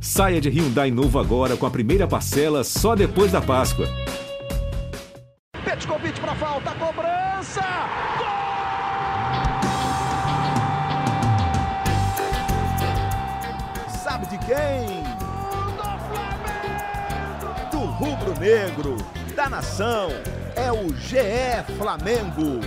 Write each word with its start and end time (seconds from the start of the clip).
Saia 0.00 0.40
de 0.40 0.48
Hyundai 0.48 0.90
novo 0.90 1.18
agora 1.18 1.56
com 1.56 1.66
a 1.66 1.70
primeira 1.70 2.06
parcela 2.06 2.62
só 2.62 2.94
depois 2.94 3.32
da 3.32 3.40
Páscoa. 3.40 3.86
Petkovic 5.64 6.20
para 6.20 6.34
falta, 6.36 6.70
cobrança! 6.72 7.62
Gol! 8.18 8.26
Sabe 13.88 14.26
de 14.26 14.38
quem? 14.38 15.02
Do 17.70 17.78
Do 17.78 17.86
rubro-negro, 17.86 18.96
da 19.34 19.48
nação, 19.48 20.08
é 20.54 20.70
o 20.70 20.94
GE 20.94 21.76
Flamengo. 21.76 22.60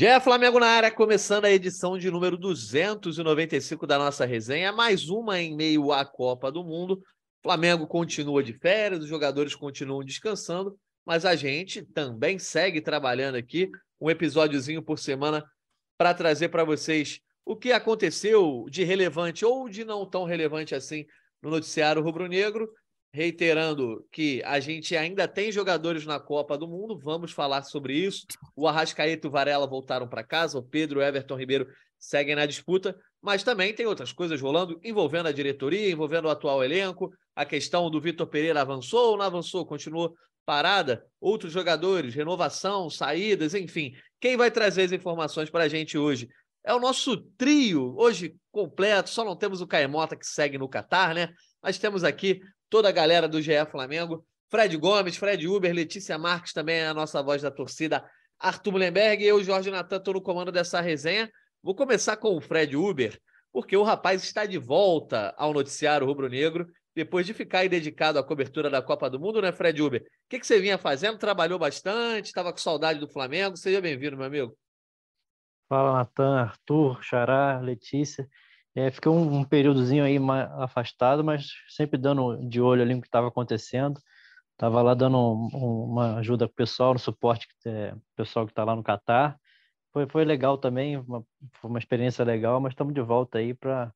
Gé 0.00 0.18
Flamengo 0.18 0.58
na 0.58 0.66
área, 0.66 0.90
começando 0.90 1.44
a 1.44 1.50
edição 1.50 1.98
de 1.98 2.10
número 2.10 2.38
295 2.38 3.86
da 3.86 3.98
nossa 3.98 4.24
resenha, 4.24 4.72
mais 4.72 5.10
uma 5.10 5.38
em 5.38 5.54
meio 5.54 5.92
à 5.92 6.06
Copa 6.06 6.50
do 6.50 6.64
Mundo. 6.64 7.02
Flamengo 7.42 7.86
continua 7.86 8.42
de 8.42 8.54
férias, 8.54 9.02
os 9.02 9.08
jogadores 9.10 9.54
continuam 9.54 10.02
descansando, 10.02 10.74
mas 11.04 11.26
a 11.26 11.36
gente 11.36 11.82
também 11.82 12.38
segue 12.38 12.80
trabalhando 12.80 13.34
aqui, 13.34 13.68
um 14.00 14.08
episódiozinho 14.08 14.82
por 14.82 14.98
semana, 14.98 15.44
para 15.98 16.14
trazer 16.14 16.48
para 16.48 16.64
vocês 16.64 17.20
o 17.44 17.54
que 17.54 17.70
aconteceu 17.70 18.64
de 18.70 18.82
relevante 18.84 19.44
ou 19.44 19.68
de 19.68 19.84
não 19.84 20.08
tão 20.08 20.24
relevante 20.24 20.74
assim 20.74 21.04
no 21.42 21.50
noticiário 21.50 22.00
rubro-negro 22.00 22.70
reiterando 23.12 24.06
que 24.12 24.42
a 24.44 24.60
gente 24.60 24.96
ainda 24.96 25.26
tem 25.26 25.50
jogadores 25.50 26.06
na 26.06 26.20
Copa 26.20 26.56
do 26.56 26.68
Mundo, 26.68 26.98
vamos 26.98 27.32
falar 27.32 27.62
sobre 27.62 27.94
isso. 27.94 28.24
O 28.54 28.68
Arrascaeta 28.68 29.26
e 29.26 29.28
o 29.28 29.30
Varela 29.30 29.66
voltaram 29.66 30.08
para 30.08 30.22
casa, 30.22 30.58
o 30.58 30.62
Pedro 30.62 31.00
e 31.00 31.02
o 31.02 31.06
Everton 31.06 31.36
Ribeiro 31.36 31.66
seguem 31.98 32.34
na 32.34 32.46
disputa, 32.46 32.96
mas 33.20 33.42
também 33.42 33.74
tem 33.74 33.86
outras 33.86 34.12
coisas 34.12 34.40
rolando 34.40 34.80
envolvendo 34.82 35.26
a 35.26 35.32
diretoria, 35.32 35.90
envolvendo 35.90 36.26
o 36.26 36.30
atual 36.30 36.64
elenco. 36.64 37.12
A 37.34 37.44
questão 37.44 37.90
do 37.90 38.00
Vitor 38.00 38.26
Pereira 38.26 38.60
avançou 38.62 39.10
ou 39.10 39.16
não 39.16 39.24
avançou, 39.24 39.66
continuou 39.66 40.14
parada. 40.46 41.04
Outros 41.20 41.52
jogadores, 41.52 42.14
renovação, 42.14 42.88
saídas, 42.88 43.54
enfim. 43.54 43.92
Quem 44.18 44.36
vai 44.36 44.50
trazer 44.50 44.82
as 44.82 44.92
informações 44.92 45.50
para 45.50 45.64
a 45.64 45.68
gente 45.68 45.98
hoje? 45.98 46.28
É 46.64 46.72
o 46.72 46.80
nosso 46.80 47.16
trio, 47.36 47.94
hoje 47.96 48.34
completo, 48.50 49.10
só 49.10 49.24
não 49.24 49.36
temos 49.36 49.60
o 49.60 49.66
Caemota 49.66 50.16
que 50.16 50.26
segue 50.26 50.58
no 50.58 50.68
Catar, 50.68 51.14
né? 51.14 51.28
Mas 51.62 51.78
temos 51.78 52.04
aqui 52.04 52.40
toda 52.70 52.88
a 52.88 52.92
galera 52.92 53.28
do 53.28 53.42
GE 53.42 53.66
Flamengo. 53.70 54.24
Fred 54.48 54.76
Gomes, 54.76 55.16
Fred 55.16 55.46
Uber, 55.46 55.72
Letícia 55.74 56.16
Marques 56.16 56.52
também 56.52 56.76
é 56.76 56.86
a 56.86 56.94
nossa 56.94 57.22
voz 57.22 57.42
da 57.42 57.50
torcida. 57.50 58.04
Arthur 58.38 58.72
Mullenberg 58.72 59.22
e 59.22 59.26
eu, 59.26 59.42
Jorge 59.44 59.70
Natan, 59.70 59.96
estou 59.96 60.14
no 60.14 60.22
comando 60.22 60.50
dessa 60.50 60.80
resenha. 60.80 61.30
Vou 61.62 61.74
começar 61.74 62.16
com 62.16 62.34
o 62.34 62.40
Fred 62.40 62.74
Uber, 62.74 63.20
porque 63.52 63.76
o 63.76 63.82
rapaz 63.82 64.22
está 64.22 64.46
de 64.46 64.56
volta 64.56 65.34
ao 65.36 65.52
noticiário 65.52 66.06
rubro-negro, 66.06 66.66
depois 66.94 67.26
de 67.26 67.34
ficar 67.34 67.68
dedicado 67.68 68.18
à 68.18 68.24
cobertura 68.24 68.70
da 68.70 68.80
Copa 68.80 69.10
do 69.10 69.20
Mundo, 69.20 69.42
né, 69.42 69.52
Fred 69.52 69.80
Uber? 69.82 70.00
O 70.00 70.04
que, 70.28 70.40
que 70.40 70.46
você 70.46 70.58
vinha 70.58 70.78
fazendo? 70.78 71.18
Trabalhou 71.18 71.58
bastante, 71.58 72.26
estava 72.26 72.50
com 72.50 72.58
saudade 72.58 72.98
do 72.98 73.08
Flamengo. 73.08 73.56
Seja 73.56 73.80
bem-vindo, 73.80 74.16
meu 74.16 74.26
amigo. 74.26 74.56
Fala, 75.68 75.98
Natan, 75.98 76.40
Arthur, 76.40 77.02
Xará, 77.02 77.60
Letícia. 77.60 78.28
É, 78.74 78.90
fiquei 78.90 79.10
um, 79.10 79.38
um 79.38 79.44
períodozinho 79.44 80.04
aí 80.04 80.16
afastado, 80.58 81.24
mas 81.24 81.48
sempre 81.68 81.98
dando 81.98 82.36
de 82.48 82.60
olho 82.60 82.82
ali 82.82 82.94
no 82.94 83.00
que 83.00 83.08
estava 83.08 83.28
acontecendo. 83.28 84.00
Estava 84.52 84.82
lá 84.82 84.94
dando 84.94 85.16
um, 85.18 85.84
uma 85.84 86.16
ajuda 86.18 86.46
pro 86.46 86.56
pessoal, 86.56 86.92
no 86.92 86.98
suporte 86.98 87.48
é, 87.66 87.94
pessoal 88.14 88.46
que 88.46 88.52
está 88.52 88.62
lá 88.62 88.76
no 88.76 88.82
Catar. 88.82 89.38
Foi, 89.92 90.06
foi 90.08 90.24
legal 90.24 90.58
também, 90.58 90.96
uma, 90.98 91.24
foi 91.54 91.70
uma 91.70 91.78
experiência 91.78 92.24
legal, 92.24 92.60
mas 92.60 92.72
estamos 92.72 92.94
de 92.94 93.00
volta 93.00 93.38
aí 93.38 93.54
para 93.54 93.92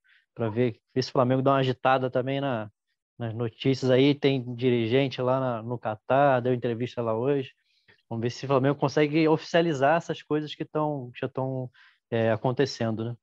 ver, 0.51 0.81
ver 0.95 1.03
se 1.03 1.11
o 1.11 1.13
Flamengo 1.13 1.43
dá 1.43 1.53
uma 1.53 1.59
agitada 1.59 2.11
também 2.11 2.41
na, 2.41 2.71
nas 3.19 3.35
notícias 3.35 3.91
aí. 3.91 4.15
Tem 4.15 4.55
dirigente 4.55 5.23
lá 5.23 5.39
na, 5.39 5.63
no 5.63 5.79
Catar, 5.79 6.41
deu 6.41 6.55
entrevista 6.55 7.01
lá 7.03 7.15
hoje. 7.15 7.53
Vamos 8.09 8.23
ver 8.23 8.31
se 8.31 8.45
o 8.45 8.49
Flamengo 8.49 8.79
consegue 8.79 9.29
oficializar 9.29 9.97
essas 9.97 10.23
coisas 10.23 10.55
que, 10.55 10.65
tão, 10.65 11.11
que 11.13 11.21
já 11.21 11.27
estão 11.27 11.71
é, 12.11 12.33
acontecendo, 12.33 13.05
né? 13.05 13.17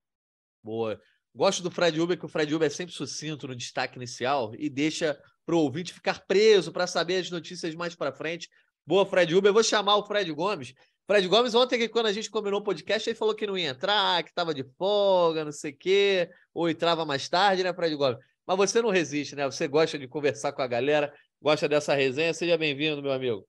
Boa. 0.63 1.01
Gosto 1.33 1.63
do 1.63 1.71
Fred 1.71 1.99
Uber, 1.99 2.17
que 2.17 2.25
o 2.25 2.29
Fred 2.29 2.53
Uber 2.53 2.67
é 2.67 2.69
sempre 2.69 2.93
sucinto 2.93 3.47
no 3.47 3.55
destaque 3.55 3.97
inicial 3.97 4.51
e 4.57 4.69
deixa 4.69 5.17
para 5.45 5.55
o 5.55 5.59
ouvinte 5.59 5.93
ficar 5.93 6.25
preso 6.27 6.71
para 6.71 6.85
saber 6.85 7.17
as 7.17 7.29
notícias 7.29 7.73
mais 7.73 7.95
para 7.95 8.11
frente. 8.11 8.49
Boa, 8.85 9.05
Fred 9.05 9.33
Uber. 9.33 9.49
Eu 9.49 9.53
vou 9.53 9.63
chamar 9.63 9.95
o 9.95 10.05
Fred 10.05 10.31
Gomes. 10.33 10.73
Fred 11.07 11.27
Gomes, 11.27 11.55
ontem, 11.55 11.87
quando 11.89 12.05
a 12.05 12.13
gente 12.13 12.29
combinou 12.29 12.59
o 12.59 12.63
podcast, 12.63 13.09
ele 13.09 13.17
falou 13.17 13.35
que 13.35 13.47
não 13.47 13.57
ia 13.57 13.69
entrar, 13.69 14.23
que 14.23 14.29
estava 14.29 14.53
de 14.53 14.63
folga, 14.77 15.43
não 15.43 15.51
sei 15.51 15.71
o 15.71 15.77
quê, 15.77 16.29
ou 16.53 16.69
entrava 16.69 17.05
mais 17.05 17.27
tarde, 17.27 17.63
né, 17.63 17.73
Fred 17.73 17.95
Gomes? 17.95 18.19
Mas 18.45 18.57
você 18.57 18.81
não 18.81 18.89
resiste, 18.89 19.35
né? 19.35 19.45
Você 19.45 19.67
gosta 19.67 19.97
de 19.97 20.07
conversar 20.07 20.51
com 20.51 20.61
a 20.61 20.67
galera, 20.67 21.13
gosta 21.41 21.67
dessa 21.67 21.93
resenha. 21.93 22.33
Seja 22.33 22.57
bem-vindo, 22.57 23.01
meu 23.01 23.11
amigo. 23.11 23.47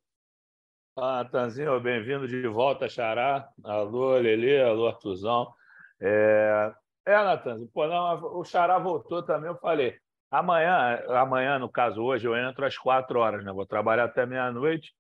Ah, 0.97 1.25
Tanzinho, 1.25 1.81
bem-vindo 1.81 2.29
de 2.29 2.47
volta, 2.47 2.89
Xará. 2.89 3.49
Alô, 3.65 4.17
Lelê, 4.19 4.63
alô, 4.63 4.87
Artuzão. 4.87 5.53
É, 6.01 6.73
é, 7.07 7.13
Natan, 7.13 7.67
pô, 7.73 7.87
não, 7.87 8.39
o 8.39 8.45
Xará 8.45 8.79
voltou 8.79 9.23
também, 9.23 9.51
eu 9.51 9.57
falei, 9.57 9.99
amanhã, 10.31 11.03
amanhã, 11.09 11.59
no 11.59 11.69
caso, 11.69 12.03
hoje, 12.03 12.27
eu 12.27 12.37
entro 12.37 12.65
às 12.65 12.79
quatro 12.79 13.19
horas, 13.19 13.45
né? 13.45 13.53
Vou 13.53 13.67
trabalhar 13.67 14.05
até 14.05 14.25
meia-noite. 14.25 14.95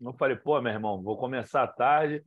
Eu 0.00 0.12
falei, 0.14 0.36
pô, 0.36 0.60
meu 0.60 0.72
irmão, 0.72 1.00
vou 1.00 1.16
começar 1.16 1.66
tarde, 1.68 2.24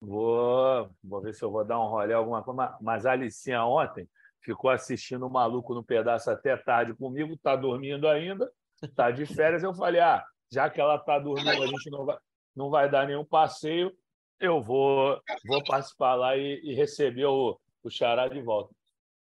vou, 0.00 0.88
vou 1.02 1.20
ver 1.20 1.34
se 1.34 1.42
eu 1.42 1.50
vou 1.50 1.64
dar 1.64 1.80
um 1.80 1.88
rolê, 1.88 2.12
alguma 2.12 2.42
coisa. 2.42 2.76
Mas 2.80 3.04
a 3.04 3.12
Alicinha 3.12 3.64
ontem 3.64 4.08
ficou 4.40 4.70
assistindo 4.70 5.26
o 5.26 5.30
maluco 5.30 5.74
no 5.74 5.82
pedaço 5.82 6.30
até 6.30 6.56
tarde 6.56 6.94
comigo, 6.94 7.36
tá 7.36 7.56
dormindo 7.56 8.06
ainda, 8.06 8.48
tá 8.94 9.10
de 9.10 9.26
férias. 9.26 9.64
Eu 9.64 9.74
falei, 9.74 10.00
ah, 10.00 10.24
já 10.52 10.70
que 10.70 10.80
ela 10.80 10.98
tá 10.98 11.18
dormindo, 11.18 11.62
a 11.62 11.66
gente 11.66 11.90
não 11.90 12.04
vai, 12.04 12.18
não 12.54 12.70
vai 12.70 12.88
dar 12.88 13.06
nenhum 13.06 13.24
passeio, 13.24 13.92
eu 14.38 14.62
vou, 14.62 15.20
vou 15.46 15.64
participar 15.64 16.14
lá 16.14 16.36
e, 16.36 16.60
e 16.62 16.74
receber 16.74 17.24
o 17.24 17.58
o 17.88 17.90
Xará 17.90 18.28
de 18.28 18.40
volta. 18.40 18.74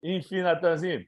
Enfim, 0.01 0.41
Natanzinho, 0.41 1.05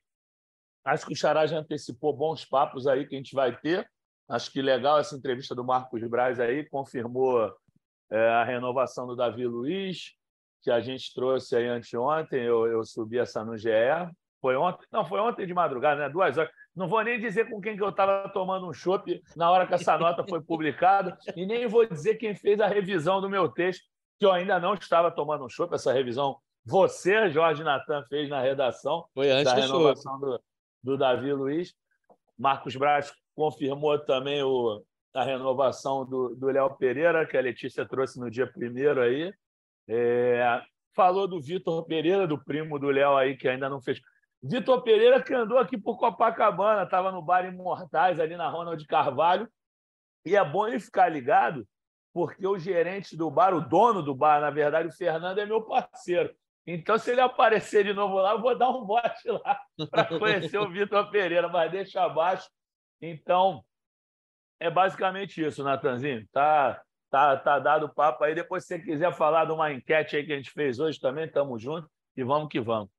acho 0.85 1.05
que 1.05 1.13
o 1.13 1.15
Xará 1.15 1.45
já 1.45 1.57
antecipou 1.57 2.13
bons 2.15 2.45
papos 2.45 2.87
aí 2.87 3.07
que 3.07 3.15
a 3.15 3.17
gente 3.17 3.33
vai 3.33 3.57
ter. 3.57 3.89
Acho 4.27 4.51
que 4.51 4.61
legal 4.61 4.99
essa 4.99 5.15
entrevista 5.15 5.53
do 5.53 5.63
Marcos 5.63 6.01
Braz 6.07 6.39
aí, 6.39 6.67
confirmou 6.69 7.53
é, 8.09 8.29
a 8.29 8.43
renovação 8.43 9.07
do 9.07 9.15
Davi 9.15 9.45
Luiz, 9.45 10.13
que 10.61 10.71
a 10.71 10.79
gente 10.79 11.13
trouxe 11.13 11.55
aí 11.55 11.67
anteontem, 11.67 12.43
eu, 12.43 12.67
eu 12.67 12.83
subi 12.83 13.17
essa 13.17 13.43
no 13.43 13.57
GE. 13.57 13.69
Foi 14.39 14.55
ontem? 14.55 14.85
Não, 14.91 15.05
foi 15.05 15.19
ontem 15.19 15.45
de 15.45 15.53
madrugada, 15.53 16.01
né? 16.01 16.09
Duas 16.09 16.37
horas. 16.37 16.51
Não 16.75 16.87
vou 16.87 17.03
nem 17.03 17.19
dizer 17.19 17.49
com 17.49 17.59
quem 17.59 17.75
que 17.75 17.83
eu 17.83 17.89
estava 17.89 18.29
tomando 18.29 18.67
um 18.67 18.73
chopp 18.73 19.21
na 19.35 19.51
hora 19.51 19.67
que 19.67 19.73
essa 19.73 19.97
nota 19.97 20.25
foi 20.27 20.41
publicada, 20.41 21.17
e 21.35 21.45
nem 21.45 21.67
vou 21.67 21.85
dizer 21.85 22.15
quem 22.15 22.33
fez 22.33 22.59
a 22.59 22.67
revisão 22.67 23.21
do 23.21 23.29
meu 23.29 23.49
texto, 23.49 23.83
que 24.19 24.25
eu 24.25 24.31
ainda 24.31 24.59
não 24.59 24.73
estava 24.73 25.11
tomando 25.11 25.45
um 25.45 25.49
chopp, 25.49 25.73
essa 25.73 25.91
revisão 25.91 26.37
você, 26.65 27.29
Jorge 27.29 27.63
Natan, 27.63 28.03
fez 28.05 28.29
na 28.29 28.39
redação 28.39 29.05
Foi 29.13 29.29
antes 29.31 29.51
da 29.51 29.59
renovação 29.59 30.19
do, 30.19 30.41
do, 30.83 30.97
Davi 30.97 31.33
Luiz. 31.33 31.73
Marcos 32.37 32.75
Braz 32.75 33.13
confirmou 33.35 33.97
também 33.99 34.43
o, 34.43 34.83
a 35.13 35.23
renovação 35.23 36.05
do 36.05 36.47
Léo 36.47 36.75
Pereira, 36.77 37.25
que 37.25 37.37
a 37.37 37.41
Letícia 37.41 37.85
trouxe 37.85 38.19
no 38.19 38.29
dia 38.29 38.45
primeiro 38.45 39.01
aí. 39.01 39.33
É, 39.87 40.61
falou 40.95 41.27
do 41.27 41.41
Vitor 41.41 41.83
Pereira, 41.85 42.27
do 42.27 42.41
primo 42.43 42.77
do 42.77 42.89
Léo 42.89 43.17
aí, 43.17 43.35
que 43.35 43.47
ainda 43.47 43.69
não 43.69 43.81
fez. 43.81 43.99
Vitor 44.41 44.81
Pereira 44.81 45.21
que 45.21 45.33
andou 45.33 45.57
aqui 45.57 45.77
por 45.77 45.97
Copacabana, 45.97 46.83
estava 46.83 47.11
no 47.11 47.21
bar 47.21 47.45
Imortais, 47.45 48.19
ali 48.19 48.35
na 48.35 48.49
Ronald 48.49 48.83
Carvalho. 48.85 49.47
E 50.25 50.35
é 50.35 50.43
bom 50.43 50.67
ele 50.67 50.79
ficar 50.79 51.09
ligado, 51.09 51.67
porque 52.13 52.45
o 52.45 52.57
gerente 52.57 53.17
do 53.17 53.29
bar, 53.31 53.53
o 53.53 53.61
dono 53.61 54.03
do 54.03 54.13
bar, 54.13 54.39
na 54.39 54.49
verdade, 54.49 54.87
o 54.87 54.91
Fernando, 54.91 55.39
é 55.39 55.45
meu 55.45 55.61
parceiro. 55.63 56.33
Então, 56.65 56.97
se 56.97 57.11
ele 57.11 57.21
aparecer 57.21 57.83
de 57.83 57.93
novo 57.93 58.15
lá, 58.15 58.33
eu 58.33 58.41
vou 58.41 58.55
dar 58.57 58.69
um 58.69 58.85
bote 58.85 59.27
lá 59.27 59.59
para 59.89 60.05
conhecer 60.05 60.57
o 60.59 60.69
Vitor 60.69 61.09
Pereira, 61.09 61.47
mas 61.47 61.71
deixa 61.71 62.03
abaixo. 62.03 62.47
Então, 63.01 63.63
é 64.59 64.69
basicamente 64.69 65.43
isso, 65.43 65.63
Natanzinho. 65.63 66.27
Tá, 66.31 66.81
tá, 67.09 67.35
tá 67.37 67.59
dado 67.59 67.87
o 67.87 67.93
papo 67.93 68.23
aí. 68.23 68.35
Depois, 68.35 68.63
se 68.63 68.77
você 68.77 68.79
quiser 68.79 69.11
falar 69.13 69.45
de 69.45 69.51
uma 69.51 69.73
enquete 69.73 70.15
aí 70.15 70.25
que 70.25 70.33
a 70.33 70.37
gente 70.37 70.51
fez 70.51 70.79
hoje 70.79 70.99
também, 70.99 71.25
estamos 71.25 71.61
juntos 71.61 71.89
e 72.15 72.23
vamos 72.23 72.47
que 72.47 72.59
vamos. 72.59 72.89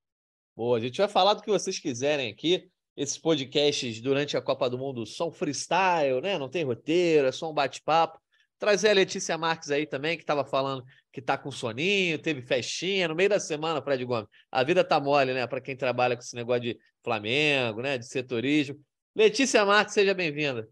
Boa, 0.56 0.76
a 0.76 0.80
gente 0.80 0.98
vai 0.98 1.08
falar 1.08 1.34
do 1.34 1.42
que 1.42 1.50
vocês 1.50 1.78
quiserem 1.78 2.30
aqui. 2.30 2.68
Esses 2.96 3.16
podcasts 3.16 4.02
durante 4.02 4.36
a 4.36 4.42
Copa 4.42 4.68
do 4.68 4.76
Mundo 4.76 5.06
são 5.06 5.30
freestyle, 5.30 6.20
né? 6.20 6.36
Não 6.36 6.48
tem 6.48 6.64
roteiro, 6.64 7.28
é 7.28 7.32
só 7.32 7.50
um 7.50 7.54
bate-papo. 7.54 8.20
Trazer 8.62 8.90
a 8.90 8.92
Letícia 8.92 9.36
Marques 9.36 9.72
aí 9.72 9.84
também, 9.88 10.16
que 10.16 10.22
estava 10.22 10.44
falando 10.44 10.84
que 11.12 11.18
está 11.18 11.36
com 11.36 11.50
soninho, 11.50 12.16
teve 12.16 12.40
festinha 12.42 13.08
no 13.08 13.14
meio 13.16 13.28
da 13.28 13.40
semana, 13.40 13.82
Fred 13.82 14.04
Gomes. 14.04 14.28
A 14.52 14.62
vida 14.62 14.84
tá 14.84 15.00
mole, 15.00 15.34
né? 15.34 15.44
Para 15.48 15.60
quem 15.60 15.76
trabalha 15.76 16.14
com 16.14 16.22
esse 16.22 16.36
negócio 16.36 16.62
de 16.62 16.78
Flamengo, 17.02 17.82
né? 17.82 17.98
De 17.98 18.06
setorismo. 18.06 18.78
Letícia 19.16 19.64
Marques, 19.66 19.94
seja 19.94 20.14
bem-vinda. 20.14 20.68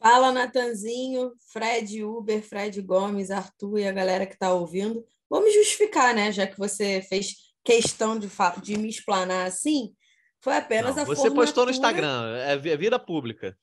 Fala, 0.00 0.30
Natanzinho, 0.30 1.32
Fred 1.52 2.04
Uber, 2.04 2.40
Fred 2.40 2.80
Gomes, 2.82 3.32
Arthur 3.32 3.80
e 3.80 3.88
a 3.88 3.92
galera 3.92 4.24
que 4.24 4.34
está 4.34 4.54
ouvindo. 4.54 5.04
vou 5.28 5.42
me 5.42 5.50
justificar, 5.50 6.14
né? 6.14 6.30
Já 6.30 6.46
que 6.46 6.56
você 6.56 7.02
fez 7.02 7.34
questão 7.64 8.16
de, 8.16 8.28
de 8.62 8.78
me 8.78 8.88
explanar 8.88 9.48
assim, 9.48 9.92
foi 10.40 10.56
apenas 10.56 10.94
Não, 10.94 11.02
a 11.02 11.04
Você 11.04 11.16
formatura... 11.16 11.46
postou 11.46 11.64
no 11.64 11.72
Instagram, 11.72 12.36
é 12.36 12.52
é 12.52 12.76
vida 12.76 12.96
pública. 12.96 13.58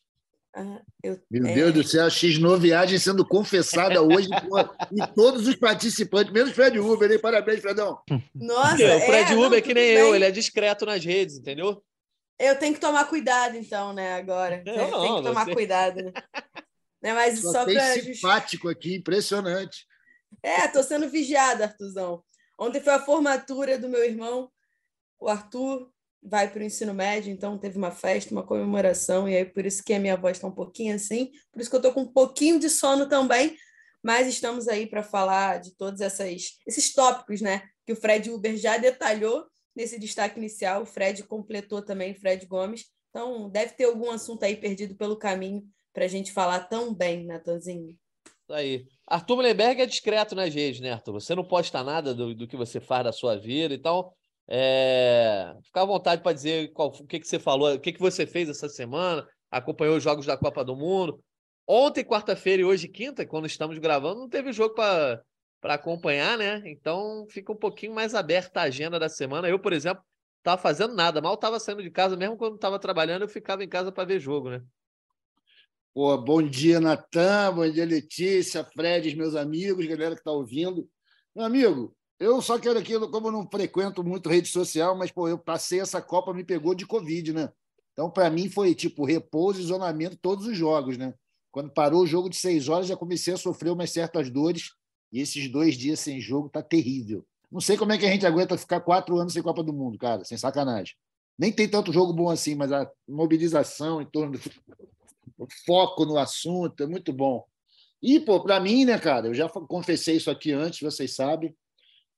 Ah, 0.53 0.81
eu- 1.01 1.17
Meu 1.31 1.47
é, 1.47 1.53
Deus 1.53 1.73
do 1.73 1.83
céu, 1.83 2.05
a 2.05 2.09
X9 2.09 2.59
viagem 2.59 2.99
sendo 2.99 3.25
confessada 3.25 4.01
hoje 4.01 4.27
e 4.91 5.07
todos 5.15 5.47
os 5.47 5.55
participantes, 5.55 6.33
menos 6.33 6.51
Fred 6.51 6.77
Uber, 6.79 7.09
hein? 7.09 7.19
Parabéns, 7.19 7.61
Fredão. 7.61 7.99
Nossa, 8.35 8.73
o 8.97 8.99
Fred 9.01 9.31
é, 9.31 9.35
Uber 9.35 9.49
não, 9.49 9.57
é 9.57 9.61
que 9.61 9.73
nem 9.73 9.93
bem. 9.95 9.97
eu, 9.97 10.13
ele 10.15 10.25
é 10.25 10.31
discreto 10.31 10.85
nas 10.85 11.03
redes, 11.05 11.37
entendeu? 11.37 11.81
Eu 12.37 12.57
tenho 12.59 12.73
que 12.73 12.79
tomar 12.81 13.05
cuidado, 13.05 13.55
então, 13.55 13.93
né, 13.93 14.15
agora. 14.15 14.61
Eu 14.65 14.73
É, 14.73 14.91
não, 14.91 15.01
tem 15.01 15.15
que 15.17 15.23
tomar 15.23 15.45
você- 15.45 15.53
cuidado, 15.53 16.03
né? 16.03 16.11
Né, 17.01 17.13
Mas 17.15 17.39
Só, 17.41 17.51
só 17.51 17.65
tem 17.65 17.73
para 17.75 17.95
justificar. 17.95 18.15
simpático 18.15 18.69
aqui, 18.69 18.95
impressionante. 18.95 19.87
É, 20.43 20.67
tô 20.67 20.83
sendo 20.83 21.09
vigiada, 21.09 21.63
Artuzão. 21.63 22.23
Ontem 22.59 22.79
foi 22.79 22.93
a 22.93 22.99
formatura 22.99 23.75
do 23.79 23.89
meu 23.89 24.03
irmão, 24.03 24.51
o 25.19 25.27
Arthur, 25.27 25.89
vai 26.21 26.49
para 26.51 26.61
o 26.61 26.63
ensino 26.63 26.93
médio, 26.93 27.31
então 27.31 27.57
teve 27.57 27.77
uma 27.77 27.91
festa, 27.91 28.31
uma 28.31 28.45
comemoração, 28.45 29.27
e 29.27 29.35
aí 29.35 29.45
por 29.45 29.65
isso 29.65 29.83
que 29.83 29.93
a 29.93 29.99
minha 29.99 30.15
voz 30.15 30.37
está 30.37 30.47
um 30.47 30.53
pouquinho 30.53 30.95
assim, 30.95 31.31
por 31.51 31.59
isso 31.61 31.69
que 31.69 31.75
eu 31.75 31.79
estou 31.79 31.93
com 31.93 32.01
um 32.01 32.13
pouquinho 32.13 32.59
de 32.59 32.69
sono 32.69 33.09
também, 33.09 33.55
mas 34.03 34.27
estamos 34.27 34.67
aí 34.67 34.87
para 34.87 35.03
falar 35.03 35.59
de 35.59 35.75
todos 35.75 36.01
essas, 36.01 36.57
esses 36.67 36.93
tópicos, 36.93 37.41
né? 37.41 37.63
Que 37.85 37.93
o 37.93 37.95
Fred 37.95 38.29
Uber 38.29 38.57
já 38.57 38.77
detalhou 38.77 39.45
nesse 39.75 39.99
destaque 39.99 40.39
inicial, 40.39 40.83
o 40.83 40.85
Fred 40.85 41.23
completou 41.23 41.81
também, 41.81 42.13
Fred 42.13 42.45
Gomes. 42.45 42.85
Então, 43.09 43.49
deve 43.49 43.73
ter 43.73 43.85
algum 43.85 44.09
assunto 44.09 44.43
aí 44.43 44.55
perdido 44.55 44.95
pelo 44.95 45.17
caminho 45.17 45.63
para 45.93 46.05
a 46.05 46.07
gente 46.07 46.31
falar 46.31 46.61
tão 46.61 46.93
bem, 46.93 47.25
Natanzinho. 47.25 47.97
Aí. 48.49 48.85
Arthur 49.07 49.35
Mullenberg 49.35 49.81
é 49.81 49.85
discreto 49.85 50.35
nas 50.35 50.53
redes, 50.53 50.79
né, 50.79 50.91
Arthur? 50.91 51.13
Você 51.13 51.35
não 51.35 51.43
posta 51.43 51.83
nada 51.83 52.13
do, 52.13 52.33
do 52.33 52.47
que 52.47 52.55
você 52.55 52.79
faz 52.79 53.03
da 53.03 53.11
sua 53.11 53.37
vida, 53.37 53.73
então 53.73 54.11
é... 54.47 55.53
à 55.73 55.85
vontade 55.85 56.21
para 56.21 56.33
dizer 56.33 56.71
qual, 56.73 56.89
o 56.89 57.05
que, 57.05 57.19
que 57.19 57.27
você 57.27 57.39
falou, 57.39 57.73
o 57.73 57.79
que, 57.79 57.93
que 57.93 57.99
você 57.99 58.25
fez 58.25 58.49
essa 58.49 58.67
semana, 58.67 59.27
acompanhou 59.49 59.97
os 59.97 60.03
jogos 60.03 60.25
da 60.25 60.37
Copa 60.37 60.63
do 60.63 60.75
Mundo. 60.75 61.23
Ontem, 61.67 62.03
quarta-feira 62.03 62.61
e 62.61 62.65
hoje, 62.65 62.87
quinta, 62.87 63.25
quando 63.25 63.45
estamos 63.45 63.77
gravando, 63.77 64.21
não 64.21 64.29
teve 64.29 64.51
jogo 64.51 64.73
para 64.73 65.23
acompanhar, 65.63 66.37
né? 66.37 66.61
Então 66.65 67.25
fica 67.29 67.51
um 67.51 67.55
pouquinho 67.55 67.93
mais 67.93 68.15
aberta 68.15 68.61
a 68.61 68.63
agenda 68.63 68.99
da 68.99 69.07
semana. 69.07 69.47
Eu, 69.47 69.59
por 69.59 69.71
exemplo, 69.71 70.03
estava 70.39 70.61
fazendo 70.61 70.95
nada, 70.95 71.21
mal 71.21 71.35
estava 71.35 71.59
saindo 71.59 71.83
de 71.83 71.91
casa, 71.91 72.17
mesmo 72.17 72.35
quando 72.35 72.55
estava 72.55 72.79
trabalhando, 72.79 73.21
eu 73.21 73.29
ficava 73.29 73.63
em 73.63 73.69
casa 73.69 73.91
para 73.91 74.05
ver 74.05 74.19
jogo, 74.19 74.49
né? 74.49 74.61
Pô, 75.93 76.17
bom 76.17 76.41
dia, 76.41 76.79
Natan, 76.79 77.53
bom 77.53 77.69
dia, 77.69 77.85
Letícia, 77.85 78.63
Fred, 78.63 79.13
meus 79.15 79.35
amigos, 79.35 79.85
galera 79.85 80.15
que 80.15 80.21
está 80.21 80.31
ouvindo. 80.31 80.89
Meu 81.35 81.45
amigo, 81.45 81.95
eu 82.21 82.39
só 82.39 82.59
quero 82.59 82.77
aquilo, 82.77 83.09
como 83.09 83.29
eu 83.29 83.31
não 83.31 83.49
frequento 83.49 84.03
muito 84.03 84.29
rede 84.29 84.47
social, 84.47 84.95
mas 84.95 85.11
pô, 85.11 85.27
eu 85.27 85.39
passei 85.39 85.79
essa 85.79 85.99
Copa, 85.99 86.31
me 86.31 86.43
pegou 86.43 86.75
de 86.75 86.85
Covid, 86.85 87.33
né? 87.33 87.51
Então, 87.93 88.11
para 88.11 88.29
mim, 88.29 88.47
foi 88.47 88.75
tipo 88.75 89.03
repouso 89.03 89.59
isolamento 89.59 90.15
todos 90.15 90.45
os 90.45 90.55
jogos, 90.55 90.99
né? 90.99 91.15
Quando 91.51 91.71
parou 91.71 92.03
o 92.03 92.07
jogo 92.07 92.29
de 92.29 92.35
seis 92.35 92.69
horas, 92.69 92.85
já 92.85 92.95
comecei 92.95 93.33
a 93.33 93.37
sofrer 93.37 93.71
umas 93.71 93.89
certas 93.89 94.29
dores, 94.29 94.69
e 95.11 95.19
esses 95.19 95.51
dois 95.51 95.75
dias 95.75 95.99
sem 95.99 96.21
jogo 96.21 96.47
tá 96.47 96.61
terrível. 96.61 97.25
Não 97.51 97.59
sei 97.59 97.75
como 97.75 97.91
é 97.91 97.97
que 97.97 98.05
a 98.05 98.11
gente 98.11 98.25
aguenta 98.25 98.55
ficar 98.55 98.81
quatro 98.81 99.17
anos 99.17 99.33
sem 99.33 99.41
Copa 99.41 99.63
do 99.63 99.73
Mundo, 99.73 99.97
cara, 99.97 100.23
sem 100.23 100.37
sacanagem. 100.37 100.95
Nem 101.39 101.51
tem 101.51 101.67
tanto 101.67 101.91
jogo 101.91 102.13
bom 102.13 102.29
assim, 102.29 102.53
mas 102.53 102.71
a 102.71 102.87
mobilização 103.09 103.99
em 103.99 104.05
torno 104.05 104.37
do 104.37 105.47
foco 105.65 106.05
no 106.05 106.19
assunto, 106.19 106.83
é 106.83 106.85
muito 106.85 107.11
bom. 107.11 107.43
E, 107.99 108.19
pô, 108.19 108.39
para 108.41 108.59
mim, 108.59 108.85
né, 108.85 108.99
cara, 108.99 109.27
eu 109.27 109.33
já 109.33 109.49
confessei 109.49 110.17
isso 110.17 110.29
aqui 110.29 110.51
antes, 110.51 110.81
vocês 110.81 111.15
sabem, 111.15 111.53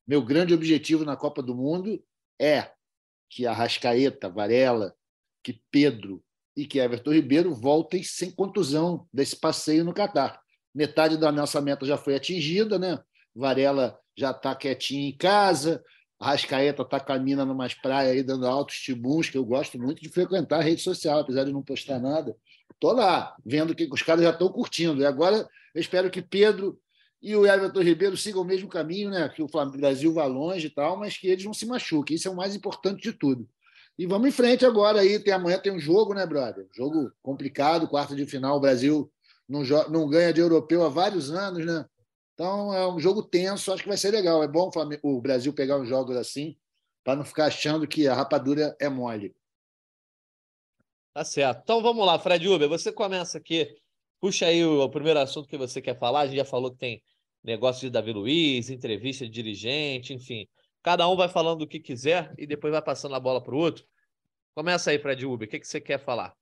meu 0.07 0.21
grande 0.21 0.53
objetivo 0.53 1.05
na 1.05 1.15
Copa 1.15 1.41
do 1.41 1.55
Mundo 1.55 2.03
é 2.39 2.69
que 3.29 3.47
a 3.47 3.53
Rascaeta, 3.53 4.29
Varela, 4.29 4.94
que 5.41 5.61
Pedro 5.71 6.23
e 6.55 6.65
que 6.65 6.79
Everton 6.79 7.11
Ribeiro 7.11 7.53
voltem 7.53 8.03
sem 8.03 8.29
contusão 8.29 9.07
desse 9.11 9.35
passeio 9.35 9.83
no 9.83 9.94
Catar. 9.94 10.39
Metade 10.73 11.17
da 11.17 11.31
nossa 11.31 11.61
meta 11.61 11.85
já 11.85 11.97
foi 11.97 12.15
atingida, 12.15 12.77
né? 12.77 13.00
Varela 13.35 14.00
já 14.15 14.31
está 14.31 14.55
quietinho 14.55 15.09
em 15.09 15.17
casa, 15.17 15.83
a 16.19 16.27
Rascaeta 16.27 16.83
está 16.83 16.99
caminhando 16.99 17.47
numas 17.47 17.73
praias 17.73 18.13
aí, 18.13 18.23
dando 18.23 18.47
altos 18.47 18.77
tibuns, 18.77 19.29
que 19.29 19.38
eu 19.38 19.44
gosto 19.44 19.77
muito 19.79 20.01
de 20.01 20.09
frequentar 20.09 20.59
a 20.59 20.63
rede 20.63 20.81
social, 20.81 21.19
apesar 21.19 21.44
de 21.44 21.51
não 21.51 21.61
postar 21.61 21.99
nada. 21.99 22.35
Estou 22.71 22.94
lá, 22.94 23.35
vendo 23.45 23.75
que 23.75 23.89
os 23.91 24.01
caras 24.01 24.23
já 24.23 24.29
estão 24.29 24.49
curtindo. 24.49 25.01
E 25.01 25.06
agora 25.06 25.47
eu 25.73 25.81
espero 25.81 26.09
que 26.09 26.21
Pedro 26.21 26.79
e 27.23 27.33
o 27.37 27.47
Everton 27.47 27.81
Ribeiro 27.81 28.17
sigam 28.17 28.41
o 28.41 28.45
mesmo 28.45 28.67
caminho, 28.67 29.09
né? 29.09 29.29
que 29.29 29.41
o 29.41 29.47
Brasil 29.47 30.13
vá 30.13 30.25
longe 30.25 30.67
e 30.67 30.69
tal, 30.69 30.97
mas 30.97 31.17
que 31.17 31.29
eles 31.29 31.45
não 31.45 31.53
se 31.53 31.65
machuquem. 31.65 32.17
Isso 32.17 32.27
é 32.27 32.31
o 32.31 32.35
mais 32.35 32.53
importante 32.53 33.01
de 33.01 33.13
tudo. 33.13 33.47
E 33.97 34.05
vamos 34.05 34.27
em 34.27 34.31
frente 34.31 34.65
agora 34.65 34.99
aí. 34.99 35.17
Tem, 35.17 35.33
amanhã 35.33 35.57
tem 35.57 35.71
um 35.71 35.79
jogo, 35.79 36.13
né, 36.13 36.25
brother? 36.25 36.67
Jogo 36.75 37.13
complicado, 37.21 37.87
quarto 37.87 38.13
de 38.13 38.25
final. 38.25 38.57
O 38.57 38.59
Brasil 38.59 39.09
não, 39.47 39.61
não 39.89 40.09
ganha 40.09 40.33
de 40.33 40.41
europeu 40.41 40.83
há 40.83 40.89
vários 40.89 41.31
anos, 41.31 41.65
né? 41.65 41.85
Então 42.33 42.73
é 42.73 42.91
um 42.91 42.99
jogo 42.99 43.23
tenso, 43.23 43.71
acho 43.71 43.83
que 43.83 43.87
vai 43.87 43.97
ser 43.97 44.11
legal. 44.11 44.43
É 44.43 44.47
bom 44.47 44.69
o 45.01 45.21
Brasil 45.21 45.53
pegar 45.53 45.79
uns 45.79 45.87
jogos 45.87 46.17
assim, 46.17 46.57
para 47.05 47.15
não 47.15 47.23
ficar 47.23 47.45
achando 47.45 47.87
que 47.87 48.05
a 48.05 48.13
rapadura 48.13 48.75
é 48.81 48.89
mole. 48.89 49.33
Tá 51.13 51.23
certo. 51.23 51.61
Então 51.63 51.81
vamos 51.81 52.05
lá, 52.05 52.19
Fred 52.19 52.45
Uber, 52.49 52.67
você 52.67 52.91
começa 52.91 53.37
aqui. 53.37 53.73
Puxa 54.19 54.47
aí 54.47 54.65
o, 54.65 54.89
primeiro 54.89 55.19
assunto 55.19 55.47
que 55.47 55.57
você 55.57 55.81
quer 55.81 55.97
falar. 55.97 56.21
A 56.21 56.27
gente 56.27 56.37
já 56.37 56.45
falou 56.45 56.71
que 56.71 56.77
tem 56.77 57.01
negócio 57.44 57.81
de 57.81 57.90
Davi 57.90 58.13
Luiz, 58.13 58.69
entrevista 58.69 59.25
de 59.25 59.31
dirigente, 59.31 60.13
enfim. 60.13 60.48
Cada 60.81 61.07
um 61.07 61.16
vai 61.16 61.28
falando 61.28 61.63
o 61.63 61.68
que 61.68 61.80
quiser 61.80 62.34
e 62.38 62.45
depois 62.45 62.72
vai 62.72 62.81
passando 62.81 63.16
a 63.16 63.19
bola 63.19 63.42
para 63.42 63.54
o 63.54 63.57
outro. 63.57 63.86
Começa 64.56 64.92
aí, 64.92 65.00
Fred 65.00 65.25
Uber, 65.25 65.48
o 65.48 65.51
que, 65.51 65.60
que 65.60 65.68
você 65.68 65.81
quer 65.81 66.00
falar? 66.00 66.34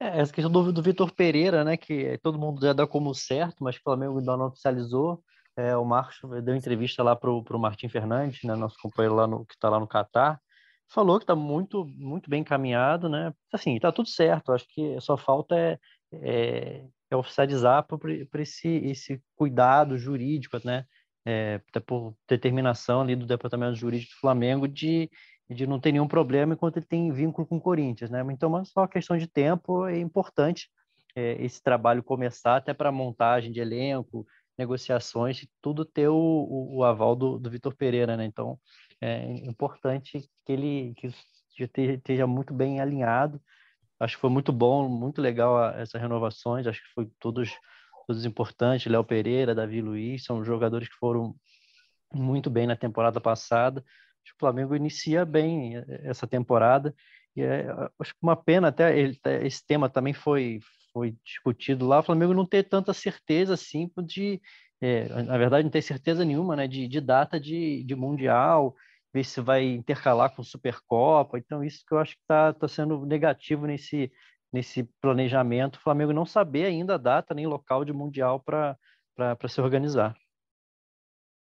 É, 0.00 0.20
essa 0.20 0.32
questão 0.32 0.50
do, 0.50 0.72
do 0.72 0.82
Vitor 0.82 1.12
Pereira, 1.12 1.62
né, 1.64 1.76
que 1.76 2.18
todo 2.18 2.38
mundo 2.38 2.60
já 2.60 2.72
dá 2.72 2.86
como 2.86 3.14
certo, 3.14 3.62
mas 3.62 3.76
o 3.76 3.82
Flamengo 3.82 4.18
ainda 4.18 4.36
não 4.36 4.46
oficializou. 4.46 5.22
É, 5.56 5.76
o 5.76 5.84
Marcos 5.84 6.18
deu 6.42 6.56
entrevista 6.56 7.02
lá 7.02 7.14
para 7.14 7.30
o 7.30 7.58
Martim 7.58 7.88
Fernandes, 7.88 8.42
né, 8.42 8.56
nosso 8.56 8.76
companheiro 8.82 9.14
lá 9.14 9.26
no, 9.26 9.46
que 9.46 9.54
está 9.54 9.70
lá 9.70 9.78
no 9.78 9.86
Catar, 9.86 10.40
falou 10.88 11.18
que 11.18 11.24
está 11.24 11.36
muito, 11.36 11.86
muito 11.86 12.28
bem 12.28 12.40
encaminhado, 12.40 13.08
né? 13.08 13.32
Assim, 13.52 13.76
está 13.76 13.92
tudo 13.92 14.08
certo. 14.08 14.52
Acho 14.52 14.66
que 14.68 15.00
só 15.00 15.16
falta 15.16 15.56
é, 15.56 15.78
é, 16.12 16.84
é 17.14 17.16
oficializar 17.16 17.86
para 17.86 18.42
esse, 18.42 18.68
esse 18.68 19.22
cuidado 19.36 19.96
jurídico, 19.98 20.58
né? 20.64 20.84
É, 21.26 21.58
por 21.86 22.14
determinação 22.28 23.00
ali 23.00 23.16
do 23.16 23.24
Departamento 23.24 23.74
Jurídico 23.76 24.12
do 24.12 24.20
Flamengo 24.20 24.68
de, 24.68 25.10
de 25.48 25.66
não 25.66 25.80
ter 25.80 25.90
nenhum 25.90 26.06
problema 26.06 26.52
enquanto 26.52 26.76
ele 26.76 26.86
tem 26.86 27.10
vínculo 27.10 27.46
com 27.46 27.56
o 27.56 27.60
Corinthians, 27.60 28.10
né? 28.10 28.22
Então, 28.30 28.50
mas 28.50 28.68
só 28.68 28.86
questão 28.86 29.16
de 29.16 29.26
tempo 29.26 29.86
é 29.86 29.98
importante 29.98 30.68
é, 31.16 31.42
esse 31.42 31.62
trabalho 31.62 32.02
começar 32.02 32.56
até 32.56 32.74
para 32.74 32.92
montagem 32.92 33.50
de 33.50 33.60
elenco, 33.60 34.26
negociações, 34.58 35.46
tudo 35.62 35.84
ter 35.84 36.08
o, 36.08 36.14
o, 36.14 36.76
o 36.78 36.84
aval 36.84 37.16
do, 37.16 37.38
do 37.38 37.50
Vitor 37.50 37.74
Pereira, 37.74 38.16
né? 38.16 38.24
Então, 38.24 38.58
é 39.00 39.32
importante 39.46 40.28
que 40.44 40.52
ele 40.52 40.94
que 40.96 41.08
esteja 41.94 42.26
muito 42.26 42.52
bem 42.52 42.80
alinhado. 42.80 43.40
Acho 44.00 44.16
que 44.16 44.20
foi 44.20 44.30
muito 44.30 44.52
bom, 44.52 44.88
muito 44.88 45.20
legal 45.20 45.72
essas 45.74 46.00
renovações. 46.00 46.66
Acho 46.66 46.80
que 46.82 46.92
foi 46.94 47.10
todos 47.18 47.50
todos 48.06 48.24
importantes. 48.24 48.90
Léo 48.90 49.04
Pereira, 49.04 49.54
Davi 49.54 49.80
Luiz, 49.80 50.24
são 50.24 50.44
jogadores 50.44 50.88
que 50.88 50.96
foram 50.96 51.34
muito 52.12 52.50
bem 52.50 52.66
na 52.66 52.76
temporada 52.76 53.20
passada. 53.20 53.80
Acho 53.80 54.32
que 54.32 54.36
o 54.36 54.40
Flamengo 54.40 54.76
inicia 54.76 55.24
bem 55.24 55.74
essa 56.02 56.26
temporada. 56.26 56.94
E 57.36 57.42
é, 57.42 57.66
acho 57.98 58.12
que 58.12 58.18
uma 58.22 58.36
pena 58.36 58.68
até 58.68 58.98
ele, 58.98 59.18
esse 59.42 59.66
tema 59.66 59.88
também 59.88 60.12
foi 60.12 60.60
foi 60.92 61.16
discutido 61.24 61.86
lá. 61.86 61.98
O 61.98 62.02
Flamengo 62.04 62.32
não 62.32 62.46
ter 62.46 62.62
tanta 62.64 62.92
certeza 62.92 63.54
assim 63.54 63.90
de 64.06 64.40
é, 64.80 65.08
na 65.22 65.38
verdade, 65.38 65.64
não 65.64 65.70
tem 65.70 65.82
certeza 65.82 66.24
nenhuma 66.24 66.54
né, 66.54 66.68
de, 66.68 66.86
de 66.86 67.00
data 67.00 67.40
de, 67.40 67.82
de 67.84 67.94
Mundial, 67.94 68.76
ver 69.14 69.24
se 69.24 69.40
vai 69.40 69.64
intercalar 69.64 70.34
com 70.34 70.42
Supercopa. 70.42 71.38
Então, 71.38 71.62
isso 71.62 71.84
que 71.86 71.94
eu 71.94 71.98
acho 71.98 72.14
que 72.16 72.22
está 72.22 72.52
tá 72.52 72.66
sendo 72.66 73.06
negativo 73.06 73.64
nesse, 73.64 74.12
nesse 74.52 74.82
planejamento. 75.00 75.76
O 75.76 75.80
Flamengo 75.80 76.12
não 76.12 76.26
saber 76.26 76.66
ainda 76.66 76.96
a 76.96 76.98
data 76.98 77.32
nem 77.32 77.46
local 77.46 77.84
de 77.84 77.92
Mundial 77.92 78.40
para 78.40 78.76
se 79.48 79.60
organizar. 79.60 80.16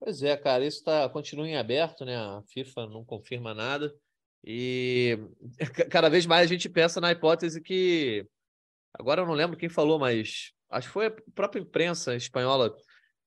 Pois 0.00 0.20
é, 0.22 0.36
cara, 0.36 0.66
isso 0.66 0.82
tá, 0.82 1.08
continua 1.08 1.46
em 1.46 1.56
aberto, 1.56 2.04
né? 2.04 2.16
A 2.16 2.42
FIFA 2.48 2.88
não 2.88 3.04
confirma 3.04 3.54
nada. 3.54 3.94
E 4.44 5.16
cada 5.88 6.10
vez 6.10 6.26
mais 6.26 6.50
a 6.50 6.52
gente 6.52 6.68
pensa 6.68 7.00
na 7.00 7.12
hipótese 7.12 7.62
que. 7.62 8.26
Agora 8.92 9.22
eu 9.22 9.26
não 9.26 9.34
lembro 9.34 9.56
quem 9.56 9.68
falou, 9.68 9.98
mas 9.98 10.52
acho 10.68 10.88
que 10.88 10.92
foi 10.92 11.06
a 11.06 11.16
própria 11.32 11.60
imprensa 11.60 12.14
espanhola 12.14 12.74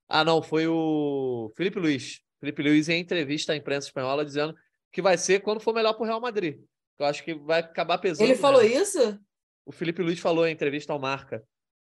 ah, 0.07 0.23
não, 0.23 0.41
foi 0.41 0.67
o 0.67 1.51
Felipe 1.55 1.79
Luiz. 1.79 2.21
Felipe 2.39 2.61
Luiz 2.61 2.89
em 2.89 2.99
entrevista 2.99 3.53
à 3.53 3.55
imprensa 3.55 3.87
espanhola 3.87 4.25
dizendo 4.25 4.55
que 4.91 5.01
vai 5.01 5.17
ser 5.17 5.41
quando 5.41 5.59
for 5.59 5.73
melhor 5.73 5.93
para 5.93 6.03
o 6.03 6.05
Real 6.05 6.21
Madrid. 6.21 6.59
Eu 6.97 7.05
acho 7.05 7.23
que 7.23 7.33
vai 7.33 7.59
acabar 7.59 7.97
pesando. 7.97 8.27
Ele 8.27 8.35
falou 8.35 8.61
né? 8.61 8.67
isso? 8.67 9.19
O 9.65 9.71
Felipe 9.71 10.01
Luiz 10.01 10.19
falou 10.19 10.47
em 10.47 10.53
entrevista 10.53 10.93
ao 10.93 10.99
Marca 10.99 11.43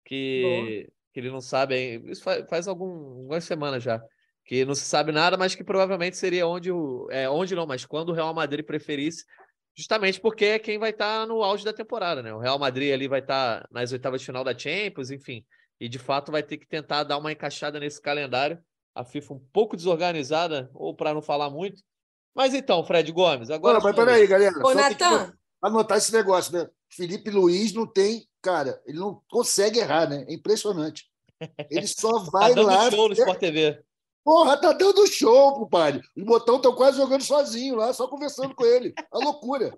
que, 0.07 0.89
que 1.13 1.19
ele 1.19 1.29
não 1.29 1.41
sabe, 1.41 2.01
isso 2.05 2.23
faz, 2.23 2.45
faz 2.49 2.67
algum, 2.67 3.19
algumas 3.19 3.43
semanas 3.43 3.83
já, 3.83 4.01
que 4.45 4.63
não 4.63 4.73
se 4.73 4.85
sabe 4.85 5.11
nada, 5.11 5.35
mas 5.35 5.53
que 5.53 5.63
provavelmente 5.63 6.15
seria 6.15 6.47
onde 6.47 6.71
o. 6.71 7.07
É, 7.11 7.29
onde 7.29 7.53
não, 7.53 7.67
mas 7.67 7.85
quando 7.85 8.09
o 8.09 8.13
Real 8.13 8.33
Madrid 8.33 8.65
preferisse, 8.65 9.25
justamente 9.75 10.19
porque 10.21 10.45
é 10.45 10.59
quem 10.59 10.79
vai 10.79 10.91
estar 10.91 11.21
tá 11.21 11.25
no 11.25 11.43
auge 11.43 11.65
da 11.65 11.73
temporada, 11.73 12.23
né? 12.23 12.33
O 12.33 12.39
Real 12.39 12.57
Madrid 12.57 12.93
ali 12.93 13.07
vai 13.07 13.19
estar 13.19 13.61
tá 13.61 13.67
nas 13.69 13.91
oitavas 13.91 14.21
de 14.21 14.25
final 14.25 14.43
da 14.43 14.57
Champions, 14.57 15.11
enfim. 15.11 15.45
E 15.79 15.89
de 15.89 15.99
fato 15.99 16.31
vai 16.31 16.41
ter 16.41 16.57
que 16.57 16.65
tentar 16.65 17.03
dar 17.03 17.17
uma 17.17 17.31
encaixada 17.31 17.79
nesse 17.79 18.01
calendário. 18.01 18.57
A 18.97 19.05
FIFA 19.05 19.35
um 19.35 19.39
pouco 19.53 19.75
desorganizada, 19.75 20.71
ou 20.73 20.95
para 20.95 21.13
não 21.13 21.21
falar 21.21 21.49
muito. 21.49 21.83
Mas 22.35 22.53
então, 22.53 22.83
Fred 22.83 23.11
Gomes, 23.11 23.49
agora. 23.49 23.77
Não, 23.77 23.83
mas 23.83 23.95
peraí, 23.95 24.25
galera. 24.25 24.55
Ô, 24.65 24.73
Natan. 24.73 25.33
Anotar 25.61 25.97
esse 25.97 26.11
negócio, 26.11 26.53
né? 26.53 26.67
Felipe 26.89 27.29
Luiz 27.29 27.73
não 27.73 27.85
tem. 27.85 28.27
Cara, 28.41 28.81
ele 28.85 28.99
não 28.99 29.21
consegue 29.29 29.79
errar, 29.79 30.09
né? 30.09 30.25
É 30.27 30.33
impressionante. 30.33 31.05
Ele 31.69 31.87
só 31.87 32.09
vai 32.31 32.49
tá 32.49 32.55
dando 32.55 32.67
lá. 32.67 32.89
show 32.89 33.07
no 33.07 33.13
Sport 33.13 33.39
TV. 33.39 33.83
Porra, 34.23 34.57
tá 34.59 34.73
dando 34.73 35.07
show, 35.07 35.53
compadre. 35.53 36.01
Os 36.15 36.23
botão 36.23 36.57
estão 36.57 36.75
quase 36.75 36.97
jogando 36.97 37.23
sozinho 37.23 37.75
lá, 37.75 37.93
só 37.93 38.07
conversando 38.07 38.53
com 38.53 38.65
ele. 38.65 38.93
A 39.11 39.17
loucura. 39.19 39.77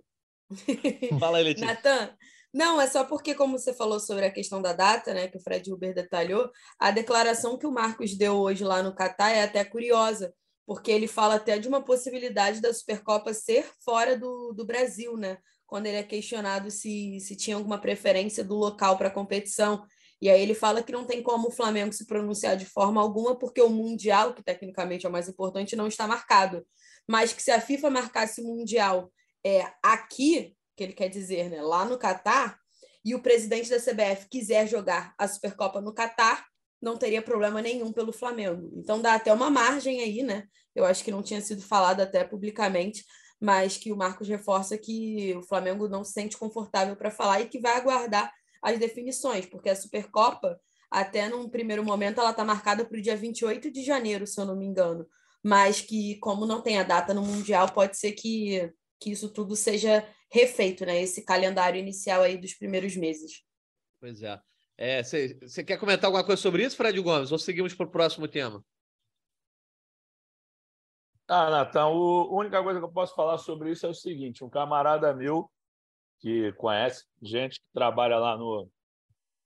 Fala 1.20 1.38
aí, 1.38 1.44
Letícia. 1.44 1.68
Natan, 1.68 2.14
não, 2.53 2.82
é 2.82 2.88
só 2.88 3.03
porque, 3.03 3.36
como 3.36 3.58
você 3.58 3.74
falou 3.74 4.00
sobre 4.00 4.25
a 4.25 4.32
questão 4.32 4.62
da 4.62 4.74
data, 4.74 5.13
né, 5.13 5.27
que 5.27 5.38
o 5.38 5.41
Fred 5.41 5.72
Huber 5.72 5.94
detalhou, 5.94 6.51
a 6.79 6.89
declaração 6.89 7.58
que 7.58 7.68
o 7.68 7.72
Marcos 7.72 8.18
deu 8.18 8.38
hoje 8.38 8.63
lá 8.63 8.82
no 8.82 8.96
Catar 8.96 9.29
é 9.29 9.44
até 9.44 9.63
curiosa, 9.63 10.34
porque 10.65 10.91
ele 10.91 11.08
fala 11.08 11.36
até 11.36 11.60
de 11.60 11.68
uma 11.68 11.84
possibilidade 11.84 12.60
da 12.60 12.74
Supercopa 12.74 13.34
ser 13.34 13.70
fora 13.84 14.18
do, 14.18 14.51
do 14.53 14.65
Brasil, 14.65 15.15
né? 15.15 15.38
Quando 15.68 15.86
ele 15.86 15.98
é 15.98 16.03
questionado 16.03 16.72
se, 16.72 17.20
se 17.20 17.36
tinha 17.36 17.56
alguma 17.56 17.79
preferência 17.79 18.44
do 18.44 18.56
local 18.56 18.98
para 18.98 19.10
a 19.10 19.13
competição. 19.13 19.84
E 20.22 20.29
aí 20.29 20.41
ele 20.41 20.56
fala 20.56 20.84
que 20.84 20.91
não 20.91 21.06
tem 21.06 21.22
como 21.22 21.48
o 21.48 21.51
Flamengo 21.51 21.94
se 21.94 22.06
pronunciar 22.06 22.58
de 22.58 22.65
forma 22.65 23.00
alguma, 23.00 23.38
porque 23.38 23.62
o 23.62 23.70
Mundial, 23.70 24.34
que 24.34 24.44
tecnicamente 24.44 25.06
é 25.06 25.10
o 25.10 25.12
mais 25.12 25.29
importante, 25.29 25.75
não 25.75 25.88
está 25.88 26.08
marcado. 26.08 26.65
Mas 27.08 27.32
que 27.32 27.41
se 27.41 27.51
a 27.51 27.62
FIFA 27.62 27.89
marcasse 27.91 28.41
o 28.41 28.44
Mundial 28.46 29.12
é, 29.46 29.65
aqui, 29.84 30.56
que 30.79 30.83
ele 30.86 30.93
quer 30.93 31.09
dizer, 31.09 31.50
né, 31.50 31.62
lá 31.62 31.83
no 31.83 31.98
Catar, 31.98 32.57
e 33.03 33.13
o 33.13 33.21
presidente 33.21 33.69
da 33.69 33.79
CBF 33.79 34.29
quiser 34.29 34.65
jogar 34.65 35.13
a 35.17 35.27
Supercopa 35.27 35.81
no 35.81 35.93
Catar, 35.93 36.45
não 36.81 36.95
teria 36.95 37.21
problema 37.21 37.62
nenhum 37.62 37.91
pelo 37.91 38.13
Flamengo. 38.13 38.71
Então 38.77 39.01
dá 39.01 39.15
até 39.15 39.33
uma 39.33 39.50
margem 39.50 40.00
aí, 40.00 40.24
né? 40.24 40.48
Eu 40.74 40.86
acho 40.86 41.03
que 41.03 41.12
não 41.12 41.21
tinha 41.21 41.41
sido 41.41 41.62
falado 41.62 42.00
até 42.00 42.24
publicamente, 42.24 43.03
mas 43.41 43.75
que 43.75 43.91
o 43.91 43.98
Marcos 43.98 44.29
reforça 44.29 44.77
que 44.77 45.36
o 45.36 45.43
Flamengo 45.43 45.89
não 45.89 46.01
se 46.01 46.13
sente 46.13 46.38
confortável 46.38 46.95
para 46.95 47.12
falar 47.12 47.41
e 47.41 47.50
que 47.50 47.59
vai 47.59 47.75
aguardar 47.75 48.31
as 48.62 48.79
definições, 48.79 49.45
porque 49.45 49.69
a 49.69 49.75
Supercopa, 49.75 50.57
até 50.89 51.27
num 51.27 51.50
primeiro 51.50 51.83
momento, 51.83 52.21
ela 52.21 52.31
está 52.31 52.45
marcada 52.45 52.86
para 52.86 52.98
o 52.98 53.01
dia 53.01 53.17
28 53.17 53.69
de 53.69 53.83
janeiro, 53.83 54.25
se 54.25 54.39
eu 54.39 54.45
não 54.45 54.55
me 54.55 54.65
engano. 54.65 55.05
Mas 55.43 55.81
que, 55.81 56.15
como 56.19 56.45
não 56.45 56.62
tem 56.62 56.79
a 56.79 56.83
data 56.83 57.13
no 57.13 57.21
Mundial, 57.21 57.69
pode 57.74 57.98
ser 57.98 58.13
que, 58.13 58.71
que 58.98 59.12
isso 59.12 59.27
tudo 59.27 59.57
seja 59.57 60.07
refeito, 60.31 60.86
né? 60.86 61.01
Esse 61.01 61.24
calendário 61.24 61.79
inicial 61.79 62.21
aí 62.21 62.38
dos 62.38 62.53
primeiros 62.53 62.95
meses. 62.95 63.43
Pois 64.00 64.21
é. 64.24 64.41
Você 65.03 65.38
é, 65.57 65.63
quer 65.63 65.77
comentar 65.77 66.05
alguma 66.05 66.24
coisa 66.24 66.41
sobre 66.41 66.63
isso, 66.63 66.77
Fred 66.77 67.00
Gomes? 67.01 67.31
Ou 67.31 67.38
seguimos 67.38 67.74
para 67.74 67.86
o 67.86 67.91
próximo 67.91 68.27
tema? 68.27 68.63
Ah, 71.27 71.50
Natan, 71.50 71.81
a 71.81 71.89
única 71.89 72.63
coisa 72.63 72.79
que 72.79 72.86
eu 72.86 72.91
posso 72.91 73.13
falar 73.13 73.38
sobre 73.38 73.71
isso 73.71 73.86
é 73.86 73.89
o 73.89 73.93
seguinte: 73.93 74.43
um 74.43 74.50
camarada 74.50 75.13
meu 75.13 75.51
que 76.19 76.51
conhece 76.53 77.05
gente 77.21 77.59
que 77.59 77.65
trabalha 77.74 78.17
lá 78.17 78.38
no, 78.38 78.69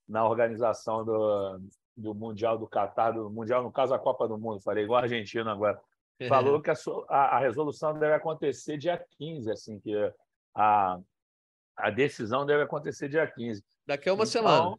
na 0.08 0.28
organização 0.28 1.04
do, 1.04 1.60
do 1.96 2.16
Mundial 2.16 2.58
do 2.58 2.68
Catar, 2.68 3.12
do 3.12 3.30
Mundial, 3.30 3.64
no 3.64 3.72
caso, 3.72 3.94
a 3.94 4.00
Copa 4.00 4.28
do 4.28 4.38
Mundo, 4.38 4.62
falei 4.62 4.84
igual 4.84 5.00
a 5.00 5.04
Argentina 5.04 5.52
agora, 5.52 5.80
falou 6.30 6.62
que 6.62 6.70
a, 6.70 6.76
a, 7.10 7.38
a 7.38 7.40
resolução 7.40 7.98
deve 7.98 8.14
acontecer 8.14 8.78
dia 8.78 9.04
15, 9.18 9.52
assim, 9.52 9.80
que 9.80 9.94
a, 10.56 11.00
a 11.76 11.90
decisão 11.90 12.46
deve 12.46 12.64
acontecer 12.64 13.10
dia 13.10 13.26
15. 13.26 13.64
Daqui 13.86 14.10
a 14.10 14.14
uma 14.14 14.24
então, 14.24 14.32
semana. 14.32 14.78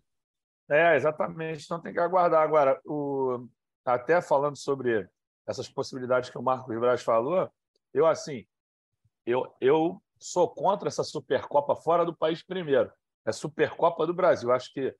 É, 0.71 0.97
exatamente. 0.97 1.65
Então 1.65 1.81
tem 1.81 1.93
que 1.93 2.01
aguardar. 2.01 2.43
Agora, 2.43 2.81
o, 2.85 3.47
até 3.85 4.21
falando 4.21 4.57
sobre 4.57 5.09
essas 5.47 5.69
possibilidades 5.69 6.31
que 6.31 6.39
o 6.39 6.43
Marcos 6.43 6.79
Braz 6.79 7.03
falou, 7.03 7.51
eu 7.93 8.07
assim, 8.07 8.47
eu, 9.27 9.53
eu 9.61 10.03
sou 10.19 10.49
contra 10.49 10.89
essa 10.89 11.05
Supercopa 11.05 11.77
fora 11.77 12.05
do 12.05 12.17
país 12.17 12.43
primeiro. 12.43 12.91
É 13.27 13.33
Supercopa 13.33 14.07
do 14.07 14.15
Brasil. 14.15 14.51
Acho 14.53 14.73
que 14.73 14.95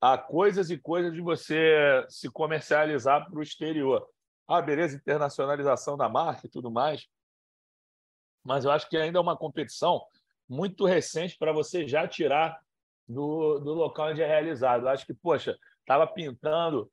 há 0.00 0.16
coisas 0.16 0.70
e 0.70 0.78
coisas 0.78 1.12
de 1.12 1.20
você 1.20 2.04
se 2.08 2.30
comercializar 2.30 3.28
para 3.28 3.38
o 3.38 3.42
exterior. 3.42 4.06
Ah, 4.46 4.60
beleza, 4.60 4.96
internacionalização 4.96 5.96
da 5.96 6.08
marca 6.08 6.46
e 6.46 6.50
tudo 6.50 6.70
mais 6.70 7.08
mas 8.44 8.64
eu 8.64 8.70
acho 8.70 8.88
que 8.88 8.96
ainda 8.96 9.18
é 9.18 9.20
uma 9.20 9.36
competição 9.36 10.02
muito 10.48 10.84
recente 10.84 11.36
para 11.38 11.52
você 11.52 11.88
já 11.88 12.06
tirar 12.06 12.60
do, 13.08 13.58
do 13.58 13.72
local 13.72 14.10
onde 14.10 14.22
é 14.22 14.26
realizado. 14.26 14.84
Eu 14.84 14.88
acho 14.90 15.06
que, 15.06 15.14
poxa, 15.14 15.56
estava 15.80 16.06
pintando 16.06 16.90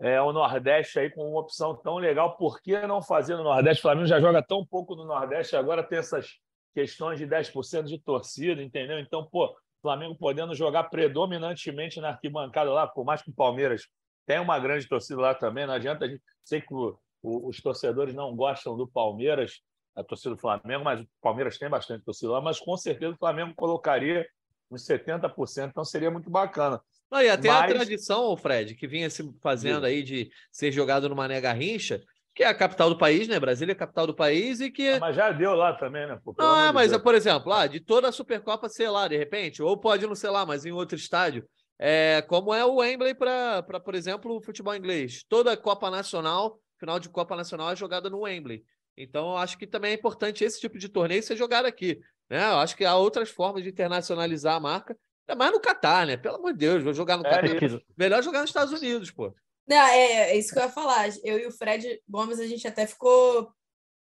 é, 0.00 0.20
o 0.20 0.32
Nordeste 0.32 0.98
aí 0.98 1.10
com 1.10 1.30
uma 1.30 1.40
opção 1.40 1.76
tão 1.76 1.96
legal, 1.96 2.36
por 2.36 2.60
que 2.60 2.78
não 2.86 3.02
fazer 3.02 3.36
no 3.36 3.44
Nordeste? 3.44 3.80
O 3.80 3.82
Flamengo 3.82 4.06
já 4.06 4.18
joga 4.18 4.42
tão 4.42 4.64
pouco 4.64 4.96
no 4.96 5.04
Nordeste, 5.04 5.56
agora 5.56 5.82
tem 5.82 5.98
essas 5.98 6.38
questões 6.74 7.18
de 7.18 7.26
10% 7.26 7.84
de 7.84 7.98
torcida, 7.98 8.62
entendeu? 8.62 8.98
Então, 8.98 9.26
pô, 9.26 9.54
Flamengo 9.82 10.14
podendo 10.14 10.54
jogar 10.54 10.84
predominantemente 10.84 12.00
na 12.00 12.10
arquibancada 12.10 12.70
lá, 12.70 12.86
por 12.86 13.04
mais 13.04 13.22
que 13.22 13.30
o 13.30 13.34
Palmeiras 13.34 13.88
tenha 14.26 14.42
uma 14.42 14.58
grande 14.58 14.86
torcida 14.88 15.20
lá 15.20 15.34
também, 15.34 15.66
não 15.66 15.74
adianta 15.74 16.04
a 16.04 16.08
gente. 16.08 16.22
Sei 16.44 16.60
que 16.60 16.72
o, 16.72 16.98
o, 17.22 17.48
os 17.48 17.60
torcedores 17.60 18.14
não 18.14 18.34
gostam 18.34 18.76
do 18.76 18.86
Palmeiras, 18.86 19.60
a 19.94 20.04
torcida 20.04 20.34
do 20.34 20.40
Flamengo, 20.40 20.84
mas 20.84 21.00
o 21.00 21.08
Palmeiras 21.20 21.58
tem 21.58 21.68
bastante 21.68 22.04
torcida 22.04 22.32
lá, 22.32 22.40
mas 22.40 22.60
com 22.60 22.76
certeza 22.76 23.14
o 23.14 23.18
Flamengo 23.18 23.54
colocaria 23.54 24.26
uns 24.70 24.86
70%, 24.86 25.68
então 25.68 25.84
seria 25.84 26.10
muito 26.10 26.30
bacana. 26.30 26.80
Não, 27.10 27.20
e 27.20 27.28
até 27.28 27.48
mas... 27.48 27.64
a 27.64 27.74
tradição, 27.74 28.36
Fred, 28.36 28.74
que 28.74 28.86
vinha 28.86 29.10
se 29.10 29.28
fazendo 29.42 29.84
aí 29.84 30.02
de 30.02 30.30
ser 30.52 30.70
jogado 30.70 31.08
no 31.08 31.16
Mané 31.16 31.40
Garrincha, 31.40 32.00
que 32.34 32.44
é 32.44 32.46
a 32.46 32.54
capital 32.54 32.88
do 32.88 32.96
país, 32.96 33.26
né? 33.26 33.40
Brasília 33.40 33.72
é 33.72 33.74
a 33.74 33.78
capital 33.78 34.06
do 34.06 34.14
país 34.14 34.60
e 34.60 34.70
que. 34.70 34.88
Ah, 34.88 35.00
mas 35.00 35.16
já 35.16 35.32
deu 35.32 35.54
lá 35.54 35.72
também, 35.72 36.06
né? 36.06 36.18
Pô, 36.24 36.34
não, 36.38 36.58
é, 36.58 36.72
mas, 36.72 36.90
Deus. 36.90 37.02
por 37.02 37.14
exemplo, 37.14 37.50
lá, 37.50 37.66
de 37.66 37.80
toda 37.80 38.08
a 38.08 38.12
Supercopa, 38.12 38.68
sei 38.68 38.88
lá, 38.88 39.08
de 39.08 39.16
repente, 39.16 39.60
ou 39.60 39.76
pode 39.76 40.06
não 40.06 40.14
sei 40.14 40.30
lá, 40.30 40.46
mas 40.46 40.64
em 40.64 40.70
outro 40.72 40.96
estádio. 40.96 41.44
É, 41.78 42.22
como 42.28 42.54
é 42.54 42.64
o 42.64 42.76
Wembley 42.76 43.14
para, 43.14 43.62
por 43.82 43.94
exemplo, 43.94 44.36
o 44.36 44.42
futebol 44.42 44.76
inglês. 44.76 45.24
Toda 45.28 45.52
a 45.52 45.56
Copa 45.56 45.90
Nacional, 45.90 46.60
final 46.78 47.00
de 47.00 47.08
Copa 47.08 47.34
Nacional 47.34 47.72
é 47.72 47.76
jogada 47.76 48.08
no 48.08 48.20
Wembley. 48.20 48.62
Então, 49.02 49.30
eu 49.30 49.36
acho 49.38 49.56
que 49.56 49.66
também 49.66 49.92
é 49.92 49.94
importante 49.94 50.44
esse 50.44 50.60
tipo 50.60 50.78
de 50.78 50.88
torneio 50.88 51.22
ser 51.22 51.36
jogado 51.36 51.66
aqui. 51.66 52.00
Né? 52.28 52.42
Eu 52.44 52.58
acho 52.58 52.76
que 52.76 52.84
há 52.84 52.96
outras 52.96 53.30
formas 53.30 53.62
de 53.62 53.70
internacionalizar 53.70 54.54
a 54.54 54.60
marca, 54.60 54.96
ainda 55.26 55.38
mais 55.38 55.52
no 55.52 55.60
Catar, 55.60 56.06
né? 56.06 56.16
Pelo 56.16 56.36
amor 56.36 56.52
de 56.52 56.58
Deus, 56.58 56.84
vou 56.84 56.92
jogar 56.92 57.16
no 57.16 57.26
é 57.26 57.30
Catar. 57.30 57.62
Isso. 57.62 57.80
Melhor 57.96 58.22
jogar 58.22 58.40
nos 58.40 58.50
Estados 58.50 58.72
Unidos, 58.72 59.10
pô. 59.10 59.34
Não, 59.66 59.76
é, 59.76 60.30
é 60.32 60.36
isso 60.36 60.52
que 60.52 60.58
eu 60.58 60.62
ia 60.62 60.68
falar. 60.68 61.08
Eu 61.24 61.38
e 61.38 61.46
o 61.46 61.50
Fred 61.50 62.00
Gomes, 62.08 62.38
a 62.38 62.46
gente 62.46 62.66
até 62.68 62.86
ficou 62.86 63.50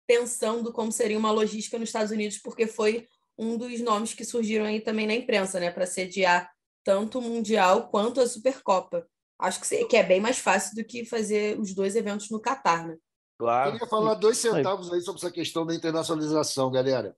pensando 0.06 0.72
como 0.72 0.90
seria 0.90 1.18
uma 1.18 1.30
logística 1.30 1.78
nos 1.78 1.88
Estados 1.88 2.10
Unidos, 2.10 2.38
porque 2.38 2.66
foi 2.66 3.06
um 3.38 3.56
dos 3.56 3.80
nomes 3.80 4.14
que 4.14 4.24
surgiram 4.24 4.64
aí 4.64 4.80
também 4.80 5.06
na 5.06 5.14
imprensa, 5.14 5.60
né? 5.60 5.70
Para 5.70 5.86
sediar 5.86 6.50
tanto 6.84 7.18
o 7.18 7.22
Mundial 7.22 7.88
quanto 7.88 8.20
a 8.20 8.26
Supercopa. 8.26 9.06
Acho 9.38 9.60
que, 9.60 9.84
que 9.86 9.96
é 9.96 10.02
bem 10.02 10.20
mais 10.20 10.38
fácil 10.38 10.74
do 10.74 10.84
que 10.84 11.04
fazer 11.04 11.58
os 11.58 11.74
dois 11.74 11.96
eventos 11.96 12.30
no 12.30 12.40
Catar, 12.40 12.86
né? 12.86 12.96
Claro. 13.42 13.70
Eu 13.70 13.72
queria 13.72 13.88
falar 13.88 14.14
dois 14.14 14.38
centavos 14.38 14.92
aí 14.92 15.00
sobre 15.00 15.18
essa 15.18 15.30
questão 15.30 15.66
da 15.66 15.74
internacionalização, 15.74 16.70
galera. 16.70 17.16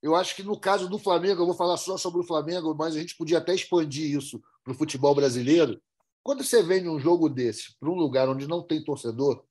Eu 0.00 0.14
acho 0.14 0.36
que 0.36 0.44
no 0.44 0.56
caso 0.56 0.88
do 0.88 0.96
Flamengo, 0.96 1.42
eu 1.42 1.46
vou 1.46 1.56
falar 1.56 1.76
só 1.76 1.96
sobre 1.96 2.20
o 2.20 2.22
Flamengo, 2.22 2.72
mas 2.72 2.94
a 2.94 3.00
gente 3.00 3.16
podia 3.16 3.38
até 3.38 3.52
expandir 3.52 4.16
isso 4.16 4.40
para 4.62 4.72
o 4.72 4.76
futebol 4.76 5.12
brasileiro. 5.12 5.82
Quando 6.22 6.44
você 6.44 6.62
vende 6.62 6.88
um 6.88 7.00
jogo 7.00 7.28
desse 7.28 7.76
para 7.80 7.90
um 7.90 7.96
lugar 7.96 8.28
onde 8.28 8.46
não 8.46 8.62
tem 8.62 8.84
torcedor, 8.84 9.42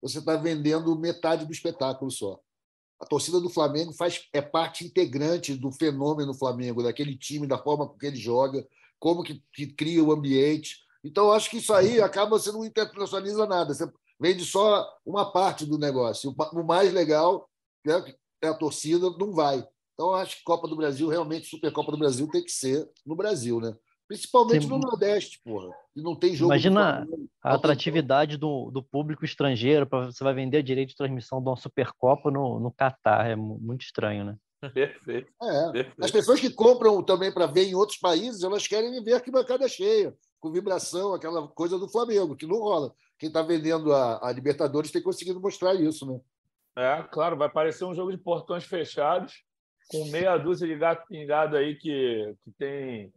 você 0.00 0.20
está 0.20 0.36
vendendo 0.36 0.96
metade 0.96 1.44
do 1.44 1.52
espetáculo 1.52 2.08
só. 2.08 2.38
A 3.00 3.06
torcida 3.06 3.40
do 3.40 3.50
Flamengo 3.50 3.92
faz, 3.92 4.28
é 4.32 4.40
parte 4.40 4.84
integrante 4.84 5.56
do 5.56 5.72
fenômeno 5.72 6.34
Flamengo, 6.34 6.84
daquele 6.84 7.18
time, 7.18 7.48
da 7.48 7.58
forma 7.58 7.92
que 7.98 8.06
ele 8.06 8.16
joga, 8.16 8.64
como 8.96 9.24
que, 9.24 9.42
que 9.52 9.66
cria 9.66 10.04
o 10.04 10.12
ambiente. 10.12 10.76
Então, 11.02 11.26
eu 11.26 11.32
acho 11.32 11.50
que 11.50 11.56
isso 11.56 11.74
aí 11.74 12.00
acaba, 12.00 12.38
você 12.38 12.52
não 12.52 12.64
internacionaliza 12.64 13.44
nada. 13.44 13.74
Você 13.74 13.90
vende 14.20 14.44
só 14.44 14.86
uma 15.04 15.30
parte 15.30 15.64
do 15.64 15.78
negócio. 15.78 16.34
O 16.52 16.62
mais 16.64 16.92
legal 16.92 17.48
né, 17.84 18.02
é 18.42 18.48
a 18.48 18.54
torcida, 18.54 19.10
não 19.18 19.32
vai. 19.32 19.64
Então, 19.94 20.14
acho 20.14 20.36
que 20.36 20.44
Copa 20.44 20.68
do 20.68 20.76
Brasil, 20.76 21.08
realmente, 21.08 21.48
Supercopa 21.48 21.90
do 21.90 21.98
Brasil 21.98 22.28
tem 22.28 22.42
que 22.42 22.52
ser 22.52 22.88
no 23.04 23.16
Brasil, 23.16 23.60
né? 23.60 23.74
Principalmente 24.06 24.62
Sim. 24.62 24.68
no 24.68 24.78
Nordeste, 24.78 25.40
porra. 25.44 25.68
E 25.94 26.00
não 26.00 26.16
tem 26.16 26.34
jogo. 26.34 26.52
Imagina 26.52 27.06
a 27.42 27.54
atratividade 27.54 28.38
do, 28.38 28.70
do 28.70 28.82
público 28.82 29.24
estrangeiro, 29.24 29.86
para 29.86 30.06
você 30.06 30.24
vai 30.24 30.32
vender 30.32 30.62
direito 30.62 30.90
de 30.90 30.96
transmissão 30.96 31.42
de 31.42 31.48
uma 31.48 31.56
Supercopa 31.56 32.30
no, 32.30 32.58
no 32.58 32.72
Catar. 32.72 33.28
É 33.28 33.36
muito 33.36 33.82
estranho, 33.82 34.24
né? 34.24 34.36
Perfeito. 34.72 35.30
É. 35.42 35.72
Perfeito. 35.72 36.04
As 36.04 36.10
pessoas 36.10 36.40
que 36.40 36.48
compram 36.48 37.02
também 37.02 37.32
para 37.32 37.46
ver 37.46 37.64
em 37.64 37.74
outros 37.74 37.98
países, 37.98 38.42
elas 38.42 38.66
querem 38.66 39.02
ver 39.04 39.12
a 39.12 39.16
arquibancada 39.16 39.68
cheia, 39.68 40.14
com 40.40 40.50
vibração, 40.50 41.12
aquela 41.12 41.46
coisa 41.48 41.78
do 41.78 41.88
Flamengo, 41.88 42.36
que 42.36 42.46
não 42.46 42.60
rola. 42.60 42.94
Quem 43.18 43.28
está 43.28 43.42
vendendo 43.42 43.92
a, 43.92 44.28
a, 44.28 44.32
Libertadores 44.32 44.92
tem 44.92 45.02
conseguido 45.02 45.40
mostrar 45.40 45.74
isso, 45.74 46.06
né? 46.06 46.20
É, 46.76 47.02
claro, 47.02 47.36
vai 47.36 47.48
parecer 47.48 47.84
um 47.84 47.94
jogo 47.94 48.12
de 48.12 48.18
portões 48.18 48.64
fechados, 48.64 49.42
com 49.88 50.04
meia 50.10 50.36
dúzia 50.36 50.66
de 50.66 50.76
gato 50.76 51.06
pingado 51.08 51.56
aí 51.56 51.74
que, 51.74 52.34
que 52.44 52.52
tem. 52.52 53.12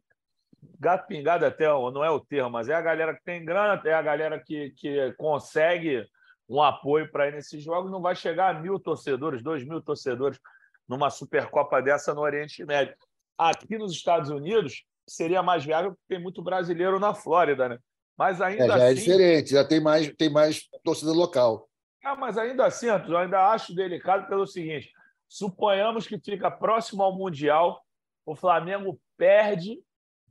Gato 0.79 1.07
pingado 1.07 1.45
até 1.45 1.67
não 1.67 2.03
é 2.03 2.09
o 2.09 2.19
termo, 2.19 2.49
mas 2.49 2.69
é 2.69 2.73
a 2.73 2.81
galera 2.81 3.15
que 3.15 3.23
tem 3.23 3.43
grana, 3.43 3.81
é 3.85 3.93
a 3.93 4.01
galera 4.01 4.39
que, 4.39 4.71
que 4.71 5.13
consegue 5.13 6.05
um 6.47 6.61
apoio 6.61 7.11
para 7.11 7.27
ir 7.27 7.33
nesses 7.33 7.63
jogos. 7.63 7.91
Não 7.91 8.01
vai 8.01 8.15
chegar 8.15 8.55
a 8.55 8.59
mil 8.59 8.79
torcedores, 8.79 9.43
dois 9.43 9.63
mil 9.63 9.81
torcedores 9.81 10.39
numa 10.87 11.09
Supercopa 11.09 11.81
dessa 11.81 12.13
no 12.13 12.21
Oriente 12.21 12.65
Médio. 12.65 12.95
Aqui 13.37 13.77
nos 13.77 13.91
Estados 13.91 14.29
Unidos, 14.29 14.83
seria 15.07 15.41
mais 15.41 15.63
viável 15.63 15.91
porque 15.91 16.15
tem 16.15 16.21
muito 16.21 16.41
brasileiro 16.41 16.99
na 16.99 17.13
Flórida, 17.13 17.69
né? 17.69 17.79
Mas 18.21 18.39
ainda 18.39 18.65
é, 18.65 18.67
já 18.67 18.73
é 18.73 18.77
assim... 18.77 18.85
é 18.85 18.93
diferente, 18.93 19.49
já 19.49 19.65
tem 19.65 19.79
mais, 19.79 20.13
tem 20.13 20.29
mais 20.29 20.69
torcida 20.83 21.11
local. 21.11 21.67
Ah, 22.05 22.15
mas 22.15 22.37
ainda 22.37 22.67
assim, 22.67 22.87
Antônio, 22.87 23.15
eu 23.15 23.17
ainda 23.17 23.49
acho 23.49 23.73
delicado 23.73 24.27
pelo 24.27 24.45
seguinte: 24.45 24.91
suponhamos 25.27 26.05
que 26.05 26.19
fica 26.19 26.51
próximo 26.51 27.01
ao 27.01 27.17
Mundial, 27.17 27.81
o 28.23 28.35
Flamengo 28.35 29.01
perde, 29.17 29.79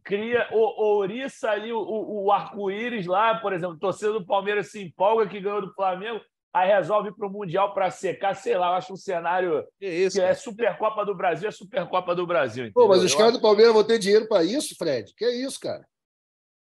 cria, 0.04 0.46
ouriça 0.52 1.50
ali 1.50 1.72
o, 1.72 1.80
o, 1.80 2.26
o 2.26 2.32
arco-íris 2.32 3.06
lá, 3.06 3.34
por 3.40 3.52
exemplo, 3.52 3.76
torcida 3.76 4.12
do 4.12 4.24
Palmeiras 4.24 4.70
se 4.70 4.80
empolga 4.80 5.26
que 5.26 5.40
ganhou 5.40 5.60
do 5.60 5.74
Flamengo, 5.74 6.20
aí 6.54 6.68
resolve 6.68 7.08
ir 7.08 7.14
para 7.16 7.26
o 7.26 7.32
Mundial 7.32 7.74
para 7.74 7.90
secar, 7.90 8.36
sei 8.36 8.56
lá, 8.56 8.68
eu 8.68 8.74
acho 8.74 8.92
um 8.92 8.96
cenário 8.96 9.66
que, 9.80 9.88
isso, 9.88 10.16
que 10.16 10.22
é 10.22 10.32
Supercopa 10.32 11.04
do 11.04 11.16
Brasil, 11.16 11.48
é 11.48 11.52
Supercopa 11.52 12.14
do 12.14 12.24
Brasil. 12.24 12.70
Pô, 12.72 12.86
mas 12.86 13.02
os 13.02 13.16
caras 13.16 13.32
do 13.32 13.40
Palmeiras 13.40 13.74
vão 13.74 13.82
ter 13.82 13.98
dinheiro 13.98 14.28
para 14.28 14.44
isso, 14.44 14.76
Fred? 14.78 15.12
Que 15.16 15.24
é 15.24 15.34
isso, 15.34 15.58
cara? 15.58 15.84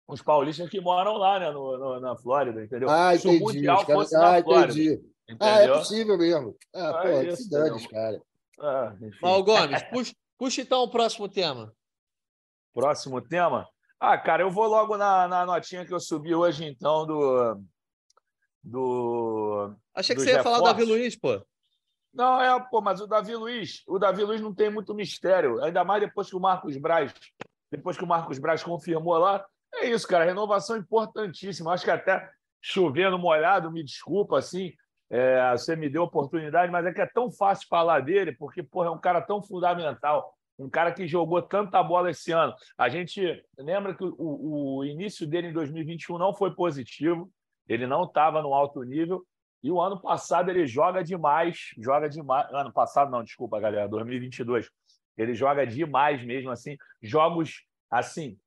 Os 0.09 0.23
paulistas 0.23 0.67
que 0.69 0.81
moram 0.81 1.17
lá, 1.17 1.39
né, 1.39 1.51
no, 1.51 1.77
no 1.77 1.99
na 1.99 2.17
Flórida, 2.17 2.63
entendeu? 2.63 2.89
Ah, 2.89 3.13
entendi. 3.13 3.37
Se 3.37 3.43
o 3.43 3.45
Mundial 3.45 3.85
caras... 3.85 4.01
fosse 4.01 4.15
ah, 4.15 4.43
Flórida, 4.43 4.71
entendi. 4.71 5.01
Ah, 5.39 5.59
é 5.59 5.67
possível 5.67 6.17
mesmo. 6.17 6.57
Ah, 6.73 6.89
ah 6.89 7.01
pô, 7.03 7.07
é 7.09 7.27
isso, 7.27 7.47
que 7.47 7.87
cara. 7.89 8.21
Ah, 8.59 8.95
Mal 9.21 9.43
Gomes, 9.43 9.83
puxa, 9.93 10.13
puxa 10.35 10.61
então 10.61 10.81
o 10.81 10.89
próximo 10.89 11.29
tema. 11.29 11.71
Próximo 12.73 13.21
tema? 13.21 13.67
Ah, 13.99 14.17
cara, 14.17 14.41
eu 14.41 14.49
vou 14.49 14.65
logo 14.65 14.97
na, 14.97 15.27
na 15.27 15.45
notinha 15.45 15.85
que 15.85 15.93
eu 15.93 15.99
subi 15.99 16.33
hoje, 16.33 16.65
então, 16.65 17.05
do. 17.05 17.61
do 18.63 19.75
Achei 19.93 20.15
que 20.15 20.23
você 20.23 20.31
ia 20.31 20.43
falar 20.43 20.57
do 20.57 20.63
Davi 20.63 20.85
Luiz, 20.85 21.15
pô. 21.15 21.39
Não, 22.11 22.41
é, 22.41 22.59
pô, 22.71 22.81
mas 22.81 22.99
o 22.99 23.05
Davi 23.05 23.35
Luiz, 23.35 23.83
o 23.87 23.99
Davi 23.99 24.23
Luiz 24.23 24.41
não 24.41 24.55
tem 24.55 24.71
muito 24.71 24.95
mistério, 24.95 25.63
ainda 25.63 25.83
mais 25.83 26.01
depois 26.01 26.27
que 26.27 26.35
o 26.35 26.39
Marcos 26.39 26.75
Braz, 26.77 27.13
depois 27.71 27.95
que 27.95 28.03
o 28.03 28.07
Marcos 28.07 28.39
Braz 28.39 28.63
confirmou 28.63 29.15
lá. 29.19 29.45
É 29.75 29.87
isso, 29.87 30.07
cara, 30.07 30.25
renovação 30.25 30.77
importantíssima. 30.77 31.73
Acho 31.73 31.85
que 31.85 31.91
até 31.91 32.29
chovendo 32.61 33.17
molhado, 33.17 33.71
me 33.71 33.83
desculpa, 33.83 34.37
assim, 34.37 34.73
é, 35.09 35.51
você 35.51 35.75
me 35.75 35.89
deu 35.89 36.03
oportunidade, 36.03 36.71
mas 36.71 36.85
é 36.85 36.93
que 36.93 37.01
é 37.01 37.05
tão 37.05 37.31
fácil 37.31 37.67
falar 37.67 38.01
dele, 38.01 38.33
porque 38.33 38.61
porra, 38.61 38.87
é 38.87 38.91
um 38.91 38.99
cara 38.99 39.21
tão 39.21 39.41
fundamental, 39.41 40.33
um 40.57 40.69
cara 40.69 40.91
que 40.91 41.07
jogou 41.07 41.41
tanta 41.41 41.81
bola 41.81 42.11
esse 42.11 42.31
ano. 42.31 42.53
A 42.77 42.89
gente 42.89 43.21
lembra 43.57 43.95
que 43.95 44.03
o, 44.03 44.77
o 44.77 44.85
início 44.85 45.25
dele 45.25 45.47
em 45.47 45.53
2021 45.53 46.17
não 46.17 46.33
foi 46.33 46.53
positivo, 46.53 47.31
ele 47.67 47.87
não 47.87 48.03
estava 48.03 48.41
no 48.41 48.53
alto 48.53 48.83
nível, 48.83 49.25
e 49.63 49.71
o 49.71 49.81
ano 49.81 49.99
passado 49.99 50.49
ele 50.49 50.65
joga 50.65 51.03
demais, 51.03 51.57
joga 51.77 52.09
demais. 52.09 52.47
Ano 52.51 52.71
passado, 52.71 53.11
não, 53.11 53.23
desculpa, 53.23 53.59
galera, 53.59 53.89
2022. 53.89 54.69
Ele 55.17 55.35
joga 55.35 55.67
demais 55.67 56.23
mesmo, 56.23 56.49
assim, 56.49 56.77
jogos 57.01 57.65
assim, 57.91 58.37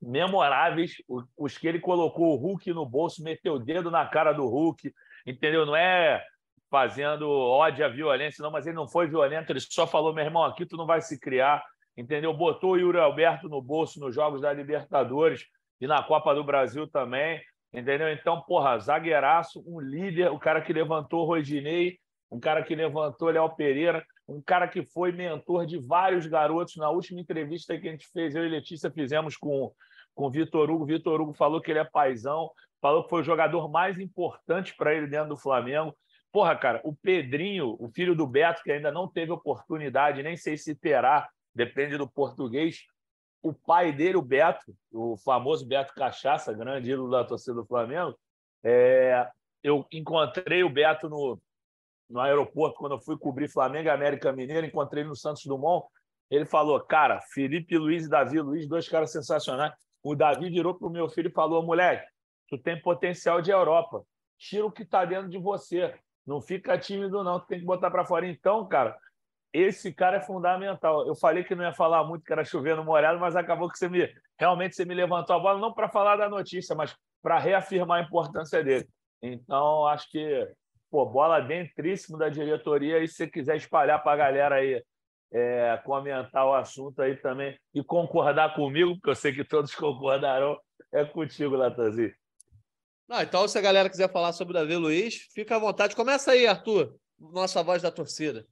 memoráveis, 0.00 0.94
os 1.36 1.56
que 1.58 1.66
ele 1.66 1.80
colocou 1.80 2.32
o 2.32 2.36
Hulk 2.36 2.72
no 2.72 2.86
bolso, 2.86 3.22
meteu 3.22 3.54
o 3.54 3.58
dedo 3.58 3.90
na 3.90 4.06
cara 4.06 4.32
do 4.32 4.46
Hulk, 4.46 4.92
entendeu? 5.26 5.64
Não 5.64 5.74
é 5.74 6.22
fazendo 6.70 7.28
ódio 7.30 7.84
à 7.84 7.88
violência, 7.88 8.42
não, 8.42 8.50
mas 8.50 8.66
ele 8.66 8.76
não 8.76 8.88
foi 8.88 9.06
violento, 9.06 9.50
ele 9.50 9.60
só 9.60 9.86
falou, 9.86 10.12
meu 10.12 10.24
irmão, 10.24 10.44
aqui 10.44 10.66
tu 10.66 10.76
não 10.76 10.86
vai 10.86 11.00
se 11.00 11.18
criar, 11.18 11.62
entendeu? 11.96 12.32
Botou 12.34 12.72
o 12.72 12.76
Yuri 12.76 12.98
Alberto 12.98 13.48
no 13.48 13.62
bolso 13.62 14.00
nos 14.00 14.14
Jogos 14.14 14.40
da 14.40 14.52
Libertadores 14.52 15.44
e 15.80 15.86
na 15.86 16.02
Copa 16.02 16.34
do 16.34 16.44
Brasil 16.44 16.86
também, 16.86 17.40
entendeu? 17.72 18.12
Então, 18.12 18.42
porra, 18.42 18.78
zagueiraço, 18.78 19.62
um 19.66 19.80
líder, 19.80 20.30
o 20.30 20.38
cara 20.38 20.60
que 20.60 20.72
levantou 20.72 21.22
o 21.22 21.26
Rodinei, 21.26 21.98
um 22.30 22.40
cara 22.40 22.62
que 22.62 22.74
levantou 22.74 23.30
Léo 23.30 23.48
Pereira, 23.54 24.04
um 24.28 24.40
cara 24.40 24.66
que 24.66 24.82
foi 24.82 25.12
mentor 25.12 25.66
de 25.66 25.78
vários 25.78 26.26
garotos. 26.26 26.76
Na 26.76 26.90
última 26.90 27.20
entrevista 27.20 27.78
que 27.78 27.88
a 27.88 27.90
gente 27.92 28.08
fez, 28.08 28.34
eu 28.34 28.44
e 28.44 28.48
Letícia 28.48 28.90
fizemos 28.90 29.36
com, 29.36 29.72
com 30.14 30.26
o 30.26 30.30
Vitor 30.30 30.70
Hugo, 30.70 30.84
Vitor 30.84 31.20
Hugo 31.20 31.32
falou 31.32 31.60
que 31.60 31.70
ele 31.70 31.78
é 31.78 31.84
paizão, 31.84 32.50
falou 32.80 33.04
que 33.04 33.10
foi 33.10 33.20
o 33.20 33.24
jogador 33.24 33.68
mais 33.70 33.98
importante 33.98 34.74
para 34.76 34.94
ele 34.94 35.06
dentro 35.06 35.30
do 35.30 35.36
Flamengo. 35.36 35.96
Porra, 36.32 36.56
cara, 36.56 36.80
o 36.84 36.94
Pedrinho, 36.94 37.76
o 37.78 37.88
filho 37.88 38.14
do 38.14 38.26
Beto, 38.26 38.62
que 38.62 38.72
ainda 38.72 38.90
não 38.90 39.08
teve 39.08 39.32
oportunidade, 39.32 40.22
nem 40.22 40.36
sei 40.36 40.56
se 40.56 40.74
terá, 40.74 41.28
depende 41.54 41.96
do 41.96 42.08
português. 42.08 42.84
O 43.42 43.54
pai 43.54 43.92
dele, 43.92 44.16
o 44.16 44.22
Beto, 44.22 44.74
o 44.92 45.16
famoso 45.16 45.64
Beto 45.66 45.94
Cachaça, 45.94 46.52
grande 46.52 46.90
ídolo 46.90 47.10
da 47.10 47.24
torcida 47.24 47.54
do 47.54 47.64
Flamengo, 47.64 48.18
é... 48.64 49.28
eu 49.62 49.86
encontrei 49.92 50.64
o 50.64 50.68
Beto 50.68 51.08
no, 51.08 51.40
no 52.08 52.20
aeroporto 52.20 52.78
quando 52.78 52.92
eu 52.92 53.00
fui 53.00 53.18
cobrir 53.18 53.48
Flamengo 53.48 53.88
e 53.88 53.90
América 53.90 54.32
Mineiro, 54.32 54.66
encontrei 54.66 55.02
ele 55.02 55.08
no 55.08 55.16
Santos 55.16 55.44
Dumont. 55.44 55.86
Ele 56.30 56.44
falou, 56.44 56.80
cara, 56.80 57.20
Felipe 57.32 57.76
Luiz 57.76 58.06
e 58.06 58.08
Davi 58.08 58.40
Luiz, 58.40 58.68
dois 58.68 58.88
caras 58.88 59.12
sensacionais. 59.12 59.72
O 60.02 60.14
Davi 60.14 60.50
virou 60.50 60.74
para 60.74 60.86
o 60.86 60.90
meu 60.90 61.08
filho 61.08 61.28
e 61.28 61.32
falou, 61.32 61.62
moleque, 61.62 62.06
tu 62.48 62.58
tem 62.58 62.80
potencial 62.80 63.40
de 63.40 63.50
Europa. 63.50 64.02
Tira 64.38 64.66
o 64.66 64.72
que 64.72 64.82
está 64.82 65.04
dentro 65.04 65.28
de 65.28 65.38
você. 65.38 65.94
Não 66.26 66.40
fica 66.40 66.76
tímido, 66.78 67.22
não. 67.22 67.40
Tu 67.40 67.46
tem 67.46 67.60
que 67.60 67.64
botar 67.64 67.90
para 67.90 68.04
fora. 68.04 68.26
Então, 68.26 68.66
cara, 68.66 68.96
esse 69.52 69.92
cara 69.92 70.18
é 70.18 70.20
fundamental. 70.20 71.06
Eu 71.06 71.14
falei 71.14 71.44
que 71.44 71.54
não 71.54 71.64
ia 71.64 71.72
falar 71.72 72.04
muito, 72.04 72.24
que 72.24 72.32
era 72.32 72.44
chovendo 72.44 72.84
molhado, 72.84 73.18
mas 73.18 73.36
acabou 73.36 73.70
que 73.70 73.78
você 73.78 73.88
me 73.88 74.12
realmente 74.38 74.76
você 74.76 74.84
me 74.84 74.94
levantou 74.94 75.34
a 75.34 75.38
bola, 75.38 75.58
não 75.58 75.72
para 75.72 75.88
falar 75.88 76.16
da 76.16 76.28
notícia, 76.28 76.74
mas 76.74 76.94
para 77.22 77.38
reafirmar 77.38 78.00
a 78.00 78.04
importância 78.04 78.62
dele. 78.62 78.86
Então, 79.22 79.86
acho 79.86 80.10
que 80.10 80.46
pô, 80.96 81.04
bola 81.04 81.40
dentríssimo 81.40 82.16
da 82.16 82.30
diretoria. 82.30 83.04
E 83.04 83.08
se 83.08 83.16
você 83.16 83.26
quiser 83.26 83.56
espalhar 83.56 84.02
para 84.02 84.12
a 84.12 84.16
galera 84.16 84.54
aí, 84.54 84.82
é, 85.30 85.78
comentar 85.84 86.46
o 86.46 86.54
assunto 86.54 87.02
aí 87.02 87.14
também 87.16 87.58
e 87.74 87.84
concordar 87.84 88.54
comigo, 88.54 88.94
porque 88.94 89.10
eu 89.10 89.14
sei 89.14 89.34
que 89.34 89.44
todos 89.44 89.74
concordarão, 89.76 90.58
é 90.90 91.04
contigo, 91.04 91.54
Latanzi. 91.54 92.14
Não, 93.06 93.20
então, 93.20 93.46
se 93.46 93.58
a 93.58 93.60
galera 93.60 93.90
quiser 93.90 94.10
falar 94.10 94.32
sobre 94.32 94.52
o 94.52 94.54
Davi 94.54 94.74
Luiz, 94.74 95.28
fica 95.34 95.56
à 95.56 95.58
vontade. 95.58 95.94
Começa 95.94 96.32
aí, 96.32 96.46
Arthur, 96.46 96.96
nossa 97.18 97.62
voz 97.62 97.82
da 97.82 97.90
torcida. 97.90 98.46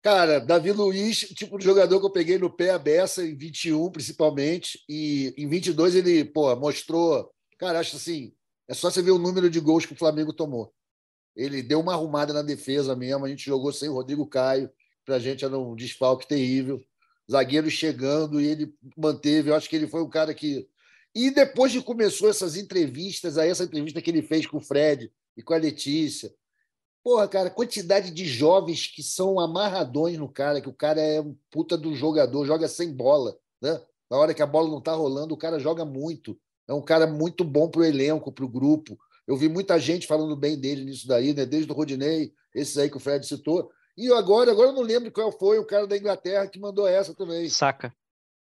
Cara, 0.00 0.40
Davi 0.40 0.72
Luiz, 0.72 1.20
tipo 1.20 1.58
de 1.58 1.64
jogador 1.64 2.00
que 2.00 2.06
eu 2.06 2.10
peguei 2.10 2.38
no 2.38 2.50
pé 2.50 2.70
a 2.70 2.78
beça 2.78 3.22
em 3.22 3.36
21, 3.36 3.90
principalmente, 3.92 4.82
e 4.88 5.34
em 5.36 5.46
22 5.46 5.94
ele, 5.94 6.24
pô, 6.24 6.56
mostrou. 6.56 7.30
Cara, 7.58 7.80
acho 7.80 7.96
assim, 7.96 8.32
é 8.66 8.72
só 8.72 8.90
você 8.90 9.02
ver 9.02 9.10
o 9.10 9.18
número 9.18 9.50
de 9.50 9.60
gols 9.60 9.84
que 9.84 9.92
o 9.92 9.98
Flamengo 9.98 10.32
tomou. 10.32 10.72
Ele 11.34 11.62
deu 11.62 11.80
uma 11.80 11.94
arrumada 11.94 12.32
na 12.32 12.42
defesa 12.42 12.94
mesmo, 12.94 13.24
a 13.24 13.28
gente 13.28 13.44
jogou 13.44 13.72
sem 13.72 13.88
o 13.88 13.94
Rodrigo 13.94 14.26
Caio, 14.26 14.70
pra 15.04 15.18
gente 15.18 15.44
era 15.44 15.58
um 15.58 15.74
desfalque 15.74 16.26
terrível. 16.26 16.82
Zagueiro 17.30 17.70
chegando 17.70 18.40
e 18.40 18.46
ele 18.46 18.74
manteve, 18.96 19.50
eu 19.50 19.54
acho 19.54 19.68
que 19.68 19.76
ele 19.76 19.86
foi 19.86 20.02
um 20.02 20.10
cara 20.10 20.34
que 20.34 20.68
e 21.14 21.30
depois 21.30 21.72
que 21.72 21.82
começou 21.82 22.30
essas 22.30 22.56
entrevistas, 22.56 23.36
aí 23.36 23.50
essa 23.50 23.64
entrevista 23.64 24.00
que 24.00 24.10
ele 24.10 24.22
fez 24.22 24.46
com 24.46 24.56
o 24.56 24.60
Fred 24.60 25.12
e 25.36 25.42
com 25.42 25.52
a 25.52 25.58
Letícia, 25.58 26.34
porra, 27.04 27.28
cara, 27.28 27.50
quantidade 27.50 28.10
de 28.10 28.24
jovens 28.24 28.86
que 28.86 29.02
são 29.02 29.38
amarradões 29.38 30.16
no 30.16 30.28
cara, 30.28 30.60
que 30.60 30.68
o 30.68 30.74
cara 30.74 31.00
é 31.00 31.20
um 31.20 31.36
puta 31.50 31.76
do 31.76 31.94
jogador, 31.94 32.46
joga 32.46 32.66
sem 32.66 32.92
bola, 32.92 33.36
né? 33.60 33.80
Na 34.10 34.16
hora 34.16 34.32
que 34.32 34.42
a 34.42 34.46
bola 34.46 34.70
não 34.70 34.80
tá 34.80 34.92
rolando, 34.92 35.34
o 35.34 35.38
cara 35.38 35.58
joga 35.58 35.84
muito. 35.84 36.38
É 36.66 36.72
um 36.72 36.82
cara 36.82 37.06
muito 37.06 37.44
bom 37.44 37.68
pro 37.68 37.84
elenco, 37.84 38.32
pro 38.32 38.48
grupo. 38.48 38.98
Eu 39.26 39.36
vi 39.36 39.48
muita 39.48 39.78
gente 39.78 40.06
falando 40.06 40.36
bem 40.36 40.58
dele 40.58 40.84
nisso 40.84 41.06
daí, 41.06 41.32
né? 41.32 41.46
Desde 41.46 41.70
o 41.70 41.74
Rodinei, 41.74 42.32
esses 42.54 42.76
aí 42.76 42.90
que 42.90 42.96
o 42.96 43.00
Fred 43.00 43.26
citou. 43.26 43.70
E 43.96 44.10
agora, 44.12 44.50
agora 44.50 44.70
eu 44.70 44.74
não 44.74 44.82
lembro 44.82 45.12
qual 45.12 45.30
foi 45.30 45.58
o 45.58 45.66
cara 45.66 45.86
da 45.86 45.96
Inglaterra 45.96 46.46
que 46.48 46.58
mandou 46.58 46.86
essa 46.86 47.14
também. 47.14 47.48
Saca. 47.48 47.94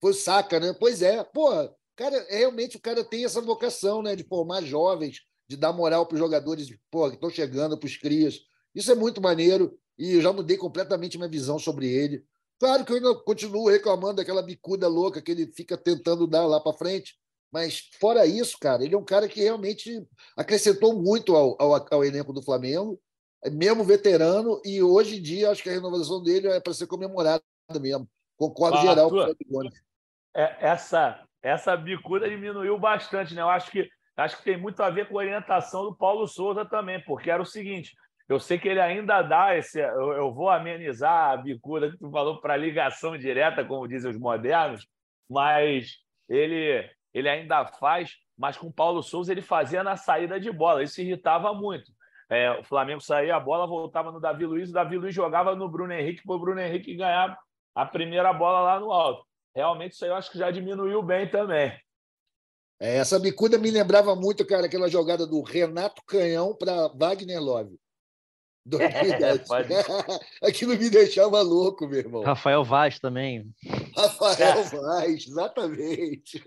Foi 0.00 0.12
Saca, 0.12 0.60
né? 0.60 0.74
Pois 0.78 1.02
é. 1.02 1.24
Porra, 1.24 1.74
Cara, 1.96 2.26
realmente 2.30 2.76
o 2.76 2.80
cara 2.80 3.04
tem 3.04 3.24
essa 3.24 3.40
vocação, 3.40 4.02
né, 4.02 4.16
de 4.16 4.24
formar 4.24 4.62
jovens, 4.62 5.20
de 5.48 5.56
dar 5.56 5.72
moral 5.72 6.06
para 6.06 6.14
os 6.14 6.18
jogadores 6.18 6.68
pô, 6.90 7.08
que 7.08 7.16
estão 7.16 7.30
chegando, 7.30 7.78
para 7.78 7.86
os 7.86 7.96
crias. 7.96 8.40
Isso 8.74 8.90
é 8.90 8.94
muito 8.94 9.20
maneiro 9.20 9.78
e 9.98 10.14
eu 10.14 10.22
já 10.22 10.32
mudei 10.32 10.56
completamente 10.56 11.18
minha 11.18 11.28
visão 11.28 11.58
sobre 11.58 11.86
ele. 11.88 12.24
Claro 12.58 12.84
que 12.84 12.92
eu 12.92 12.96
ainda 12.96 13.14
continuo 13.14 13.68
reclamando 13.68 14.16
daquela 14.16 14.42
bicuda 14.42 14.88
louca 14.88 15.20
que 15.20 15.32
ele 15.32 15.52
fica 15.52 15.76
tentando 15.76 16.26
dar 16.26 16.46
lá 16.46 16.60
para 16.60 16.76
frente, 16.76 17.16
mas 17.52 17.90
fora 18.00 18.26
isso, 18.26 18.56
cara, 18.58 18.82
ele 18.82 18.94
é 18.94 18.98
um 18.98 19.04
cara 19.04 19.28
que 19.28 19.40
realmente 19.42 20.02
acrescentou 20.36 21.00
muito 21.00 21.36
ao, 21.36 21.60
ao, 21.60 21.86
ao 21.90 22.04
elenco 22.04 22.32
do 22.32 22.42
Flamengo, 22.42 22.98
é 23.44 23.50
mesmo 23.50 23.84
veterano, 23.84 24.60
e 24.64 24.82
hoje 24.82 25.18
em 25.18 25.22
dia 25.22 25.50
acho 25.50 25.62
que 25.62 25.68
a 25.68 25.72
renovação 25.72 26.22
dele 26.22 26.48
é 26.48 26.60
para 26.60 26.72
ser 26.72 26.86
comemorada 26.86 27.42
mesmo. 27.80 28.08
Concordo 28.36 28.78
geral 28.78 29.10
com 29.10 29.16
o 29.16 29.70
É, 30.34 30.56
essa 30.60 31.22
essa 31.42 31.76
bicuda 31.76 32.28
diminuiu 32.28 32.78
bastante, 32.78 33.34
né? 33.34 33.42
Eu 33.42 33.50
acho 33.50 33.70
que 33.70 33.88
acho 34.16 34.38
que 34.38 34.44
tem 34.44 34.56
muito 34.56 34.80
a 34.82 34.90
ver 34.90 35.08
com 35.08 35.18
a 35.18 35.22
orientação 35.22 35.82
do 35.84 35.94
Paulo 35.94 36.26
Souza 36.28 36.64
também, 36.64 37.02
porque 37.04 37.30
era 37.30 37.42
o 37.42 37.46
seguinte: 37.46 37.94
eu 38.28 38.38
sei 38.38 38.58
que 38.58 38.68
ele 38.68 38.80
ainda 38.80 39.22
dá 39.22 39.56
esse. 39.56 39.80
Eu, 39.80 40.12
eu 40.12 40.32
vou 40.32 40.48
amenizar 40.48 41.32
a 41.32 41.36
bicuda 41.36 41.90
que 41.90 41.98
tu 41.98 42.10
falou 42.10 42.40
para 42.40 42.56
ligação 42.56 43.18
direta, 43.18 43.64
como 43.64 43.88
dizem 43.88 44.10
os 44.10 44.18
modernos, 44.18 44.86
mas 45.28 45.96
ele, 46.28 46.88
ele 47.12 47.28
ainda 47.28 47.64
faz, 47.66 48.16
mas 48.36 48.56
com 48.56 48.70
Paulo 48.70 49.02
Souza 49.02 49.32
ele 49.32 49.42
fazia 49.42 49.84
na 49.84 49.96
saída 49.96 50.40
de 50.40 50.50
bola. 50.50 50.82
Isso 50.82 51.00
irritava 51.00 51.52
muito. 51.52 51.92
É, 52.28 52.50
o 52.50 52.64
Flamengo 52.64 53.00
saía, 53.00 53.36
a 53.36 53.40
bola 53.40 53.66
voltava 53.66 54.10
no 54.10 54.18
Davi 54.20 54.46
Luiz, 54.46 54.70
o 54.70 54.72
Davi 54.72 54.96
Luiz 54.96 55.14
jogava 55.14 55.54
no 55.54 55.68
Bruno 55.68 55.92
Henrique 55.92 56.22
para 56.24 56.34
o 56.34 56.38
Bruno 56.38 56.60
Henrique 56.60 56.94
ganhar 56.94 57.38
a 57.74 57.86
primeira 57.86 58.32
bola 58.32 58.60
lá 58.62 58.80
no 58.80 58.90
alto. 58.90 59.26
Realmente, 59.54 59.92
isso 59.92 60.04
aí 60.04 60.10
eu 60.10 60.16
acho 60.16 60.30
que 60.30 60.38
já 60.38 60.50
diminuiu 60.50 61.02
bem 61.02 61.28
também. 61.28 61.72
É, 62.80 62.96
essa 62.96 63.18
bicuda 63.20 63.58
me 63.58 63.70
lembrava 63.70 64.16
muito, 64.16 64.46
cara, 64.46 64.66
aquela 64.66 64.88
jogada 64.88 65.26
do 65.26 65.42
Renato 65.42 66.02
Canhão 66.06 66.56
para 66.56 66.88
Wagner 66.88 67.40
Love. 67.40 67.78
2010. 68.64 69.50
É, 69.50 70.46
Aquilo 70.48 70.76
me 70.76 70.88
deixava 70.88 71.40
louco, 71.42 71.86
meu 71.86 71.98
irmão. 71.98 72.22
Rafael 72.22 72.62
Vaz 72.64 72.98
também. 72.98 73.50
Rafael 73.96 74.58
é. 74.58 74.62
Vaz, 74.64 75.26
exatamente. 75.26 76.42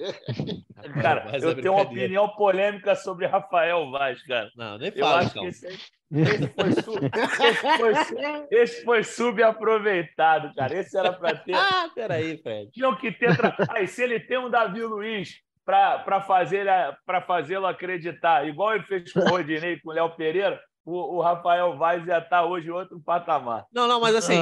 Cara, 1.01 1.37
eu 1.37 1.51
é 1.51 1.55
tenho 1.55 1.73
uma 1.73 1.83
opinião 1.83 2.29
polêmica 2.29 2.95
sobre 2.95 3.27
Rafael 3.27 3.91
Vaz, 3.91 4.21
cara. 4.23 4.49
Não, 4.55 4.77
nem 4.77 4.91
fala, 4.91 5.23
eu 5.23 5.27
acho 5.27 5.33
que 5.33 5.45
esse, 5.45 5.67
esse, 5.67 6.47
foi 6.47 6.71
sub, 6.71 7.11
esse, 7.13 7.77
foi, 7.77 8.47
esse 8.51 8.85
foi 8.85 9.03
subaproveitado, 9.03 10.53
cara. 10.55 10.79
Esse 10.79 10.97
era 10.97 11.11
para 11.11 11.35
ter. 11.35 11.55
Ah, 11.67 11.89
peraí, 11.93 12.37
Fred. 12.37 12.71
Tinham 12.71 12.95
que 12.95 13.11
ter. 13.11 13.35
Tra... 13.35 13.55
Aí, 13.69 13.87
se 13.87 14.03
ele 14.03 14.19
tem 14.19 14.37
um 14.37 14.49
Davi 14.49 14.81
Luiz 14.81 15.41
para 15.65 16.21
fazer 16.21 16.67
para 17.05 17.21
fazê-lo 17.21 17.65
acreditar, 17.65 18.47
igual 18.47 18.75
ele 18.75 18.83
fez 18.83 19.11
com 19.11 19.19
o 19.19 19.29
Rodinei, 19.29 19.79
com 19.79 19.89
o 19.89 19.93
Léo 19.93 20.15
Pereira, 20.15 20.61
o, 20.85 21.17
o, 21.17 21.21
Rafael 21.21 21.75
Vaz 21.77 22.05
ia 22.07 22.19
estar 22.19 22.45
hoje 22.45 22.67
em 22.67 22.71
outro 22.71 22.99
patamar. 22.99 23.65
Não, 23.73 23.87
não, 23.87 23.99
mas 23.99 24.15
assim, 24.15 24.37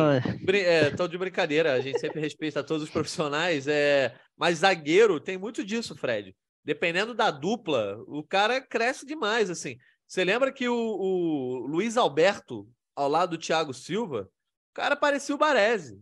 estou 0.90 1.06
é, 1.06 1.10
de 1.10 1.18
brincadeira, 1.18 1.74
a 1.74 1.80
gente 1.80 2.00
sempre 2.00 2.20
respeita 2.20 2.64
todos 2.64 2.84
os 2.84 2.90
profissionais, 2.90 3.68
é, 3.68 4.14
mas 4.38 4.60
zagueiro 4.60 5.20
tem 5.20 5.38
muito 5.38 5.64
disso, 5.64 5.96
Fred. 5.96 6.36
Dependendo 6.66 7.14
da 7.14 7.32
dupla, 7.32 7.98
o 8.08 8.24
cara 8.24 8.60
cresce 8.60 9.06
demais, 9.06 9.50
assim. 9.50 9.78
Você 10.08 10.24
lembra 10.24 10.52
que 10.52 10.68
o, 10.68 10.76
o 10.76 11.66
Luiz 11.66 11.98
Alberto, 11.98 12.68
ao 12.96 13.08
lado 13.08 13.32
do 13.32 13.42
Thiago 13.42 13.74
Silva, 13.74 14.30
o 14.72 14.74
cara 14.74 14.96
parecia 14.96 15.34
o 15.34 15.38
Baresi. 15.38 16.00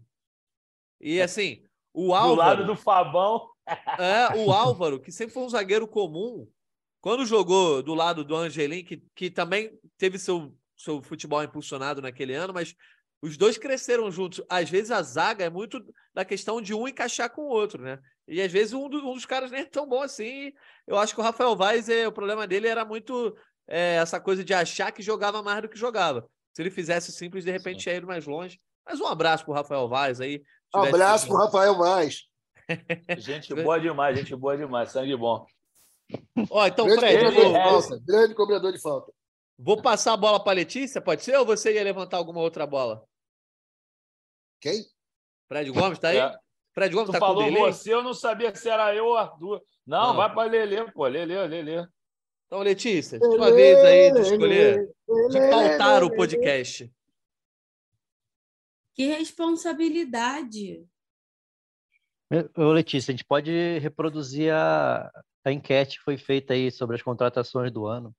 E 1.00 1.22
assim, 1.22 1.64
o 1.94 2.14
Álvaro... 2.14 2.36
Do 2.36 2.38
lado 2.38 2.66
do 2.66 2.76
Fabão... 2.76 3.48
É, 4.00 4.36
o 4.38 4.52
Álvaro, 4.52 5.00
que 5.00 5.12
sempre 5.12 5.34
foi 5.34 5.44
um 5.44 5.50
zagueiro 5.50 5.88
comum, 5.88 6.48
quando 7.02 7.26
jogou 7.26 7.82
do 7.82 7.96
lado 7.96 8.24
do 8.24 8.36
Angelim, 8.36 8.84
que, 8.84 9.04
que 9.16 9.30
também 9.32 9.78
teve 9.98 10.20
seu, 10.20 10.56
seu 10.78 11.02
futebol 11.02 11.44
impulsionado 11.44 12.02
naquele 12.02 12.36
ano, 12.36 12.54
mas 12.54 12.76
os 13.22 13.38
dois 13.38 13.58
cresceram 13.58 14.10
juntos. 14.12 14.42
Às 14.48 14.70
vezes 14.70 14.92
a 14.92 15.02
zaga 15.02 15.44
é 15.44 15.50
muito 15.50 15.84
da 16.14 16.24
questão 16.24 16.62
de 16.62 16.74
um 16.74 16.88
encaixar 16.88 17.30
com 17.32 17.42
o 17.42 17.50
outro, 17.50 17.82
né? 17.82 18.00
E 18.28 18.40
às 18.40 18.52
vezes 18.52 18.74
um, 18.74 18.88
do, 18.88 19.00
um 19.00 19.14
dos 19.14 19.26
caras 19.26 19.52
nem 19.52 19.62
é 19.62 19.66
tão 19.66 19.88
bom 19.88 20.02
assim. 20.02 20.54
Eu 20.88 20.98
acho 20.98 21.14
que 21.14 21.20
o 21.20 21.24
Rafael 21.24 21.56
Vaz, 21.56 21.90
é, 21.90 22.08
o 22.08 22.12
problema 22.12 22.48
dele 22.48 22.68
era 22.68 22.86
muito 22.86 23.36
é, 23.68 23.96
essa 23.96 24.20
coisa 24.20 24.44
de 24.44 24.54
achar 24.54 24.92
que 24.92 25.02
jogava 25.02 25.42
mais 25.42 25.62
do 25.64 25.70
que 25.70 25.78
jogava. 25.78 26.28
Se 26.54 26.62
ele 26.62 26.70
fizesse 26.70 27.12
simples, 27.12 27.44
de 27.44 27.52
repente 27.52 27.88
ia 27.88 27.96
ir 27.96 28.06
mais 28.06 28.28
longe. 28.28 28.60
Mas 28.86 29.00
um 29.00 29.08
abraço 29.08 29.44
pro 29.44 29.54
Rafael 29.54 29.88
Vaz 29.88 30.22
aí. 30.22 30.42
Um 30.74 30.84
abraço 30.84 31.28
pro 31.28 31.38
Rafael 31.38 31.78
Vaz. 31.78 32.24
gente 33.18 33.54
boa 33.56 33.80
demais, 33.80 34.18
gente 34.18 34.36
boa 34.36 34.56
demais, 34.56 34.92
sangue 34.92 35.16
bom. 35.16 35.46
Ó, 36.50 36.68
então, 36.68 36.86
grande 36.86 37.00
Fred. 37.02 37.26
Cobrador 37.26 37.44
vou... 37.44 37.54
falta, 37.54 38.04
grande 38.06 38.36
cobrador 38.36 38.74
de 38.74 38.82
falta. 38.82 39.14
Vou 39.58 39.82
passar 39.82 40.14
a 40.14 40.18
bola 40.18 40.44
para 40.44 40.54
Letícia, 40.54 41.02
pode 41.02 41.24
ser? 41.24 41.38
Ou 41.38 41.46
você 41.46 41.74
ia 41.74 41.84
levantar 41.84 42.18
alguma 42.18 42.40
outra 42.40 42.66
bola? 42.66 43.04
Quem? 44.60 44.86
Fred 45.48 45.70
Gomes, 45.72 46.00
tá 46.00 46.10
aí? 46.10 46.18
É. 46.18 46.36
Fred 46.74 46.94
Gomes 46.94 47.10
tu 47.10 47.14
tá 47.14 47.20
falou 47.20 47.44
com 47.48 47.60
você, 47.60 47.94
eu 47.94 48.02
não 48.02 48.14
sabia 48.14 48.56
se 48.56 48.70
era 48.70 48.96
eu 48.96 49.06
ou 49.06 49.18
Arthur. 49.18 49.62
Não, 49.86 50.08
não. 50.08 50.16
vai 50.16 50.34
para 50.34 50.50
Lelê, 50.50 50.90
pô. 50.92 51.06
Lelê, 51.06 51.46
Lelê. 51.48 51.86
Então, 52.48 52.60
Letícia, 52.60 53.20
sua 53.20 53.52
vez 53.52 53.78
aí 53.80 54.14
de 54.14 54.22
escolher, 54.22 54.90
de 55.30 55.40
pautar 55.50 56.04
o 56.04 56.16
podcast. 56.16 56.92
Que 58.94 59.06
responsabilidade. 59.06 60.86
Ô, 62.58 62.72
Letícia, 62.72 63.12
a 63.12 63.14
gente 63.14 63.26
pode 63.26 63.80
reproduzir 63.80 64.54
a, 64.54 65.12
a 65.44 65.52
enquete 65.52 65.98
que 65.98 66.04
foi 66.04 66.18
feita 66.18 66.54
aí 66.54 66.72
sobre 66.72 66.96
as 66.96 67.02
contratações 67.02 67.72
do 67.72 67.86
ano. 67.86 68.16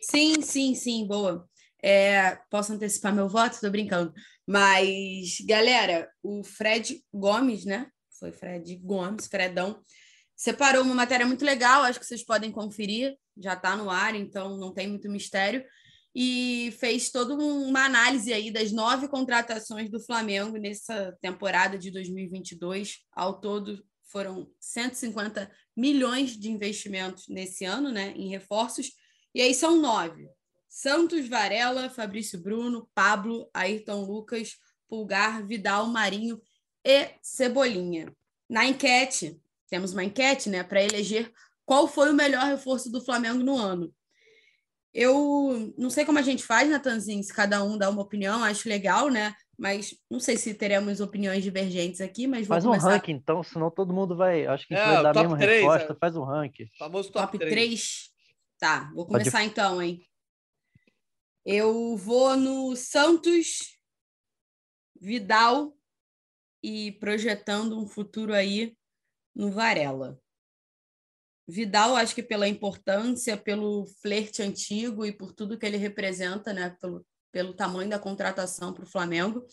Sim, 0.00 0.40
sim, 0.40 0.74
sim, 0.74 1.06
boa. 1.06 1.48
É, 1.82 2.36
posso 2.50 2.72
antecipar 2.72 3.14
meu 3.14 3.28
voto? 3.28 3.54
Estou 3.54 3.70
brincando. 3.70 4.12
Mas, 4.46 5.38
galera, 5.46 6.10
o 6.22 6.42
Fred 6.42 7.02
Gomes, 7.12 7.64
né? 7.64 7.90
Foi 8.18 8.32
Fred 8.32 8.76
Gomes, 8.76 9.26
Fredão, 9.26 9.82
separou 10.36 10.82
uma 10.82 10.94
matéria 10.94 11.26
muito 11.26 11.44
legal, 11.44 11.82
acho 11.82 11.98
que 12.00 12.06
vocês 12.06 12.24
podem 12.24 12.50
conferir, 12.50 13.16
já 13.36 13.54
está 13.54 13.76
no 13.76 13.90
ar, 13.90 14.14
então 14.14 14.56
não 14.56 14.72
tem 14.72 14.88
muito 14.88 15.10
mistério. 15.10 15.64
E 16.14 16.74
fez 16.78 17.10
toda 17.10 17.34
uma 17.34 17.84
análise 17.84 18.32
aí 18.32 18.50
das 18.50 18.72
nove 18.72 19.06
contratações 19.06 19.88
do 19.88 20.00
Flamengo 20.00 20.58
nessa 20.58 21.16
temporada 21.20 21.78
de 21.78 21.90
2022. 21.90 22.98
Ao 23.12 23.40
todo, 23.40 23.84
foram 24.10 24.50
150 24.58 25.50
milhões 25.80 26.36
de 26.36 26.50
investimentos 26.50 27.26
nesse 27.28 27.64
ano, 27.64 27.90
né, 27.90 28.12
em 28.14 28.28
reforços. 28.28 28.92
E 29.34 29.40
aí 29.40 29.54
são 29.54 29.80
nove: 29.80 30.28
Santos, 30.68 31.26
Varela, 31.26 31.88
Fabrício 31.88 32.38
Bruno, 32.38 32.88
Pablo, 32.94 33.48
Ayrton 33.54 34.04
Lucas, 34.04 34.56
Pulgar, 34.86 35.46
Vidal, 35.46 35.86
Marinho 35.86 36.40
e 36.84 37.08
Cebolinha. 37.22 38.14
Na 38.48 38.66
enquete, 38.66 39.40
temos 39.68 39.92
uma 39.92 40.04
enquete, 40.04 40.50
né, 40.50 40.62
para 40.62 40.82
eleger 40.82 41.32
qual 41.64 41.88
foi 41.88 42.10
o 42.10 42.14
melhor 42.14 42.44
reforço 42.44 42.90
do 42.90 43.00
Flamengo 43.00 43.42
no 43.42 43.56
ano. 43.56 43.94
Eu 44.92 45.72
não 45.78 45.88
sei 45.88 46.04
como 46.04 46.18
a 46.18 46.22
gente 46.22 46.42
faz, 46.42 46.68
Natanzinho, 46.68 47.22
se 47.22 47.32
cada 47.32 47.62
um 47.62 47.78
dá 47.78 47.88
uma 47.88 48.02
opinião, 48.02 48.42
acho 48.42 48.68
legal, 48.68 49.08
né? 49.08 49.32
Mas 49.60 49.94
não 50.10 50.18
sei 50.18 50.38
se 50.38 50.54
teremos 50.54 51.02
opiniões 51.02 51.44
divergentes 51.44 52.00
aqui, 52.00 52.26
mas 52.26 52.46
Faz 52.46 52.64
um 52.64 52.68
começar... 52.68 52.92
ranking, 52.92 53.12
então, 53.12 53.42
senão 53.42 53.70
todo 53.70 53.92
mundo 53.92 54.16
vai. 54.16 54.46
Acho 54.46 54.66
que 54.66 54.72
a 54.72 54.78
gente 54.78 54.88
é, 54.88 54.94
vai 54.94 55.02
dar 55.02 55.18
a 55.18 55.22
mesma 55.22 55.36
3, 55.36 55.52
resposta. 55.52 55.92
É... 55.92 55.96
Faz 55.96 56.16
um 56.16 56.24
ranking. 56.24 56.70
Famoso 56.78 57.12
top, 57.12 57.26
top 57.32 57.38
3. 57.38 57.52
3. 57.52 58.10
Tá, 58.58 58.90
vou 58.94 59.04
começar 59.04 59.40
Pode... 59.40 59.50
então, 59.50 59.82
hein? 59.82 60.02
Eu 61.44 61.94
vou 61.94 62.38
no 62.38 62.74
Santos, 62.74 63.76
Vidal 64.98 65.76
e 66.62 66.92
projetando 66.92 67.78
um 67.78 67.86
futuro 67.86 68.32
aí 68.32 68.74
no 69.34 69.50
Varela. 69.50 70.18
Vidal, 71.46 71.96
acho 71.96 72.14
que 72.14 72.22
pela 72.22 72.48
importância, 72.48 73.36
pelo 73.36 73.84
flerte 74.00 74.40
antigo 74.40 75.04
e 75.04 75.12
por 75.12 75.34
tudo 75.34 75.58
que 75.58 75.66
ele 75.66 75.76
representa, 75.76 76.54
né? 76.54 76.74
Pelo, 76.80 77.04
pelo 77.32 77.54
tamanho 77.54 77.90
da 77.90 77.98
contratação 77.98 78.72
para 78.72 78.84
o 78.84 78.90
Flamengo. 78.90 79.44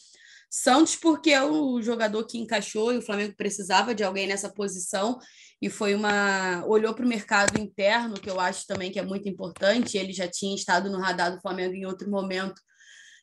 Santos, 0.50 0.96
porque 0.96 1.32
é 1.32 1.44
o 1.44 1.82
jogador 1.82 2.26
que 2.26 2.38
encaixou 2.38 2.94
e 2.94 2.98
o 2.98 3.02
Flamengo 3.02 3.36
precisava 3.36 3.94
de 3.94 4.04
alguém 4.04 4.28
nessa 4.28 4.50
posição 4.50 5.20
e 5.62 5.70
foi 5.70 5.94
uma. 5.96 6.64
olhou 6.66 6.94
para 6.94 7.06
o 7.06 7.08
mercado 7.08 7.60
interno, 7.60 8.20
que 8.20 8.30
eu 8.30 8.40
acho 8.40 8.66
também 8.66 8.92
que 8.92 9.00
é 9.00 9.06
muito 9.06 9.28
importante. 9.28 9.98
Ele 9.98 10.14
já 10.14 10.28
tinha 10.28 10.56
estado 10.56 10.90
no 10.90 11.00
radar 11.00 11.36
do 11.36 11.42
Flamengo 11.42 11.74
em 11.74 11.86
outro 11.86 12.10
momento. 12.10 12.62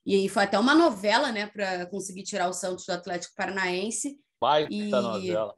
E 0.05 0.29
foi 0.29 0.43
até 0.43 0.59
uma 0.59 0.75
novela, 0.75 1.33
né, 1.33 1.47
para 1.47 1.87
conseguir 1.87 2.25
tirar 2.25 2.49
o 2.49 2.53
Santos 2.53 2.85
do 2.85 2.93
Atlético 2.93 3.35
Paranaense. 3.37 4.19
Vai, 4.41 4.67
e... 4.69 4.91
novela. 4.91 5.55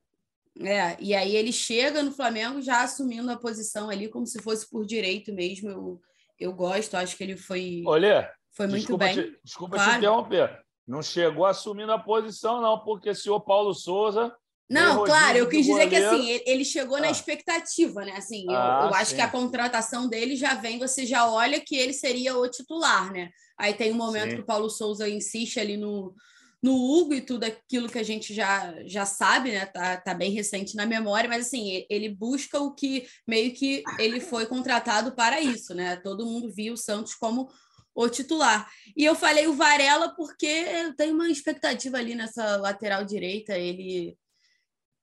É, 0.61 0.97
e 1.01 1.15
aí 1.15 1.37
ele 1.37 1.53
chega 1.53 2.03
no 2.03 2.13
Flamengo 2.13 2.63
já 2.63 2.83
assumindo 2.83 3.31
a 3.31 3.37
posição 3.37 3.91
ali 3.91 4.09
como 4.09 4.27
se 4.27 4.41
fosse 4.41 4.69
por 4.71 4.87
direito 4.87 5.33
mesmo. 5.33 5.69
Eu, 5.69 6.01
eu 6.39 6.53
gosto, 6.53 6.97
acho 6.97 7.17
que 7.17 7.25
ele 7.25 7.37
foi. 7.37 7.83
Olha, 7.87 8.31
foi 8.57 8.67
muito 8.67 8.81
desculpa 8.81 9.05
bem. 9.05 9.15
Te, 9.15 9.39
desculpa 9.45 9.77
claro. 9.77 9.93
te 9.93 9.99
interromper. 9.99 10.61
Não 10.87 11.03
chegou 11.03 11.45
assumindo 11.45 11.93
a 11.93 11.99
posição, 11.99 12.63
não, 12.63 12.79
porque 12.79 13.11
o 13.11 13.15
senhor 13.15 13.41
Paulo 13.41 13.75
Souza. 13.75 14.35
Não, 14.69 15.05
claro, 15.05 15.39
eu 15.39 15.49
quis 15.49 15.65
dizer 15.65 15.89
que 15.89 15.95
assim, 15.95 16.41
ele 16.45 16.65
chegou 16.65 16.97
ah. 16.97 17.01
na 17.01 17.11
expectativa, 17.11 18.05
né? 18.05 18.13
Assim, 18.17 18.47
ah, 18.49 18.81
eu, 18.83 18.89
eu 18.89 18.95
acho 18.95 19.15
que 19.15 19.21
a 19.21 19.31
contratação 19.31 20.09
dele 20.09 20.35
já 20.35 20.55
vem, 20.55 20.79
você 20.79 21.07
já 21.07 21.31
olha 21.31 21.61
que 21.61 21.77
ele 21.77 21.93
seria 21.93 22.37
o 22.37 22.49
titular, 22.49 23.13
né? 23.13 23.31
Aí 23.59 23.75
tem 23.75 23.93
um 23.93 23.97
momento 23.97 24.31
sim. 24.31 24.37
que 24.37 24.43
o 24.43 24.47
Paulo 24.47 24.69
Souza 24.69 25.09
insiste 25.09 25.61
ali 25.61 25.77
no, 25.77 26.15
no 26.63 26.75
Hugo 26.75 27.15
e 27.15 27.21
tudo 27.21 27.45
aquilo 27.45 27.89
que 27.89 27.99
a 27.99 28.03
gente 28.03 28.35
já, 28.35 28.75
já 28.87 29.07
sabe, 29.07 29.53
né? 29.53 29.67
Tá, 29.67 29.99
tá 29.99 30.15
bem 30.15 30.33
recente 30.33 30.75
na 30.75 30.85
memória, 30.85 31.29
mas 31.29 31.47
assim, 31.47 31.85
ele 31.89 32.09
busca 32.09 32.59
o 32.59 32.75
que 32.75 33.07
meio 33.27 33.55
que 33.55 33.85
ele 33.99 34.21
foi 34.21 34.47
contratado 34.47 35.15
para 35.15 35.41
isso, 35.41 35.75
né? 35.75 35.97
Todo 35.97 36.27
mundo 36.27 36.51
viu 36.53 36.75
o 36.75 36.79
Santos 36.79 37.15
como 37.15 37.49
o 37.97 38.09
titular. 38.11 38.71
E 38.95 39.05
eu 39.05 39.15
falei 39.15 39.47
o 39.47 39.55
Varela 39.55 40.15
porque 40.15 40.47
eu 40.47 40.95
tenho 40.95 41.15
uma 41.15 41.31
expectativa 41.31 41.97
ali 41.97 42.15
nessa 42.15 42.57
lateral 42.59 43.05
direita. 43.05 43.59
Ele 43.59 44.17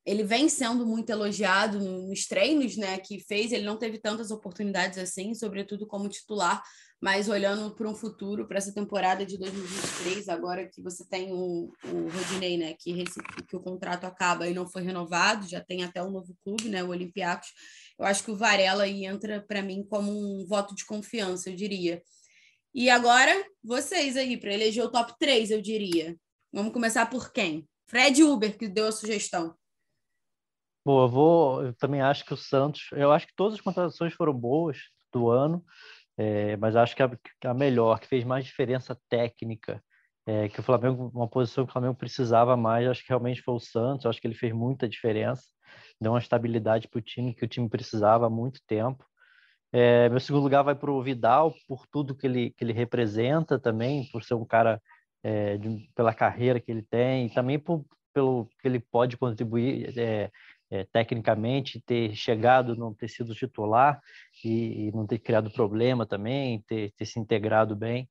ele 0.05 0.21
vem 0.21 0.49
sendo 0.49 0.85
muito 0.85 1.09
elogiado 1.09 1.79
nos 1.79 2.27
treinos, 2.27 2.75
né, 2.75 2.97
que 2.99 3.21
fez. 3.21 3.53
Ele 3.53 3.63
não 3.63 3.77
teve 3.77 3.97
tantas 3.97 4.31
oportunidades 4.31 4.97
assim, 4.97 5.33
sobretudo 5.33 5.87
como 5.87 6.09
titular, 6.09 6.61
mas 7.01 7.29
olhando 7.29 7.73
para 7.73 7.89
um 7.89 7.95
futuro, 7.95 8.45
para 8.45 8.57
essa 8.57 8.73
temporada 8.73 9.25
de 9.25 9.37
2023, 9.37 10.27
agora 10.27 10.67
que 10.67 10.81
você 10.81 11.07
tem 11.07 11.31
o, 11.31 11.71
o 11.85 12.09
Rodinei, 12.09 12.57
né, 12.57 12.73
que, 12.77 13.05
que 13.47 13.55
o 13.55 13.61
contrato 13.61 14.03
acaba 14.03 14.45
e 14.45 14.53
não 14.53 14.67
foi 14.67 14.83
renovado, 14.83 15.47
já 15.47 15.61
tem 15.61 15.85
até 15.85 16.03
um 16.03 16.11
novo 16.11 16.35
clube, 16.43 16.67
né, 16.67 16.83
o 16.83 16.89
Olympiacos. 16.89 17.47
Eu 17.97 18.05
acho 18.05 18.25
que 18.25 18.31
o 18.31 18.35
Varela 18.35 18.83
aí 18.83 19.05
entra 19.05 19.41
para 19.47 19.61
mim 19.61 19.85
como 19.89 20.11
um 20.11 20.45
voto 20.45 20.75
de 20.75 20.85
confiança, 20.85 21.49
eu 21.49 21.55
diria. 21.55 22.03
E 22.75 22.89
agora, 22.89 23.31
vocês 23.63 24.17
aí, 24.17 24.35
para 24.35 24.53
eleger 24.53 24.83
o 24.83 24.91
top 24.91 25.13
3, 25.19 25.51
eu 25.51 25.61
diria. 25.61 26.17
Vamos 26.51 26.73
começar 26.73 27.07
por 27.07 27.31
quem? 27.31 27.67
Fred 27.87 28.23
Uber, 28.23 28.57
que 28.57 28.67
deu 28.67 28.87
a 28.87 28.91
sugestão. 28.91 29.55
Eu 30.83 31.07
vou. 31.07 31.63
Eu 31.63 31.73
também 31.75 32.01
acho 32.01 32.25
que 32.25 32.33
o 32.33 32.37
Santos. 32.37 32.89
Eu 32.93 33.11
acho 33.11 33.27
que 33.27 33.35
todas 33.35 33.53
as 33.53 33.61
contratações 33.61 34.13
foram 34.13 34.33
boas 34.33 34.77
do 35.11 35.29
ano, 35.29 35.63
é, 36.17 36.57
mas 36.57 36.75
acho 36.75 36.95
que 36.95 37.03
a, 37.03 37.11
a, 37.45 37.53
melhor, 37.53 37.99
que 37.99 38.07
fez 38.07 38.23
mais 38.23 38.43
diferença 38.43 38.99
técnica, 39.07 39.79
é, 40.25 40.49
que 40.49 40.59
o 40.59 40.63
Flamengo, 40.63 41.11
uma 41.13 41.27
posição 41.27 41.65
que 41.65 41.69
o 41.69 41.73
Flamengo 41.73 41.95
precisava 41.95 42.57
mais, 42.57 42.87
acho 42.87 43.01
que 43.01 43.09
realmente 43.09 43.43
foi 43.43 43.53
o 43.53 43.59
Santos. 43.59 44.07
Acho 44.07 44.19
que 44.19 44.25
ele 44.25 44.35
fez 44.35 44.51
muita 44.51 44.89
diferença, 44.89 45.43
deu 46.01 46.11
uma 46.11 46.19
estabilidade 46.19 46.87
para 46.87 46.97
o 46.97 47.01
time 47.03 47.35
que 47.35 47.45
o 47.45 47.47
time 47.47 47.69
precisava 47.69 48.25
há 48.25 48.29
muito 48.31 48.59
tempo. 48.65 49.05
É, 49.75 50.07
meu 50.09 50.19
segundo 50.19 50.43
lugar 50.43 50.61
vai 50.61 50.75
para 50.75 50.91
o 50.91 51.01
Vidal, 51.01 51.51
por 51.67 51.87
tudo 51.87 52.15
que 52.15 52.27
ele, 52.27 52.51
que 52.51 52.63
ele 52.63 52.73
representa 52.73 53.57
também, 53.59 54.07
por 54.11 54.23
ser 54.23 54.35
um 54.35 54.45
cara, 54.45 54.79
é, 55.23 55.57
de, 55.57 55.89
pela 55.95 56.13
carreira 56.13 56.59
que 56.59 56.71
ele 56.71 56.83
tem, 56.83 57.25
e 57.25 57.29
também 57.33 57.57
por, 57.57 57.83
pelo 58.13 58.45
que 58.61 58.67
ele 58.67 58.79
pode 58.79 59.17
contribuir 59.17 59.97
é, 59.97 60.29
é, 60.69 60.83
tecnicamente, 60.85 61.81
ter 61.81 62.15
chegado, 62.15 62.75
não 62.75 62.93
ter 62.93 63.07
sido 63.07 63.33
titular 63.33 63.99
e, 64.45 64.89
e 64.89 64.91
não 64.91 65.07
ter 65.07 65.17
criado 65.17 65.49
problema 65.49 66.05
também, 66.05 66.61
ter, 66.67 66.91
ter 66.95 67.05
se 67.05 67.19
integrado 67.19 67.75
bem. 67.75 68.07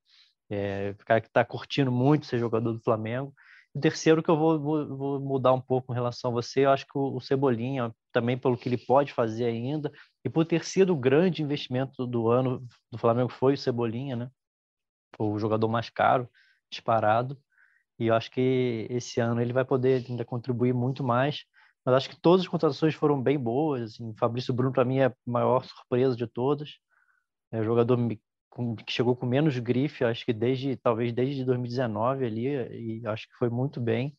É, 0.51 0.94
cara 1.07 1.20
que 1.20 1.29
está 1.29 1.44
curtindo 1.44 1.92
muito 1.92 2.27
ser 2.27 2.38
jogador 2.38 2.72
do 2.72 2.83
Flamengo. 2.83 3.33
O 3.74 3.80
terceiro 3.80 4.22
que 4.22 4.30
eu 4.30 4.37
vou, 4.37 4.61
vou, 4.61 4.96
vou, 4.96 5.20
mudar 5.20 5.52
um 5.52 5.61
pouco 5.61 5.92
em 5.92 5.94
relação 5.94 6.30
a 6.30 6.35
você, 6.35 6.66
eu 6.66 6.70
acho 6.70 6.87
que 6.87 6.96
o, 6.96 7.16
o, 7.16 7.20
Cebolinha, 7.20 7.94
também 8.12 8.37
pelo 8.37 8.56
que 8.56 8.68
ele 8.68 8.76
pode 8.76 9.12
fazer 9.12 9.46
ainda, 9.46 9.90
e 10.24 10.28
por 10.28 10.44
ter 10.44 10.64
sido 10.64 10.92
o 10.92 10.96
grande 10.96 11.42
investimento 11.42 12.06
do 12.06 12.28
ano 12.28 12.66
do 12.90 12.98
Flamengo 12.98 13.30
foi 13.30 13.54
o 13.54 13.58
Cebolinha, 13.58 14.14
né? 14.14 14.30
O 15.18 15.38
jogador 15.38 15.68
mais 15.68 15.88
caro, 15.88 16.28
disparado. 16.70 17.38
E 17.98 18.08
eu 18.08 18.14
acho 18.14 18.30
que 18.30 18.87
esse 18.90 19.20
ano 19.20 19.40
ele 19.40 19.52
vai 19.52 19.64
poder 19.64 20.04
ainda 20.08 20.24
contribuir 20.24 20.74
muito 20.74 21.02
mais 21.04 21.44
mas 21.85 21.96
acho 21.96 22.11
que 22.11 22.20
todas 22.20 22.42
as 22.42 22.48
contratações 22.48 22.94
foram 22.94 23.20
bem 23.20 23.38
boas. 23.38 23.94
Assim. 23.94 24.14
Fabrício 24.16 24.54
Bruno, 24.54 24.72
para 24.72 24.85
mim, 24.85 24.98
é 24.98 25.06
a 25.06 25.14
maior 25.26 25.64
surpresa 25.64 26.16
de 26.16 26.26
todas. 26.26 26.78
É 27.50 27.61
o 27.61 27.64
jogador 27.64 27.98
que 28.85 28.93
chegou 28.93 29.17
com 29.17 29.27
menos 29.27 29.59
grife, 29.59 30.05
acho 30.05 30.25
que 30.25 30.33
desde 30.33 30.77
talvez 30.77 31.12
desde 31.12 31.45
2019 31.45 32.27
ali, 32.27 32.47
e 33.01 33.07
acho 33.07 33.29
que 33.29 33.35
foi 33.35 33.49
muito 33.49 33.81
bem. 33.81 34.17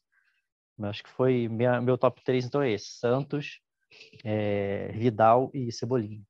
Acho 0.81 1.03
que 1.03 1.09
foi 1.09 1.47
minha, 1.47 1.79
meu 1.79 1.97
top 1.97 2.23
3, 2.23 2.45
então 2.45 2.61
é 2.61 2.71
esse: 2.71 2.97
Santos, 2.97 3.61
é, 4.23 4.91
Vidal 4.93 5.51
e 5.53 5.71
Cebolinha. 5.71 6.21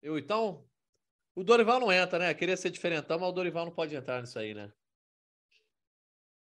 Eu 0.00 0.16
então? 0.16 0.64
O 1.34 1.42
Dorival 1.42 1.80
não 1.80 1.92
entra, 1.92 2.18
né? 2.18 2.32
Queria 2.32 2.56
ser 2.56 2.70
diferentão, 2.70 3.18
mas 3.18 3.28
o 3.28 3.32
Dorival 3.32 3.66
não 3.66 3.72
pode 3.72 3.94
entrar 3.94 4.20
nisso 4.20 4.38
aí, 4.38 4.54
né? 4.54 4.72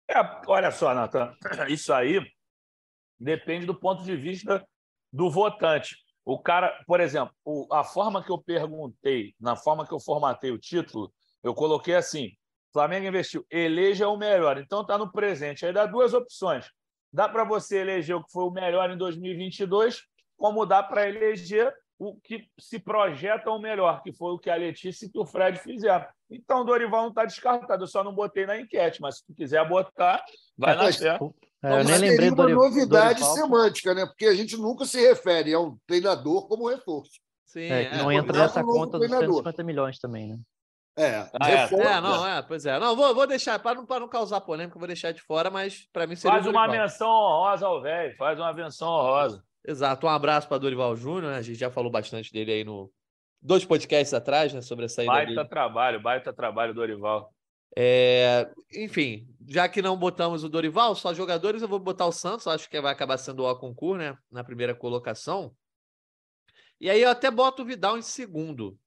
É, 0.07 0.15
olha 0.47 0.71
só, 0.71 0.93
Nathan, 0.93 1.35
isso 1.67 1.91
aí 1.91 2.21
depende 3.19 3.65
do 3.65 3.73
ponto 3.73 4.03
de 4.03 4.15
vista 4.15 4.65
do 5.11 5.29
votante. 5.29 5.97
O 6.25 6.39
cara, 6.39 6.83
por 6.87 6.99
exemplo, 6.99 7.33
o, 7.45 7.67
a 7.71 7.83
forma 7.83 8.23
que 8.23 8.31
eu 8.31 8.37
perguntei, 8.39 9.35
na 9.39 9.55
forma 9.55 9.85
que 9.85 9.93
eu 9.93 9.99
formatei 9.99 10.51
o 10.51 10.57
título, 10.57 11.13
eu 11.43 11.53
coloquei 11.53 11.95
assim: 11.95 12.31
Flamengo 12.73 13.05
investiu, 13.05 13.45
eleja 13.51 14.09
o 14.09 14.17
melhor. 14.17 14.57
Então 14.57 14.81
está 14.81 14.97
no 14.97 15.11
presente. 15.11 15.65
Aí 15.65 15.71
dá 15.71 15.85
duas 15.85 16.13
opções. 16.13 16.65
Dá 17.13 17.29
para 17.29 17.43
você 17.43 17.77
eleger 17.77 18.15
o 18.15 18.23
que 18.23 18.31
foi 18.31 18.43
o 18.43 18.51
melhor 18.51 18.89
em 18.89 18.97
2022, 18.97 20.01
como 20.35 20.65
dá 20.65 20.81
para 20.81 21.07
eleger 21.07 21.73
o 21.97 22.19
que 22.19 22.45
se 22.59 22.77
projeta 22.79 23.49
o 23.49 23.59
melhor, 23.59 24.01
que 24.03 24.11
foi 24.11 24.33
o 24.33 24.39
que 24.39 24.49
a 24.49 24.55
Letícia 24.55 25.09
e 25.13 25.17
o 25.17 25.25
Fred 25.25 25.57
fizeram. 25.59 26.05
Então, 26.29 26.61
o 26.61 26.63
Dorival 26.65 27.03
não 27.03 27.09
está 27.09 27.23
descartado, 27.23 27.83
eu 27.83 27.87
só 27.87 28.03
não 28.03 28.13
botei 28.13 28.45
na 28.45 28.59
enquete, 28.59 28.99
mas 28.99 29.19
se 29.19 29.25
tu 29.25 29.33
quiser 29.33 29.65
botar, 29.67 30.23
vai 30.57 30.73
é, 30.73 30.75
na 30.75 30.91
fé. 30.91 31.17
É, 31.65 31.79
eu 31.79 31.83
nem 31.83 31.97
lembrei 31.97 32.29
uma 32.29 32.35
Dorival, 32.35 32.63
novidade 32.65 33.19
Dorival. 33.21 33.35
semântica, 33.35 33.93
né? 33.95 34.05
Porque 34.05 34.25
a 34.25 34.35
gente 34.35 34.55
nunca 34.55 34.85
se 34.85 35.01
refere 35.01 35.51
ao 35.51 35.75
treinador 35.87 36.47
como 36.47 36.69
reforço. 36.69 37.19
Sim, 37.43 37.71
é, 37.71 37.85
que 37.85 37.97
não 37.97 38.11
é, 38.11 38.15
entra 38.15 38.37
nessa 38.37 38.63
conta 38.63 38.99
dos 38.99 39.09
150 39.09 39.63
milhões 39.63 39.97
também, 39.97 40.27
né? 40.27 40.37
É, 40.97 41.27
ah, 41.41 41.51
é, 41.51 41.63
é, 41.63 42.01
não, 42.01 42.25
é, 42.25 42.41
pois 42.41 42.65
é. 42.65 42.79
Não, 42.79 42.95
vou, 42.95 43.13
vou 43.13 43.27
deixar, 43.27 43.59
para 43.59 43.75
não, 43.75 43.85
não 43.85 44.07
causar 44.07 44.39
polêmica, 44.41 44.79
vou 44.79 44.87
deixar 44.87 45.11
de 45.11 45.21
fora, 45.21 45.49
mas 45.49 45.87
para 45.91 46.07
mim 46.07 46.15
seria. 46.15 46.37
Faz 46.37 46.47
uma 46.47 46.67
menção 46.67 47.09
honrosa 47.09 47.65
ao 47.65 47.81
velho, 47.81 48.15
faz 48.15 48.39
uma 48.39 48.53
menção 48.53 48.87
honrosa. 48.87 49.43
Exato, 49.67 50.05
um 50.05 50.09
abraço 50.09 50.47
para 50.47 50.59
Dorival 50.59 50.95
Júnior, 50.95 51.31
né? 51.33 51.37
A 51.37 51.41
gente 51.41 51.59
já 51.59 51.71
falou 51.71 51.91
bastante 51.91 52.31
dele 52.31 52.51
aí 52.51 52.63
no. 52.63 52.91
Dois 53.41 53.65
podcasts 53.65 54.13
atrás, 54.13 54.53
né? 54.53 54.61
Sobre 54.61 54.85
a 54.85 54.89
saída 54.89 55.11
baita 55.11 55.25
dele. 55.25 55.35
Baita 55.35 55.49
trabalho, 55.49 56.01
baita 56.01 56.33
trabalho, 56.33 56.73
Dorival. 56.73 57.29
É, 57.77 58.49
enfim, 58.73 59.27
já 59.47 59.67
que 59.67 59.81
não 59.81 59.97
botamos 59.97 60.43
o 60.43 60.49
Dorival, 60.49 60.95
só 60.95 61.13
jogadores, 61.13 61.61
eu 61.61 61.67
vou 61.67 61.79
botar 61.79 62.05
o 62.05 62.11
Santos, 62.11 62.47
acho 62.47 62.69
que 62.69 62.79
vai 62.79 62.93
acabar 62.93 63.17
sendo 63.17 63.43
o 63.43 63.55
concurso, 63.57 63.97
né? 63.97 64.17
Na 64.31 64.43
primeira 64.43 64.73
colocação. 64.73 65.55
E 66.79 66.89
aí 66.89 67.01
eu 67.01 67.09
até 67.09 67.29
boto 67.29 67.63
o 67.63 67.65
Vidal 67.65 67.97
em 67.97 68.01
segundo. 68.01 68.77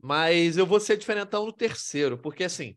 Mas 0.00 0.56
eu 0.56 0.66
vou 0.66 0.78
ser 0.78 0.96
diferentão 0.96 1.46
no 1.46 1.52
terceiro, 1.52 2.18
porque 2.18 2.44
assim, 2.44 2.76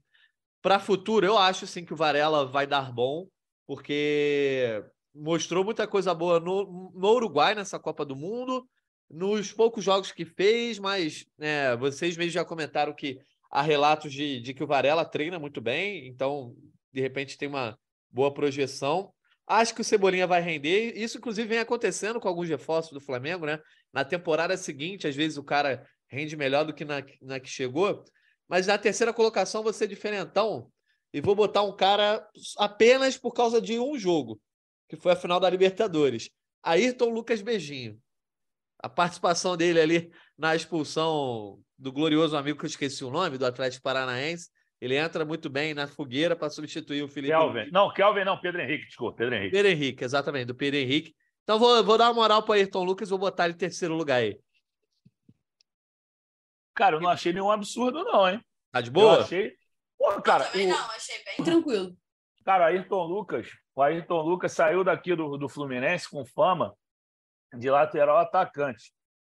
para 0.62 0.80
futuro, 0.80 1.26
eu 1.26 1.38
acho 1.38 1.65
assim 1.65 1.86
que 1.86 1.93
o 1.93 1.95
Varela 1.95 2.45
vai 2.45 2.65
dar 2.65 2.91
bom, 2.91 3.28
porque 3.67 4.84
mostrou 5.13 5.63
muita 5.63 5.88
coisa 5.88 6.13
boa 6.13 6.39
no, 6.39 6.91
no 6.95 7.10
Uruguai 7.10 7.54
nessa 7.54 7.78
Copa 7.78 8.04
do 8.06 8.15
Mundo, 8.15 8.67
nos 9.10 9.52
poucos 9.52 9.84
jogos 9.84 10.12
que 10.12 10.26
fez, 10.26 10.80
mas 10.80 11.26
né, 11.38 11.76
vocês 11.76 12.17
mesmos 12.17 12.34
já 12.34 12.45
comentaram 12.45 12.93
que 12.93 13.19
há 13.52 13.62
relatos 13.62 14.14
de, 14.14 14.40
de 14.40 14.54
que 14.54 14.64
o 14.64 14.68
Varela 14.68 15.04
treina 15.04 15.38
muito 15.38 15.60
bem, 15.60 16.08
então, 16.08 16.56
de 16.94 17.02
repente, 17.02 17.38
tem 17.38 17.50
uma 17.50 17.78
boa 18.10 18.34
projeção. 18.34 19.14
Acho 19.46 19.76
que 19.76 19.82
o 19.82 19.84
Cebolinha 19.84 20.26
vai 20.26 20.42
render. 20.42 20.94
Isso, 20.96 21.18
inclusive, 21.18 21.48
vem 21.48 21.60
acontecendo 21.60 22.20
com 22.20 22.28
alguns 22.28 22.48
reforços 22.48 22.94
do 22.94 23.02
Flamengo, 23.02 23.46
né? 23.46 23.60
Na 23.92 24.06
temporada 24.06 24.56
seguinte, 24.56 25.08
às 25.08 25.16
vezes 25.16 25.38
o 25.38 25.44
cara 25.44 25.86
rende 26.08 26.38
melhor 26.38 26.66
do 26.66 26.74
que 26.74 26.86
na, 26.86 27.04
na 27.22 27.40
que 27.40 27.50
chegou. 27.50 28.04
Mas 28.48 28.68
na 28.68 28.78
terceira 28.78 29.14
colocação, 29.14 29.62
você 29.62 29.86
diferentão. 29.86 30.72
E 31.14 31.20
vou 31.20 31.36
botar 31.36 31.64
um 31.64 31.76
cara 31.76 32.26
apenas 32.58 33.18
por 33.18 33.34
causa 33.34 33.62
de 33.62 33.78
um 33.78 33.98
jogo, 33.98 34.40
que 34.88 34.96
foi 34.96 35.12
a 35.12 35.16
final 35.18 35.40
da 35.40 35.50
Libertadores. 35.50 36.30
Ayrton 36.64 37.10
Lucas 37.10 37.42
Beijinho. 37.42 38.00
A 38.80 38.88
participação 38.88 39.58
dele 39.58 39.80
ali 39.80 40.12
na 40.38 40.56
expulsão 40.56 41.60
do 41.82 41.91
glorioso 41.91 42.38
amigo 42.38 42.60
que 42.60 42.65
eu 42.65 42.70
esqueci 42.70 43.04
o 43.04 43.10
nome, 43.10 43.39
do 43.39 43.46
Atlético 43.46 43.82
Paranaense. 43.82 44.50
Ele 44.80 44.96
entra 44.96 45.26
muito 45.26 45.50
bem 45.50 45.74
na 45.74 45.88
fogueira 45.88 46.36
para 46.36 46.50
substituir 46.50 47.02
o 47.02 47.08
Felipe. 47.08 47.34
Kelvin. 47.34 47.58
Henrique. 47.58 47.74
Não, 47.74 47.91
Kelvin 47.91 48.24
não, 48.24 48.39
Pedro 48.39 48.62
Henrique, 48.62 48.86
desculpa, 48.86 49.17
Pedro 49.17 49.36
Henrique. 49.36 49.52
Pedro 49.52 49.72
Henrique, 49.72 50.04
exatamente, 50.04 50.46
do 50.46 50.56
Pedro 50.56 50.80
Henrique. 50.80 51.15
Então 51.44 51.58
vou, 51.58 51.84
vou 51.84 51.98
dar 51.98 52.06
uma 52.06 52.13
moral 52.13 52.44
para 52.44 52.56
Ayrton 52.56 52.84
Lucas 52.84 53.08
e 53.08 53.10
vou 53.10 53.20
botar 53.20 53.46
ele 53.46 53.56
em 53.56 53.58
terceiro 53.58 53.96
lugar 53.96 54.17
aí. 54.17 54.39
Cara, 56.76 56.98
eu 56.98 57.02
não 57.02 57.10
achei 57.10 57.34
nenhum 57.34 57.50
absurdo, 57.50 58.04
não, 58.04 58.30
hein? 58.30 58.39
Tá 58.72 58.80
de 58.80 58.91
boa? 58.91 59.15
Eu 59.15 59.22
achei. 59.22 59.56
Pô, 59.98 60.22
cara. 60.22 60.46
Eu 60.46 60.52
também 60.52 60.67
o... 60.67 60.70
não, 60.70 60.91
achei 60.91 61.15
bem 61.24 61.46
tranquilo. 61.46 61.98
Cara, 62.46 62.65
Ayrton 62.67 63.04
Lucas, 63.06 63.48
o 63.76 63.82
Ayrton 63.82 64.22
Lucas 64.22 64.52
saiu 64.52 64.84
daqui 64.84 65.15
do, 65.15 65.38
do 65.38 65.50
Fluminense 65.50 66.10
com 66.10 66.26
fama 66.26 66.76
de 67.58 67.70
lateral 67.70 68.17
atacante. 68.17 68.94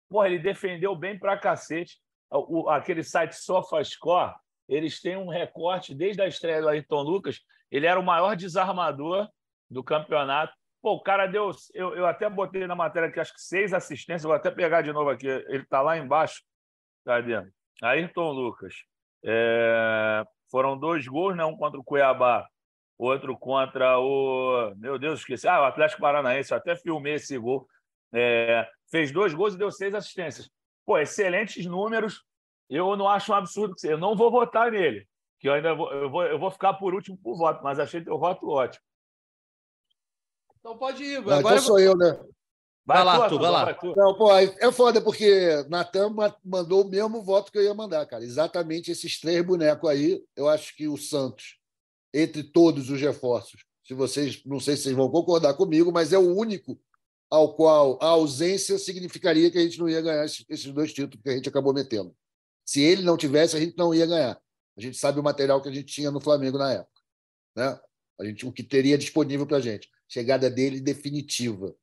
Porra, 0.09 0.27
ele 0.27 0.39
defendeu 0.39 0.95
bem 0.95 1.17
pra 1.17 1.37
cacete 1.37 1.99
o, 2.31 2.69
aquele 2.69 3.03
site 3.03 3.33
SofaScore, 3.33 4.33
eles 4.67 4.99
têm 4.99 5.15
um 5.15 5.27
recorte 5.27 5.93
desde 5.93 6.21
a 6.21 6.27
estreia 6.27 6.61
do 6.61 6.69
Ayrton 6.69 7.01
Lucas. 7.01 7.39
Ele 7.71 7.85
era 7.85 7.99
o 7.99 8.03
maior 8.03 8.35
desarmador 8.35 9.27
do 9.69 9.83
campeonato. 9.83 10.53
Pô, 10.81 10.93
o 10.93 11.01
cara 11.01 11.27
deu. 11.27 11.51
Eu, 11.73 11.95
eu 11.95 12.05
até 12.05 12.29
botei 12.29 12.65
na 12.67 12.75
matéria 12.75 13.09
aqui, 13.09 13.19
acho 13.19 13.33
que 13.33 13.41
seis 13.41 13.73
assistências. 13.73 14.23
Vou 14.23 14.33
até 14.33 14.51
pegar 14.51 14.81
de 14.81 14.91
novo 14.91 15.09
aqui. 15.09 15.27
Ele 15.27 15.63
está 15.63 15.81
lá 15.81 15.97
embaixo. 15.97 16.41
Cadê? 17.03 17.43
Ayrton 17.81 18.31
Lucas. 18.31 18.73
É, 19.23 20.23
foram 20.51 20.77
dois 20.77 21.07
gols, 21.07 21.35
né? 21.35 21.43
um 21.43 21.57
contra 21.57 21.79
o 21.79 21.83
Cuiabá, 21.83 22.47
outro 22.97 23.37
contra 23.37 23.99
o. 23.99 24.73
Meu 24.77 24.99
Deus, 24.99 25.19
esqueci. 25.19 25.47
Ah, 25.47 25.61
o 25.61 25.65
Atlético 25.65 26.01
Paranaense. 26.01 26.51
Eu 26.51 26.57
até 26.57 26.75
filmei 26.75 27.15
esse 27.15 27.37
gol. 27.37 27.67
É, 28.13 28.67
fez 28.89 29.11
dois 29.11 29.33
gols 29.33 29.55
e 29.55 29.57
deu 29.57 29.71
seis 29.71 29.93
assistências 29.93 30.49
pô, 30.85 30.97
excelentes 30.97 31.65
números. 31.65 32.23
Eu 32.69 32.95
não 32.95 33.07
acho 33.07 33.31
um 33.31 33.35
absurdo 33.35 33.75
que 33.75 33.87
eu 33.87 33.97
não 33.97 34.15
vou 34.15 34.31
votar 34.31 34.71
nele, 34.71 35.07
que 35.39 35.47
eu 35.47 35.53
ainda 35.53 35.73
vou, 35.75 35.91
eu 35.91 36.09
vou, 36.09 36.23
eu 36.23 36.39
vou 36.39 36.49
ficar 36.49 36.73
por 36.75 36.93
último 36.93 37.17
por 37.17 37.37
voto, 37.37 37.63
mas 37.63 37.79
achei 37.79 38.03
teu 38.03 38.17
voto 38.17 38.47
ótimo. 38.49 38.83
Então 40.59 40.77
pode 40.77 41.03
ir. 41.03 41.21
Não, 41.21 41.33
Agora 41.37 41.55
então 41.55 41.67
sou 41.67 41.79
eu, 41.79 41.95
né? 41.95 42.19
Vai 42.87 43.03
lá, 43.03 43.17
tu, 43.17 43.23
Arthur, 43.23 43.39
vai 43.39 43.51
lá. 43.51 43.73
tu. 43.73 43.93
Não, 43.95 44.15
pô, 44.15 44.31
é 44.35 44.71
foda 44.71 45.01
porque 45.01 45.63
Natan 45.69 46.09
ma- 46.09 46.35
mandou 46.43 46.83
o 46.83 46.89
mesmo 46.89 47.23
voto 47.23 47.51
que 47.51 47.57
eu 47.57 47.63
ia 47.63 47.73
mandar, 47.73 48.05
cara. 48.05 48.23
Exatamente 48.23 48.91
esses 48.91 49.19
três 49.19 49.43
bonecos 49.43 49.89
aí. 49.89 50.23
Eu 50.35 50.47
acho 50.47 50.75
que 50.75 50.87
o 50.87 50.95
Santos, 50.97 51.59
entre 52.13 52.43
todos 52.43 52.89
os 52.91 53.01
reforços, 53.01 53.63
se 53.83 53.93
vocês, 53.95 54.43
não 54.45 54.59
sei 54.59 54.75
se 54.75 54.83
vocês 54.83 54.95
vão 54.95 55.09
concordar 55.09 55.55
comigo, 55.55 55.91
mas 55.91 56.13
é 56.13 56.17
o 56.17 56.35
único 56.35 56.79
ao 57.29 57.55
qual 57.55 57.97
a 58.01 58.07
ausência 58.07 58.77
significaria 58.77 59.49
que 59.51 59.57
a 59.57 59.61
gente 59.61 59.79
não 59.79 59.89
ia 59.89 60.01
ganhar 60.01 60.25
esses 60.25 60.65
dois 60.65 60.93
títulos 60.93 61.21
que 61.23 61.29
a 61.29 61.33
gente 61.33 61.49
acabou 61.49 61.73
metendo. 61.73 62.15
Se 62.65 62.81
ele 62.81 63.03
não 63.03 63.17
tivesse, 63.17 63.55
a 63.55 63.59
gente 63.59 63.77
não 63.77 63.93
ia 63.93 64.05
ganhar. 64.05 64.39
A 64.77 64.81
gente 64.81 64.97
sabe 64.97 65.19
o 65.19 65.23
material 65.23 65.61
que 65.61 65.69
a 65.69 65.71
gente 65.71 65.93
tinha 65.93 66.11
no 66.11 66.19
Flamengo 66.19 66.57
na 66.57 66.73
época, 66.73 67.01
né? 67.55 67.79
A 68.19 68.25
gente 68.25 68.45
o 68.45 68.51
que 68.51 68.63
teria 68.63 68.97
disponível 68.97 69.45
para 69.45 69.57
a 69.57 69.61
gente. 69.61 69.89
Chegada 70.07 70.49
dele 70.49 70.79
definitiva 70.79 71.75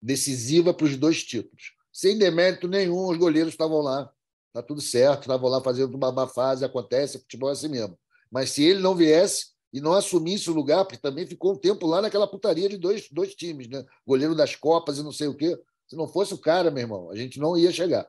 decisiva 0.00 0.72
para 0.72 0.86
os 0.86 0.96
dois 0.96 1.24
títulos. 1.24 1.72
Sem 1.92 2.18
demérito 2.18 2.68
nenhum, 2.68 3.08
os 3.08 3.16
goleiros 3.16 3.52
estavam 3.52 3.80
lá. 3.80 4.10
Tá 4.52 4.62
tudo 4.62 4.80
certo, 4.80 5.22
estavam 5.22 5.48
lá 5.48 5.62
fazendo 5.62 5.94
uma 5.94 6.12
má 6.12 6.26
fase, 6.26 6.64
acontece, 6.64 7.18
futebol 7.18 7.48
é 7.48 7.52
assim 7.52 7.68
mesmo. 7.68 7.98
Mas 8.30 8.50
se 8.50 8.64
ele 8.64 8.80
não 8.80 8.94
viesse 8.94 9.55
e 9.76 9.80
não 9.82 9.92
assumisse 9.92 10.50
o 10.50 10.54
lugar, 10.54 10.86
porque 10.86 10.96
também 10.96 11.26
ficou 11.26 11.52
um 11.52 11.58
tempo 11.58 11.86
lá 11.86 12.00
naquela 12.00 12.26
putaria 12.26 12.66
de 12.66 12.78
dois, 12.78 13.10
dois 13.10 13.34
times, 13.34 13.68
né? 13.68 13.84
Goleiro 14.06 14.34
das 14.34 14.56
Copas 14.56 14.96
e 14.96 15.02
não 15.02 15.12
sei 15.12 15.28
o 15.28 15.36
quê. 15.36 15.54
Se 15.86 15.94
não 15.94 16.08
fosse 16.08 16.32
o 16.32 16.38
cara, 16.38 16.70
meu 16.70 16.80
irmão, 16.80 17.10
a 17.10 17.14
gente 17.14 17.38
não 17.38 17.58
ia 17.58 17.70
chegar. 17.70 18.08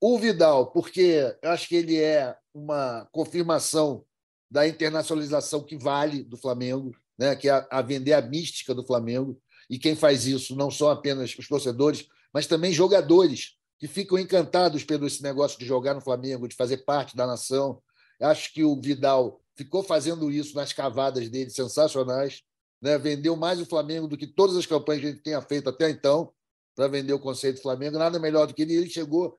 O 0.00 0.18
Vidal, 0.18 0.72
porque 0.72 1.36
eu 1.42 1.50
acho 1.50 1.68
que 1.68 1.76
ele 1.76 2.00
é 2.00 2.34
uma 2.54 3.06
confirmação 3.12 4.06
da 4.50 4.66
internacionalização 4.66 5.62
que 5.62 5.76
vale 5.76 6.24
do 6.24 6.38
Flamengo, 6.38 6.96
né? 7.18 7.36
que 7.36 7.50
é 7.50 7.66
a, 7.70 7.82
vender 7.82 8.14
a 8.14 8.22
mística 8.22 8.74
do 8.74 8.82
Flamengo. 8.82 9.38
E 9.68 9.78
quem 9.78 9.94
faz 9.94 10.24
isso 10.24 10.56
não 10.56 10.70
são 10.70 10.88
apenas 10.88 11.36
os 11.38 11.46
torcedores, 11.46 12.06
mas 12.32 12.46
também 12.46 12.72
jogadores 12.72 13.58
que 13.78 13.86
ficam 13.86 14.18
encantados 14.18 14.82
pelo 14.82 15.06
esse 15.06 15.22
negócio 15.22 15.58
de 15.58 15.66
jogar 15.66 15.92
no 15.92 16.00
Flamengo, 16.00 16.48
de 16.48 16.56
fazer 16.56 16.78
parte 16.78 17.14
da 17.14 17.26
nação. 17.26 17.82
Acho 18.18 18.50
que 18.54 18.64
o 18.64 18.80
Vidal 18.80 19.39
ficou 19.64 19.82
fazendo 19.82 20.30
isso 20.30 20.54
nas 20.54 20.72
cavadas 20.72 21.28
dele 21.28 21.50
sensacionais, 21.50 22.42
né? 22.80 22.96
vendeu 22.96 23.36
mais 23.36 23.60
o 23.60 23.66
Flamengo 23.66 24.08
do 24.08 24.16
que 24.16 24.26
todas 24.26 24.56
as 24.56 24.64
campanhas 24.64 25.02
que 25.02 25.08
gente 25.08 25.22
tenha 25.22 25.42
feito 25.42 25.68
até 25.68 25.90
então 25.90 26.32
para 26.74 26.88
vender 26.88 27.12
o 27.12 27.20
conceito 27.20 27.56
do 27.56 27.62
Flamengo. 27.62 27.98
Nada 27.98 28.18
melhor 28.18 28.46
do 28.46 28.54
que 28.54 28.62
ele. 28.62 28.74
Ele 28.74 28.88
chegou 28.88 29.36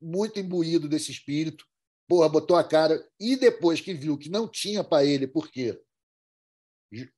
muito 0.00 0.38
imbuído 0.38 0.88
desse 0.88 1.10
espírito, 1.10 1.64
porra, 2.06 2.28
botou 2.28 2.56
a 2.56 2.62
cara. 2.62 3.04
E 3.18 3.36
depois 3.36 3.80
que 3.80 3.92
viu 3.94 4.16
que 4.16 4.28
não 4.28 4.46
tinha 4.46 4.84
para 4.84 5.04
ele, 5.04 5.26
por 5.26 5.50
quê? 5.50 5.80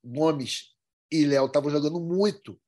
Gomes 0.03 0.75
e 1.13 1.27
Léo 1.27 1.47
estavam 1.47 1.71
jogando 1.71 2.01
muito. 2.01 2.59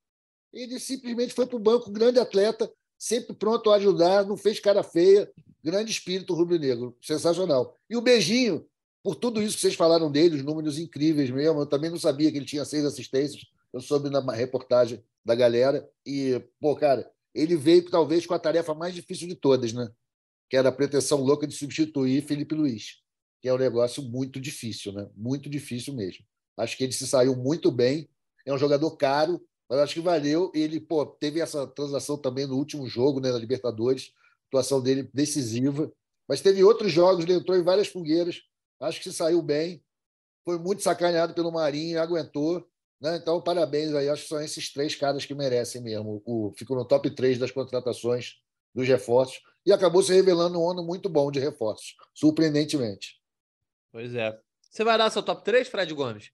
Ele 0.53 0.79
simplesmente 0.79 1.33
foi 1.33 1.47
para 1.47 1.57
o 1.57 1.61
banco, 1.61 1.91
grande 1.91 2.19
atleta, 2.19 2.71
sempre 2.99 3.35
pronto 3.35 3.71
a 3.71 3.77
ajudar, 3.77 4.27
não 4.27 4.37
fez 4.37 4.61
cara 4.61 4.83
feia, 4.83 5.31
grande 5.63 5.91
espírito 5.91 6.35
rubro-negro, 6.35 6.97
sensacional. 7.01 7.79
E 7.89 7.97
o 7.97 8.03
beijinho, 8.03 8.69
por 9.09 9.15
tudo 9.15 9.41
isso 9.41 9.57
que 9.57 9.63
vocês 9.63 9.75
falaram 9.75 10.13
dele, 10.13 10.37
os 10.37 10.45
números 10.45 10.79
incríveis 10.79 11.31
mesmo, 11.31 11.61
eu 11.61 11.67
também 11.67 11.89
não 11.89 11.99
sabia 11.99 12.31
que 12.31 12.37
ele 12.37 12.45
tinha 12.45 12.63
seis 12.63 12.85
assistências, 12.85 13.43
eu 13.73 13.81
soube 13.81 14.11
na 14.11 14.21
reportagem 14.35 15.03
da 15.25 15.35
galera. 15.35 15.89
E, 16.05 16.39
pô, 16.61 16.77
cara, 16.77 17.11
ele 17.35 17.57
veio 17.57 17.89
talvez 17.91 18.27
com 18.27 18.35
a 18.35 18.39
tarefa 18.39 18.75
mais 18.75 18.95
difícil 18.95 19.27
de 19.27 19.35
todas, 19.35 19.73
né? 19.73 19.91
Que 20.51 20.59
era 20.59 20.69
a 20.69 20.73
pretensão 20.73 21.23
louca 21.23 21.47
de 21.47 21.55
substituir 21.55 22.21
Felipe 22.21 22.55
Luiz, 22.55 22.99
que 23.41 23.49
é 23.49 23.55
um 23.55 23.57
negócio 23.57 24.03
muito 24.03 24.39
difícil, 24.39 24.93
né? 24.93 25.09
Muito 25.17 25.49
difícil 25.49 25.95
mesmo. 25.95 26.23
Acho 26.55 26.77
que 26.77 26.85
ele 26.85 26.93
se 26.93 27.07
saiu 27.07 27.35
muito 27.35 27.73
bem. 27.73 28.11
É 28.45 28.53
um 28.53 28.59
jogador 28.59 28.95
caro, 28.99 29.41
mas 29.71 29.79
acho 29.79 29.95
que 29.95 30.01
valeu. 30.01 30.53
Ele 30.55 30.79
pô, 30.79 31.07
teve 31.07 31.41
essa 31.41 31.67
transação 31.67 32.19
também 32.19 32.47
no 32.47 32.59
último 32.59 32.87
jogo, 32.87 33.21
né, 33.21 33.33
na 33.33 33.39
Libertadores, 33.39 34.13
atuação 34.49 34.83
dele 34.83 35.09
decisiva. 35.15 35.91
Mas 36.29 36.43
teve 36.43 36.63
outros 36.63 36.93
jogos, 36.93 37.25
ele 37.25 37.33
entrou 37.33 37.57
em 37.57 37.63
várias 37.63 37.89
fogueiras. 37.89 38.43
Acho 38.81 38.99
que 38.99 39.11
se 39.11 39.17
saiu 39.17 39.43
bem. 39.43 39.83
Foi 40.45 40.59
muito 40.59 40.83
sacaneado 40.83 41.35
pelo 41.35 41.53
Marinho, 41.53 42.01
aguentou. 42.01 42.67
Né? 43.01 43.17
Então, 43.17 43.41
parabéns 43.41 43.95
aí. 43.95 44.09
Acho 44.09 44.23
que 44.23 44.29
são 44.29 44.41
esses 44.41 44.73
três 44.73 44.95
caras 44.95 45.25
que 45.25 45.35
merecem 45.35 45.83
mesmo. 45.83 46.23
O, 46.25 46.53
ficou 46.57 46.77
no 46.77 46.85
top 46.85 47.11
3 47.11 47.39
das 47.39 47.51
contratações 47.51 48.37
dos 48.75 48.87
reforços. 48.87 49.41
E 49.67 49.73
acabou 49.73 50.03
se 50.03 50.15
revelando 50.15 50.61
um 50.61 50.71
ano 50.71 50.83
muito 50.83 51.09
bom 51.09 51.31
de 51.31 51.39
reforços, 51.39 51.95
surpreendentemente. 52.15 53.21
Pois 53.93 54.15
é. 54.15 54.39
Você 54.71 54.85
vai 54.85 54.97
dar 54.97 55.11
seu 55.11 55.23
top 55.23 55.45
3, 55.45 55.69
Fred 55.69 55.93
Gomes? 55.93 56.31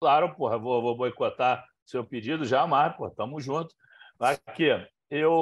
Claro, 0.00 0.34
porra, 0.34 0.58
vou, 0.58 0.80
vou 0.80 0.96
boicotar 0.96 1.66
seu 1.84 2.04
pedido 2.04 2.44
jamais, 2.44 2.96
pô, 2.96 3.10
tamo 3.10 3.40
junto. 3.40 3.74
Aqui, 4.18 4.68
eu, 5.10 5.32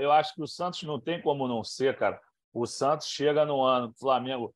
eu 0.00 0.10
acho 0.10 0.34
que 0.34 0.42
o 0.42 0.46
Santos 0.46 0.82
não 0.82 0.98
tem 0.98 1.20
como 1.20 1.46
não 1.46 1.62
ser, 1.62 1.96
cara. 1.96 2.20
O 2.52 2.66
Santos 2.66 3.06
chega 3.08 3.44
no 3.44 3.62
ano, 3.62 3.88
o 3.90 3.98
Flamengo 3.98 4.54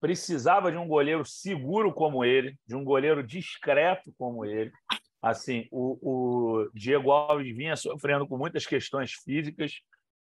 precisava 0.00 0.70
de 0.70 0.76
um 0.76 0.86
goleiro 0.86 1.24
seguro 1.24 1.92
como 1.92 2.24
ele, 2.24 2.56
de 2.66 2.74
um 2.76 2.84
goleiro 2.84 3.22
discreto 3.22 4.12
como 4.18 4.44
ele. 4.44 4.70
Assim, 5.22 5.66
o, 5.70 5.98
o 6.02 6.70
Diego 6.74 7.10
Alves 7.10 7.56
vinha 7.56 7.76
sofrendo 7.76 8.26
com 8.26 8.36
muitas 8.36 8.66
questões 8.66 9.12
físicas, 9.12 9.80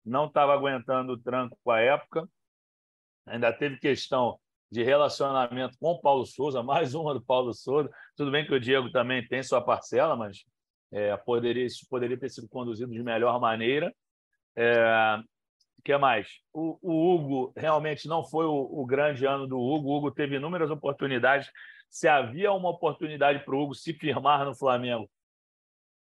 não 0.05 0.25
estava 0.27 0.53
aguentando 0.53 1.13
o 1.13 1.17
tranco 1.17 1.57
com 1.63 1.71
a 1.71 1.79
época, 1.79 2.27
ainda 3.25 3.51
teve 3.53 3.77
questão 3.77 4.37
de 4.69 4.83
relacionamento 4.83 5.77
com 5.79 5.91
o 5.91 6.01
Paulo 6.01 6.25
Souza, 6.25 6.61
mais 6.63 6.93
uma 6.93 7.13
do 7.13 7.23
Paulo 7.23 7.53
Souza. 7.53 7.89
Tudo 8.15 8.31
bem 8.31 8.45
que 8.45 8.53
o 8.53 8.59
Diego 8.59 8.91
também 8.91 9.25
tem 9.27 9.41
sua 9.41 9.61
parcela, 9.61 10.15
mas 10.15 10.43
é, 10.91 11.15
poderia, 11.17 11.65
isso 11.65 11.87
poderia 11.89 12.17
ter 12.17 12.29
sido 12.29 12.47
conduzido 12.49 12.91
de 12.91 13.01
melhor 13.01 13.39
maneira. 13.39 13.93
É, 14.55 15.17
que 15.83 15.97
mais? 15.97 16.27
O, 16.53 16.79
o, 16.81 17.13
Hugo 17.13 17.53
realmente 17.55 18.07
não 18.07 18.23
foi 18.23 18.45
o, 18.45 18.53
o, 18.53 18.85
grande 18.85 19.25
ano 19.25 19.45
do 19.47 19.59
Hugo. 19.59 19.89
O 19.89 19.97
Hugo 19.97 20.11
teve 20.11 20.35
inúmeras 20.35 20.71
oportunidades. 20.71 21.49
Se 21.89 22.07
havia 22.07 22.51
uma 22.51 22.69
oportunidade 22.69 23.43
para 23.43 23.55
o 23.55 23.61
Hugo 23.61 23.75
se 23.75 23.93
firmar 23.93 24.45
no 24.45 24.55
Flamengo, 24.55 25.09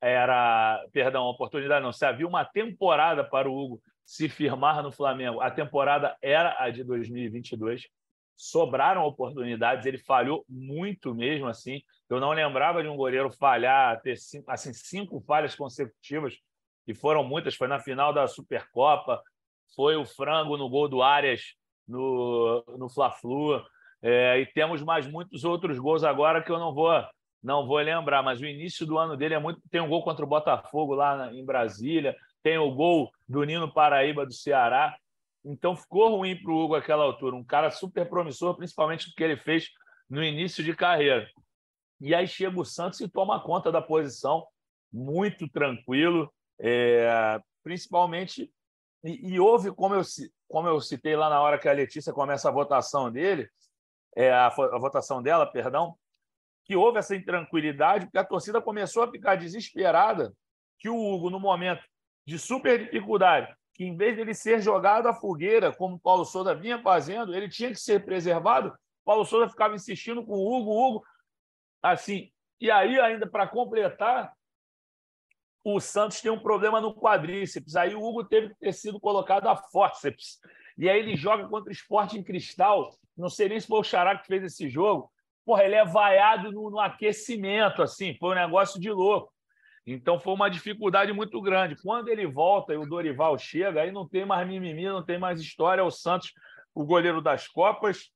era, 0.01 0.85
perdão, 0.91 1.23
oportunidade 1.25 1.83
não, 1.83 1.91
se 1.91 2.05
havia 2.05 2.27
uma 2.27 2.45
temporada 2.45 3.23
para 3.23 3.49
o 3.49 3.57
Hugo 3.57 3.81
se 4.05 4.29
firmar 4.29 4.83
no 4.83 4.91
Flamengo, 4.91 5.41
a 5.41 5.49
temporada 5.49 6.15
era 6.21 6.55
a 6.59 6.69
de 6.69 6.83
2022 6.83 7.89
sobraram 8.37 9.03
oportunidades, 9.05 9.85
ele 9.85 9.97
falhou 9.97 10.45
muito 10.47 11.13
mesmo 11.15 11.47
assim. 11.47 11.81
Eu 12.09 12.19
não 12.19 12.31
lembrava 12.31 12.83
de 12.83 12.89
um 12.89 12.97
goleiro 12.97 13.31
falhar, 13.31 14.01
ter 14.01 14.15
assim, 14.47 14.73
cinco 14.73 15.21
falhas 15.21 15.55
consecutivas, 15.55 16.37
e 16.87 16.93
foram 16.93 17.23
muitas. 17.23 17.55
Foi 17.55 17.67
na 17.67 17.79
final 17.79 18.13
da 18.13 18.27
Supercopa, 18.27 19.21
foi 19.75 19.95
o 19.95 20.05
frango 20.05 20.57
no 20.57 20.69
gol 20.69 20.87
do 20.87 21.01
Arias 21.01 21.41
no, 21.87 22.63
no 22.77 22.89
Fla-Flu. 22.89 23.61
É, 24.01 24.39
e 24.39 24.45
temos 24.45 24.81
mais 24.83 25.07
muitos 25.07 25.43
outros 25.43 25.79
gols 25.79 26.03
agora 26.03 26.43
que 26.43 26.51
eu 26.51 26.59
não 26.59 26.73
vou 26.73 26.91
não 27.45 27.67
vou 27.67 27.77
lembrar, 27.77 28.23
mas 28.23 28.41
o 28.41 28.45
início 28.45 28.87
do 28.87 28.97
ano 28.97 29.15
dele 29.15 29.35
é 29.35 29.39
muito. 29.39 29.61
Tem 29.69 29.79
um 29.79 29.87
gol 29.87 30.03
contra 30.03 30.25
o 30.25 30.27
Botafogo 30.27 30.95
lá 30.95 31.15
na, 31.15 31.33
em 31.33 31.45
Brasília, 31.45 32.15
tem 32.41 32.57
o 32.57 32.71
gol 32.71 33.11
do 33.27 33.43
Nino 33.43 33.71
Paraíba 33.71 34.25
do 34.25 34.33
Ceará. 34.33 34.97
Então 35.43 35.75
ficou 35.75 36.17
ruim 36.17 36.35
para 36.35 36.51
o 36.51 36.57
Hugo 36.57 36.73
aquela 36.73 37.03
altura. 37.03 37.35
Um 37.35 37.43
cara 37.43 37.69
super 37.69 38.09
promissor, 38.09 38.55
principalmente 38.55 39.09
porque 39.09 39.23
ele 39.23 39.37
fez 39.37 39.69
no 40.09 40.23
início 40.23 40.63
de 40.63 40.75
carreira. 40.75 41.29
E 42.01 42.15
aí 42.15 42.27
chega 42.27 42.59
o 42.59 42.65
Santos 42.65 42.99
e 42.99 43.07
toma 43.07 43.39
conta 43.39 43.71
da 43.71 43.81
posição, 43.81 44.45
muito 44.91 45.47
tranquilo, 45.47 46.33
é, 46.59 47.39
principalmente. 47.63 48.51
E, 49.05 49.33
e, 49.33 49.39
houve, 49.39 49.71
como 49.71 49.93
eu, 49.93 50.01
como 50.49 50.67
eu 50.67 50.81
citei 50.81 51.15
lá 51.15 51.29
na 51.29 51.39
hora 51.39 51.59
que 51.59 51.69
a 51.69 51.73
Letícia 51.73 52.11
começa 52.11 52.49
a 52.49 52.51
votação 52.51 53.11
dele, 53.11 53.47
é, 54.15 54.31
a, 54.31 54.47
a 54.47 54.79
votação 54.79 55.21
dela, 55.21 55.45
perdão, 55.45 55.95
que 56.63 56.75
houve 56.75 56.97
essa 56.97 57.15
intranquilidade, 57.15 58.07
porque 58.07 58.17
a 58.17 58.25
torcida 58.25 58.59
começou 58.59 59.03
a 59.03 59.11
ficar 59.11 59.35
desesperada 59.35 60.33
que 60.79 60.89
o 60.89 60.97
Hugo, 60.97 61.29
no 61.29 61.39
momento 61.39 61.83
de 62.25 62.39
super 62.39 62.83
dificuldade, 62.83 63.55
que 63.75 63.85
em 63.85 63.95
vez 63.95 64.15
dele 64.15 64.33
ser 64.33 64.59
jogado 64.59 65.07
à 65.07 65.13
fogueira, 65.13 65.71
como 65.71 65.95
o 65.95 65.99
Paulo 65.99 66.25
Souza 66.25 66.55
vinha 66.55 66.81
fazendo, 66.81 67.35
ele 67.35 67.47
tinha 67.47 67.69
que 67.69 67.79
ser 67.79 68.03
preservado. 68.03 68.73
Paulo 69.05 69.23
Souza 69.23 69.47
ficava 69.47 69.75
insistindo 69.75 70.25
com 70.25 70.33
o 70.33 70.51
Hugo, 70.51 70.71
Hugo, 70.71 71.05
assim. 71.83 72.31
E 72.59 72.71
aí, 72.71 72.99
ainda 72.99 73.27
para 73.27 73.47
completar, 73.47 74.33
o 75.67 75.79
Santos 75.79 76.21
tem 76.21 76.31
um 76.31 76.39
problema 76.39 76.79
no 76.79 76.93
quadríceps. 76.93 77.75
Aí 77.75 77.95
o 77.95 77.99
Hugo 77.99 78.23
teve 78.23 78.49
que 78.49 78.59
ter 78.59 78.71
sido 78.71 78.99
colocado 78.99 79.47
a 79.47 79.57
fórceps. 79.57 80.39
E 80.77 80.87
aí 80.87 80.99
ele 80.99 81.15
joga 81.15 81.47
contra 81.47 81.69
o 81.69 81.73
esporte 81.73 82.19
em 82.19 82.23
cristal. 82.23 82.91
Não 83.17 83.29
sei 83.29 83.49
nem 83.49 83.59
se 83.59 83.65
foi 83.65 83.79
o 83.79 83.83
Xará 83.83 84.15
que 84.15 84.27
fez 84.27 84.43
esse 84.43 84.69
jogo. 84.69 85.11
Porra, 85.43 85.63
ele 85.63 85.73
é 85.73 85.83
vaiado 85.83 86.51
no, 86.51 86.69
no 86.69 86.79
aquecimento, 86.79 87.81
assim. 87.81 88.15
Foi 88.19 88.31
um 88.31 88.39
negócio 88.39 88.79
de 88.79 88.91
louco. 88.91 89.33
Então 89.87 90.19
foi 90.19 90.33
uma 90.33 90.49
dificuldade 90.49 91.11
muito 91.11 91.41
grande. 91.41 91.81
Quando 91.81 92.09
ele 92.09 92.27
volta 92.27 92.71
e 92.71 92.77
o 92.77 92.85
Dorival 92.85 93.35
chega, 93.39 93.81
aí 93.81 93.91
não 93.91 94.07
tem 94.07 94.23
mais 94.23 94.47
mimimi, 94.47 94.85
não 94.85 95.03
tem 95.03 95.17
mais 95.17 95.41
história. 95.41 95.83
O 95.83 95.89
Santos, 95.89 96.31
o 96.75 96.85
goleiro 96.85 97.21
das 97.21 97.47
Copas 97.47 98.11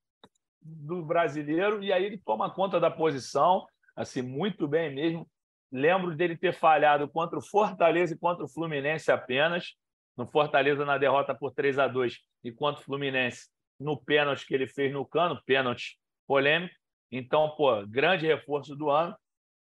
do 0.61 1.03
brasileiro, 1.03 1.83
e 1.83 1.91
aí 1.91 2.05
ele 2.05 2.21
toma 2.23 2.53
conta 2.53 2.79
da 2.79 2.91
posição, 2.91 3.65
assim, 3.95 4.21
muito 4.21 4.67
bem 4.67 4.93
mesmo. 4.93 5.27
Lembro 5.71 6.15
dele 6.15 6.35
ter 6.35 6.53
falhado 6.53 7.07
contra 7.07 7.37
o 7.37 7.41
Fortaleza 7.41 8.13
e 8.13 8.17
contra 8.17 8.45
o 8.45 8.49
Fluminense 8.49 9.11
apenas. 9.11 9.75
No 10.17 10.27
Fortaleza, 10.27 10.85
na 10.85 10.97
derrota 10.97 11.33
por 11.33 11.51
3 11.51 11.79
a 11.79 11.87
2 11.87 12.19
e 12.43 12.51
contra 12.51 12.81
o 12.81 12.83
Fluminense 12.83 13.49
no 13.79 13.95
pênalti 13.95 14.45
que 14.45 14.53
ele 14.53 14.67
fez 14.67 14.91
no 14.91 15.05
cano, 15.05 15.41
pênalti 15.45 15.97
polêmico. 16.27 16.75
Então, 17.11 17.49
pô, 17.55 17.85
grande 17.87 18.27
reforço 18.27 18.75
do 18.75 18.89
ano. 18.89 19.15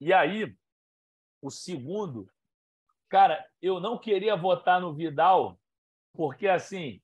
E 0.00 0.12
aí, 0.12 0.54
o 1.40 1.50
segundo, 1.50 2.28
cara, 3.08 3.44
eu 3.62 3.80
não 3.80 3.96
queria 3.96 4.36
votar 4.36 4.80
no 4.80 4.94
Vidal, 4.94 5.58
porque 6.12 6.48
assim, 6.48 7.00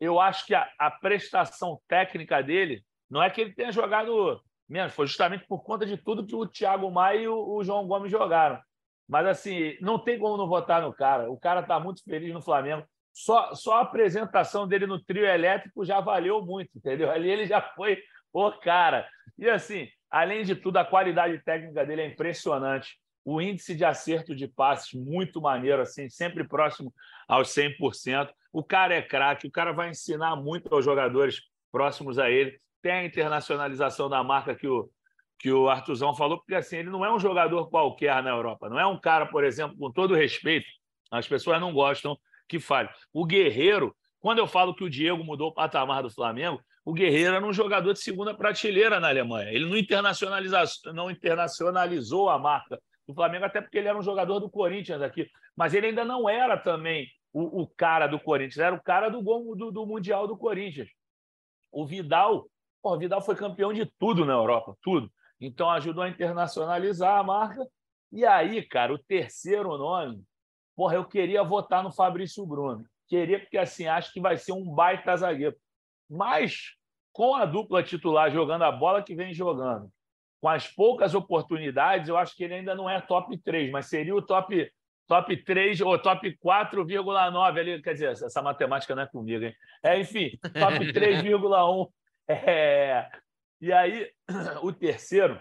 eu 0.00 0.20
acho 0.20 0.46
que 0.46 0.54
a, 0.54 0.70
a 0.78 0.90
prestação 0.90 1.80
técnica 1.88 2.42
dele 2.42 2.84
não 3.10 3.22
é 3.22 3.30
que 3.30 3.40
ele 3.40 3.54
tenha 3.54 3.72
jogado 3.72 4.40
menos, 4.68 4.92
foi 4.92 5.06
justamente 5.06 5.46
por 5.46 5.62
conta 5.62 5.86
de 5.86 5.96
tudo 5.96 6.26
que 6.26 6.34
o 6.34 6.46
Thiago 6.46 6.90
Maia 6.90 7.20
e 7.20 7.28
o, 7.28 7.62
João 7.62 7.86
Gomes 7.86 8.10
jogaram. 8.10 8.60
Mas 9.08 9.26
assim, 9.26 9.76
não 9.80 9.98
tem 9.98 10.18
como 10.18 10.36
não 10.36 10.48
votar 10.48 10.82
no 10.82 10.92
cara. 10.92 11.30
O 11.30 11.38
cara 11.38 11.60
está 11.60 11.78
muito 11.78 12.02
feliz 12.02 12.32
no 12.32 12.42
Flamengo. 12.42 12.84
Só, 13.12 13.54
só 13.54 13.76
a 13.76 13.80
apresentação 13.82 14.66
dele 14.66 14.86
no 14.86 15.02
trio 15.02 15.24
elétrico 15.24 15.84
já 15.84 16.00
valeu 16.00 16.44
muito, 16.44 16.70
entendeu? 16.76 17.10
Ali 17.10 17.30
ele 17.30 17.46
já 17.46 17.62
foi 17.62 17.98
o 18.32 18.50
cara. 18.52 19.08
E 19.38 19.48
assim, 19.48 19.88
além 20.10 20.42
de 20.42 20.54
tudo, 20.54 20.76
a 20.78 20.84
qualidade 20.84 21.42
técnica 21.44 21.86
dele 21.86 22.02
é 22.02 22.06
impressionante. 22.06 22.98
O 23.24 23.40
índice 23.40 23.74
de 23.74 23.84
acerto 23.84 24.34
de 24.34 24.46
passes 24.46 24.92
muito 24.92 25.40
maneiro, 25.40 25.82
assim, 25.82 26.08
sempre 26.08 26.46
próximo 26.46 26.92
aos 27.26 27.48
100%. 27.48 28.28
O 28.52 28.62
cara 28.62 28.94
é 28.94 29.02
craque, 29.02 29.46
o 29.46 29.50
cara 29.50 29.72
vai 29.72 29.90
ensinar 29.90 30.36
muito 30.36 30.72
aos 30.74 30.84
jogadores 30.84 31.40
próximos 31.72 32.18
a 32.18 32.30
ele 32.30 32.60
tem 32.82 32.92
a 32.92 33.04
internacionalização 33.04 34.08
da 34.08 34.22
marca 34.22 34.54
que 34.54 34.66
o, 34.66 34.90
que 35.38 35.50
o 35.50 35.68
Artuzão 35.68 36.14
falou, 36.14 36.38
porque 36.38 36.54
assim, 36.54 36.76
ele 36.78 36.90
não 36.90 37.04
é 37.04 37.12
um 37.12 37.18
jogador 37.18 37.68
qualquer 37.68 38.22
na 38.22 38.30
Europa. 38.30 38.68
Não 38.68 38.78
é 38.78 38.86
um 38.86 38.98
cara, 38.98 39.26
por 39.26 39.44
exemplo, 39.44 39.76
com 39.76 39.90
todo 39.90 40.14
respeito, 40.14 40.66
as 41.10 41.26
pessoas 41.26 41.60
não 41.60 41.72
gostam 41.72 42.18
que 42.48 42.58
fale. 42.58 42.88
O 43.12 43.24
Guerreiro, 43.24 43.94
quando 44.20 44.38
eu 44.38 44.46
falo 44.46 44.74
que 44.74 44.84
o 44.84 44.90
Diego 44.90 45.22
mudou 45.22 45.48
o 45.48 45.54
patamar 45.54 46.02
do 46.02 46.10
Flamengo, 46.10 46.60
o 46.84 46.92
Guerreiro 46.92 47.34
era 47.34 47.44
um 47.44 47.52
jogador 47.52 47.92
de 47.92 48.00
segunda 48.00 48.32
prateleira 48.32 49.00
na 49.00 49.08
Alemanha. 49.08 49.50
Ele 49.50 49.66
não, 49.66 49.76
internacionaliza, 49.76 50.62
não 50.94 51.10
internacionalizou 51.10 52.30
a 52.30 52.38
marca 52.38 52.80
do 53.06 53.14
Flamengo, 53.14 53.44
até 53.44 53.60
porque 53.60 53.78
ele 53.78 53.88
era 53.88 53.98
um 53.98 54.02
jogador 54.02 54.38
do 54.38 54.48
Corinthians 54.48 55.02
aqui. 55.02 55.28
Mas 55.56 55.74
ele 55.74 55.88
ainda 55.88 56.04
não 56.04 56.28
era 56.28 56.56
também 56.56 57.08
o, 57.32 57.62
o 57.62 57.66
cara 57.66 58.06
do 58.06 58.20
Corinthians, 58.20 58.58
era 58.58 58.74
o 58.74 58.82
cara 58.82 59.08
do, 59.08 59.20
do, 59.20 59.70
do 59.70 59.86
Mundial 59.86 60.26
do 60.26 60.36
Corinthians. 60.36 60.88
O 61.72 61.84
Vidal 61.84 62.46
Pô, 62.86 62.94
o 62.94 62.98
Vidal 63.00 63.20
foi 63.20 63.34
campeão 63.34 63.72
de 63.72 63.84
tudo 63.98 64.24
na 64.24 64.34
Europa, 64.34 64.76
tudo. 64.80 65.10
Então 65.40 65.68
ajudou 65.70 66.04
a 66.04 66.08
internacionalizar 66.08 67.18
a 67.18 67.22
marca. 67.24 67.66
E 68.12 68.24
aí, 68.24 68.62
cara, 68.62 68.94
o 68.94 68.98
terceiro 68.98 69.76
nome, 69.76 70.22
porra, 70.76 70.94
eu 70.94 71.04
queria 71.04 71.42
votar 71.42 71.82
no 71.82 71.90
Fabrício 71.90 72.46
Bruno. 72.46 72.84
Queria, 73.08 73.40
porque 73.40 73.58
assim, 73.58 73.88
acho 73.88 74.12
que 74.12 74.20
vai 74.20 74.36
ser 74.36 74.52
um 74.52 74.72
baita 74.72 75.16
zagueiro. 75.16 75.56
Mas 76.08 76.76
com 77.12 77.34
a 77.34 77.44
dupla 77.44 77.82
titular 77.82 78.30
jogando 78.30 78.62
a 78.62 78.70
bola 78.70 79.02
que 79.02 79.16
vem 79.16 79.34
jogando, 79.34 79.90
com 80.40 80.48
as 80.48 80.68
poucas 80.68 81.12
oportunidades, 81.12 82.08
eu 82.08 82.16
acho 82.16 82.36
que 82.36 82.44
ele 82.44 82.54
ainda 82.54 82.76
não 82.76 82.88
é 82.88 83.00
top 83.00 83.36
3, 83.36 83.68
mas 83.72 83.86
seria 83.86 84.14
o 84.14 84.22
top 84.22 84.72
top 85.08 85.36
3 85.42 85.80
ou 85.80 85.98
top 85.98 86.38
4,9 86.38 87.58
ali. 87.58 87.82
Quer 87.82 87.94
dizer, 87.94 88.10
essa 88.12 88.40
matemática 88.40 88.94
não 88.94 89.02
é 89.02 89.06
comigo, 89.08 89.44
hein? 89.44 89.56
É, 89.82 89.98
enfim, 89.98 90.38
top 90.40 90.78
3,1 90.94 91.88
É... 92.28 93.08
E 93.60 93.72
aí, 93.72 94.10
o 94.62 94.72
terceiro, 94.72 95.40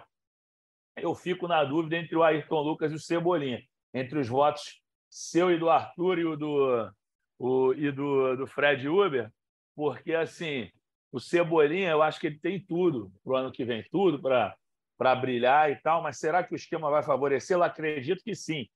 eu 0.96 1.14
fico 1.16 1.48
na 1.48 1.64
dúvida 1.64 1.98
entre 1.98 2.16
o 2.16 2.24
Ayrton 2.24 2.62
Lucas 2.62 2.92
e 2.92 2.96
o 2.96 3.00
Cebolinha, 3.00 3.62
entre 3.94 4.20
os 4.20 4.28
votos 4.28 4.82
seu 5.10 5.50
e 5.50 5.58
do 5.58 5.70
Arthur 5.70 6.20
e 6.20 6.26
o 6.26 6.36
do, 6.36 6.92
o, 7.40 7.74
e 7.74 7.90
do, 7.90 8.36
do 8.36 8.48
Fred 8.48 8.88
Uber, 8.88 9.32
porque 9.74 10.14
assim, 10.14 10.70
o 11.10 11.20
Cebolinha, 11.22 11.92
eu 11.92 12.02
acho 12.02 12.20
que 12.20 12.28
ele 12.28 12.40
tem 12.40 12.60
tudo 12.60 13.12
para 13.24 13.34
o 13.34 13.36
ano 13.38 13.52
que 13.52 13.64
vem, 13.64 13.82
tudo 13.90 14.22
para 14.22 15.16
brilhar 15.16 15.72
e 15.72 15.78
tal, 15.78 16.02
mas 16.02 16.20
será 16.20 16.44
que 16.44 16.54
o 16.54 16.56
esquema 16.56 16.90
vai 16.90 17.02
favorecê-lo? 17.02 17.64
Acredito 17.64 18.24
que 18.24 18.36
sim, 18.36 18.68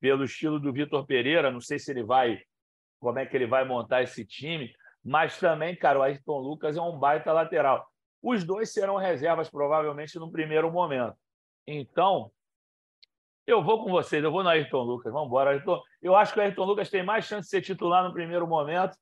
pelo 0.00 0.24
estilo 0.24 0.60
do 0.60 0.72
Vitor 0.72 1.04
Pereira, 1.04 1.50
não 1.50 1.60
sei 1.60 1.80
se 1.80 1.90
ele 1.90 2.04
vai, 2.04 2.40
como 3.00 3.18
é 3.18 3.26
que 3.26 3.36
ele 3.36 3.46
vai 3.46 3.64
montar 3.64 4.02
esse 4.02 4.24
time, 4.24 4.72
mas 5.08 5.38
também, 5.38 5.74
cara, 5.74 5.98
o 5.98 6.02
Ayrton 6.02 6.38
Lucas 6.38 6.76
é 6.76 6.80
um 6.82 6.98
baita 6.98 7.32
lateral. 7.32 7.88
Os 8.22 8.44
dois 8.44 8.72
serão 8.72 8.96
reservas, 8.96 9.48
provavelmente, 9.48 10.18
no 10.18 10.30
primeiro 10.30 10.70
momento. 10.70 11.16
Então, 11.66 12.30
eu 13.46 13.62
vou 13.64 13.82
com 13.82 13.90
vocês, 13.90 14.22
eu 14.22 14.30
vou 14.30 14.42
no 14.42 14.50
Ayrton 14.50 14.82
Lucas. 14.82 15.10
Vamos 15.10 15.28
embora, 15.28 15.50
Ayrton. 15.50 15.82
Eu 16.02 16.14
acho 16.14 16.34
que 16.34 16.38
o 16.38 16.42
Ayrton 16.42 16.64
Lucas 16.64 16.90
tem 16.90 17.02
mais 17.02 17.24
chance 17.24 17.44
de 17.46 17.50
ser 17.50 17.62
titular 17.62 18.04
no 18.04 18.12
primeiro 18.12 18.46
momento 18.46 18.98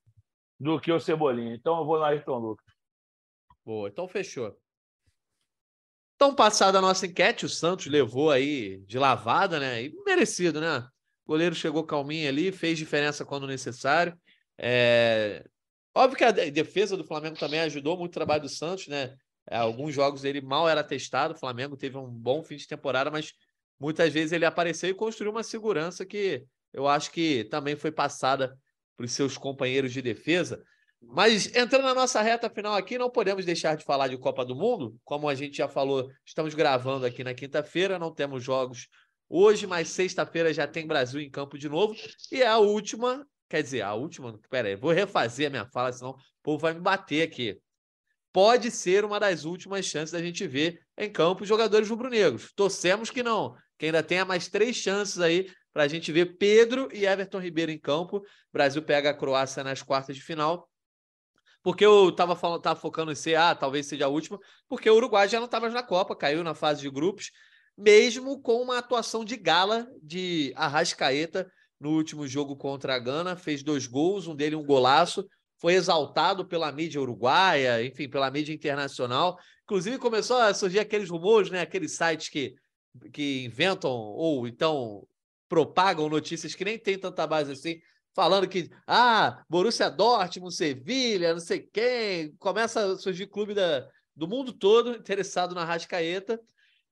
do 0.57 0.79
que 0.79 0.93
o 0.93 0.99
Cebolinha. 0.99 1.53
Então, 1.53 1.77
eu 1.79 1.85
vou 1.85 1.97
no 1.97 2.05
Ayrton 2.05 2.37
Lucas. 2.37 2.65
Boa, 3.65 3.89
então 3.89 4.07
fechou. 4.07 4.57
Então, 6.15 6.33
passada 6.33 6.77
a 6.77 6.81
nossa 6.81 7.05
enquete, 7.05 7.45
o 7.45 7.49
Santos 7.49 7.87
levou 7.87 8.31
aí 8.31 8.77
de 8.85 8.97
lavada, 8.97 9.59
né? 9.59 9.83
E 9.83 9.93
merecido, 10.05 10.61
né? 10.61 10.87
O 11.25 11.27
goleiro 11.27 11.53
chegou 11.53 11.83
calminho 11.83 12.29
ali, 12.29 12.49
fez 12.53 12.77
diferença 12.77 13.25
quando 13.25 13.45
necessário. 13.45 14.17
É... 14.57 15.45
Óbvio 15.97 16.15
que 16.15 16.23
a 16.23 16.31
defesa 16.31 16.95
do 16.95 17.03
Flamengo 17.03 17.39
também 17.39 17.59
ajudou 17.61 17.97
muito 17.97 18.11
o 18.11 18.13
trabalho 18.13 18.43
do 18.43 18.49
Santos, 18.49 18.87
né? 18.87 19.15
É, 19.49 19.57
alguns 19.57 19.95
jogos 19.95 20.23
ele 20.23 20.41
mal 20.41 20.69
era 20.69 20.83
testado, 20.83 21.33
o 21.33 21.39
Flamengo 21.39 21.75
teve 21.75 21.97
um 21.97 22.07
bom 22.07 22.43
fim 22.43 22.55
de 22.55 22.67
temporada, 22.67 23.09
mas 23.09 23.33
muitas 23.79 24.13
vezes 24.13 24.31
ele 24.31 24.45
apareceu 24.45 24.91
e 24.91 24.93
construiu 24.93 25.31
uma 25.31 25.41
segurança 25.41 26.05
que 26.05 26.45
eu 26.71 26.87
acho 26.87 27.09
que 27.09 27.45
também 27.45 27.75
foi 27.75 27.91
passada 27.91 28.55
para 28.95 29.07
os 29.07 29.11
seus 29.11 29.39
companheiros 29.39 29.91
de 29.91 29.99
defesa. 29.99 30.63
Mas 31.01 31.47
entrando 31.55 31.85
na 31.85 31.95
nossa 31.95 32.21
reta 32.21 32.47
final 32.47 32.75
aqui, 32.75 32.99
não 32.99 33.09
podemos 33.09 33.43
deixar 33.43 33.75
de 33.75 33.83
falar 33.83 34.07
de 34.07 34.19
Copa 34.19 34.45
do 34.45 34.55
Mundo. 34.55 34.95
Como 35.03 35.27
a 35.27 35.33
gente 35.33 35.57
já 35.57 35.67
falou, 35.67 36.11
estamos 36.23 36.53
gravando 36.53 37.07
aqui 37.07 37.23
na 37.23 37.33
quinta-feira, 37.33 37.97
não 37.97 38.13
temos 38.13 38.43
jogos 38.43 38.87
hoje, 39.27 39.65
mas 39.65 39.89
sexta-feira 39.89 40.53
já 40.53 40.67
tem 40.67 40.85
Brasil 40.85 41.19
em 41.19 41.29
campo 41.29 41.57
de 41.57 41.67
novo. 41.67 41.95
E 42.31 42.43
é 42.43 42.47
a 42.47 42.59
última 42.59 43.25
Quer 43.49 43.63
dizer, 43.63 43.81
a 43.81 43.93
última. 43.93 44.37
Pera 44.49 44.67
aí, 44.67 44.75
vou 44.75 44.91
refazer 44.91 45.47
a 45.47 45.49
minha 45.49 45.65
fala, 45.65 45.91
senão 45.91 46.11
o 46.11 46.17
povo 46.43 46.59
vai 46.59 46.73
me 46.73 46.79
bater 46.79 47.21
aqui. 47.21 47.59
Pode 48.33 48.69
ser 48.69 49.05
uma 49.05 49.19
das 49.19 49.45
últimas 49.45 49.85
chances 49.85 50.11
da 50.11 50.21
gente 50.21 50.45
ver 50.45 50.79
em 50.97 51.11
campo 51.11 51.45
jogadores 51.45 51.89
rubro-negros. 51.89 52.51
Torcemos 52.55 53.09
que 53.09 53.23
não, 53.23 53.55
que 53.77 53.87
ainda 53.87 54.03
tenha 54.03 54.25
mais 54.25 54.47
três 54.47 54.75
chances 54.75 55.19
aí 55.19 55.49
para 55.73 55.83
a 55.83 55.87
gente 55.87 56.11
ver 56.11 56.37
Pedro 56.37 56.89
e 56.91 57.05
Everton 57.05 57.39
Ribeiro 57.39 57.71
em 57.71 57.79
campo. 57.79 58.17
O 58.17 58.23
Brasil 58.51 58.81
pega 58.81 59.09
a 59.09 59.13
Croácia 59.13 59.63
nas 59.63 59.81
quartas 59.81 60.15
de 60.15 60.21
final. 60.21 60.69
Porque 61.63 61.85
eu 61.85 62.09
estava 62.09 62.35
falando, 62.35 62.61
tava 62.61 62.79
focando 62.79 63.11
em 63.11 63.15
ser, 63.15 63.35
ah, 63.35 63.55
talvez 63.55 63.87
seja 63.87 64.05
a 64.05 64.07
última, 64.07 64.39
porque 64.69 64.89
o 64.89 64.95
Uruguai 64.95 65.27
já 65.27 65.37
não 65.37 65.47
estava 65.47 65.69
na 65.69 65.83
Copa, 65.83 66.15
caiu 66.15 66.43
na 66.43 66.53
fase 66.53 66.81
de 66.81 66.89
grupos, 66.89 67.31
mesmo 67.77 68.41
com 68.41 68.61
uma 68.61 68.77
atuação 68.77 69.25
de 69.25 69.35
gala 69.35 69.87
de 70.01 70.53
Arrascaeta 70.55 71.51
no 71.79 71.91
último 71.91 72.27
jogo 72.27 72.55
contra 72.55 72.95
a 72.95 72.99
Gana, 72.99 73.35
fez 73.35 73.61
dois 73.63 73.85
gols, 73.85 74.27
um 74.27 74.35
dele 74.35 74.55
um 74.55 74.65
golaço, 74.65 75.27
foi 75.59 75.73
exaltado 75.73 76.45
pela 76.45 76.71
mídia 76.71 77.01
uruguaia, 77.01 77.83
enfim, 77.83 78.09
pela 78.09 78.29
mídia 78.29 78.53
internacional. 78.53 79.37
Inclusive 79.63 79.97
começou 79.97 80.37
a 80.37 80.53
surgir 80.53 80.79
aqueles 80.79 81.09
rumores, 81.09 81.49
né, 81.49 81.61
aqueles 81.61 81.95
sites 81.95 82.29
que, 82.29 82.55
que 83.11 83.45
inventam 83.45 83.91
ou 83.91 84.47
então 84.47 85.05
propagam 85.49 86.09
notícias 86.09 86.53
que 86.53 86.65
nem 86.65 86.77
tem 86.77 86.97
tanta 86.97 87.25
base 87.25 87.51
assim, 87.51 87.79
falando 88.13 88.47
que 88.47 88.69
ah, 88.85 89.43
Borussia 89.49 89.89
Dortmund, 89.89 90.53
Sevilha, 90.53 91.33
não 91.33 91.39
sei 91.39 91.61
quem, 91.61 92.35
começa 92.37 92.93
a 92.93 92.97
surgir 92.97 93.27
clube 93.27 93.53
da, 93.53 93.87
do 94.15 94.27
mundo 94.27 94.51
todo 94.51 94.95
interessado 94.95 95.53
na 95.53 95.63
Rascaeta. 95.63 96.39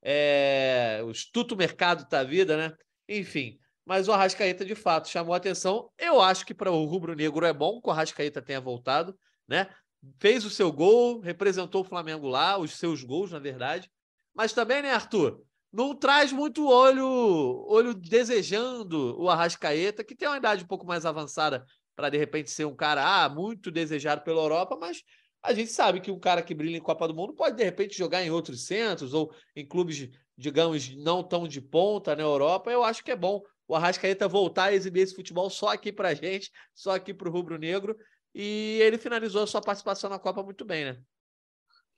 É, 0.07 1.01
o 1.03 1.09
Estuto 1.09 1.55
Mercado 1.55 2.07
da 2.07 2.23
Vida, 2.23 2.55
né? 2.55 2.75
Enfim, 3.09 3.57
mas 3.85 4.07
o 4.07 4.11
Arrascaeta 4.11 4.65
de 4.65 4.75
fato 4.75 5.07
chamou 5.07 5.33
a 5.33 5.37
atenção. 5.37 5.89
Eu 5.97 6.19
acho 6.19 6.45
que 6.45 6.53
para 6.53 6.71
o 6.71 6.85
rubro-negro 6.85 7.45
é 7.45 7.53
bom 7.53 7.79
que 7.79 7.87
o 7.87 7.91
Arrascaeta 7.91 8.41
tenha 8.41 8.59
voltado, 8.59 9.17
né? 9.47 9.69
Fez 10.19 10.43
o 10.43 10.49
seu 10.49 10.71
gol, 10.71 11.19
representou 11.19 11.81
o 11.81 11.85
Flamengo 11.85 12.27
lá, 12.27 12.57
os 12.57 12.77
seus 12.77 13.03
gols, 13.03 13.31
na 13.31 13.39
verdade. 13.39 13.89
Mas 14.33 14.53
também, 14.53 14.81
né, 14.81 14.91
Arthur? 14.91 15.41
Não 15.71 15.93
traz 15.95 16.31
muito 16.31 16.67
olho, 16.67 17.65
olho 17.67 17.93
desejando 17.93 19.19
o 19.19 19.29
Arrascaeta, 19.29 20.03
que 20.03 20.15
tem 20.15 20.27
uma 20.27 20.37
idade 20.37 20.63
um 20.63 20.67
pouco 20.67 20.85
mais 20.85 21.05
avançada 21.05 21.65
para 21.95 22.09
de 22.09 22.17
repente 22.17 22.49
ser 22.49 22.65
um 22.65 22.75
cara 22.75 23.23
ah, 23.23 23.29
muito 23.29 23.71
desejado 23.71 24.21
pela 24.21 24.41
Europa, 24.41 24.77
mas 24.79 25.01
a 25.41 25.53
gente 25.53 25.71
sabe 25.71 26.01
que 26.01 26.11
um 26.11 26.19
cara 26.19 26.41
que 26.41 26.55
brilha 26.55 26.77
em 26.77 26.81
Copa 26.81 27.07
do 27.07 27.13
Mundo 27.13 27.33
pode 27.33 27.55
de 27.55 27.63
repente 27.63 27.97
jogar 27.97 28.23
em 28.23 28.31
outros 28.31 28.65
centros 28.65 29.13
ou 29.13 29.33
em 29.55 29.65
clubes, 29.65 30.09
digamos, 30.37 30.95
não 30.95 31.23
tão 31.23 31.47
de 31.47 31.61
ponta 31.61 32.15
na 32.15 32.23
Europa. 32.23 32.71
Eu 32.71 32.83
acho 32.83 33.03
que 33.03 33.11
é 33.11 33.15
bom 33.15 33.41
o 33.67 33.75
Arrascaeta 33.75 34.27
voltar 34.27 34.65
a 34.65 34.73
exibir 34.73 35.01
esse 35.01 35.15
futebol 35.15 35.49
só 35.49 35.69
aqui 35.69 35.91
para 35.91 36.13
gente, 36.13 36.51
só 36.73 36.91
aqui 36.91 37.13
para 37.13 37.29
o 37.29 37.31
Rubro 37.31 37.57
Negro. 37.57 37.97
E 38.33 38.79
ele 38.81 38.97
finalizou 38.97 39.43
a 39.43 39.47
sua 39.47 39.61
participação 39.61 40.09
na 40.09 40.19
Copa 40.19 40.43
muito 40.43 40.65
bem, 40.65 40.85
né? 40.85 41.01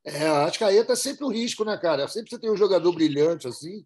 É, 0.05 0.25
a 0.27 0.41
Arrascaeta 0.41 0.93
é 0.93 0.95
sempre 0.95 1.25
um 1.25 1.31
risco, 1.31 1.65
né, 1.65 1.77
cara? 1.77 2.07
Sempre 2.07 2.29
você 2.29 2.39
tem 2.39 2.51
um 2.51 2.55
jogador 2.55 2.91
brilhante 2.93 3.47
assim. 3.47 3.83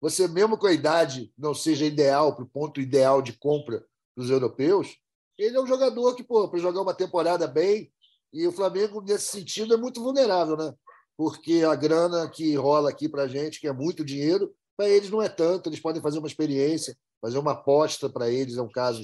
você 0.00 0.28
mesmo 0.28 0.58
com 0.58 0.66
a 0.66 0.72
idade 0.72 1.32
não 1.36 1.54
seja 1.54 1.84
ideal 1.84 2.36
para 2.36 2.44
o 2.44 2.48
ponto 2.48 2.80
ideal 2.80 3.22
de 3.22 3.32
compra 3.32 3.84
dos 4.16 4.30
europeus, 4.30 4.96
ele 5.36 5.56
é 5.56 5.60
um 5.60 5.66
jogador 5.66 6.14
que, 6.14 6.22
pô, 6.22 6.48
para 6.48 6.60
jogar 6.60 6.82
uma 6.82 6.94
temporada 6.94 7.46
bem, 7.46 7.92
e 8.32 8.46
o 8.46 8.52
Flamengo, 8.52 9.00
nesse 9.00 9.28
sentido, 9.28 9.74
é 9.74 9.76
muito 9.76 10.02
vulnerável, 10.02 10.56
né? 10.56 10.72
Porque 11.16 11.62
a 11.62 11.74
grana 11.74 12.28
que 12.28 12.54
rola 12.54 12.90
aqui 12.90 13.08
para 13.08 13.22
a 13.22 13.28
gente, 13.28 13.60
que 13.60 13.68
é 13.68 13.72
muito 13.72 14.04
dinheiro, 14.04 14.52
para 14.76 14.88
eles 14.88 15.08
não 15.08 15.22
é 15.22 15.28
tanto, 15.28 15.68
eles 15.68 15.80
podem 15.80 16.02
fazer 16.02 16.18
uma 16.18 16.26
experiência, 16.26 16.96
fazer 17.24 17.38
uma 17.38 17.52
aposta 17.52 18.06
para 18.10 18.28
eles, 18.28 18.58
é 18.58 18.62
um 18.62 18.68
caso, 18.68 19.00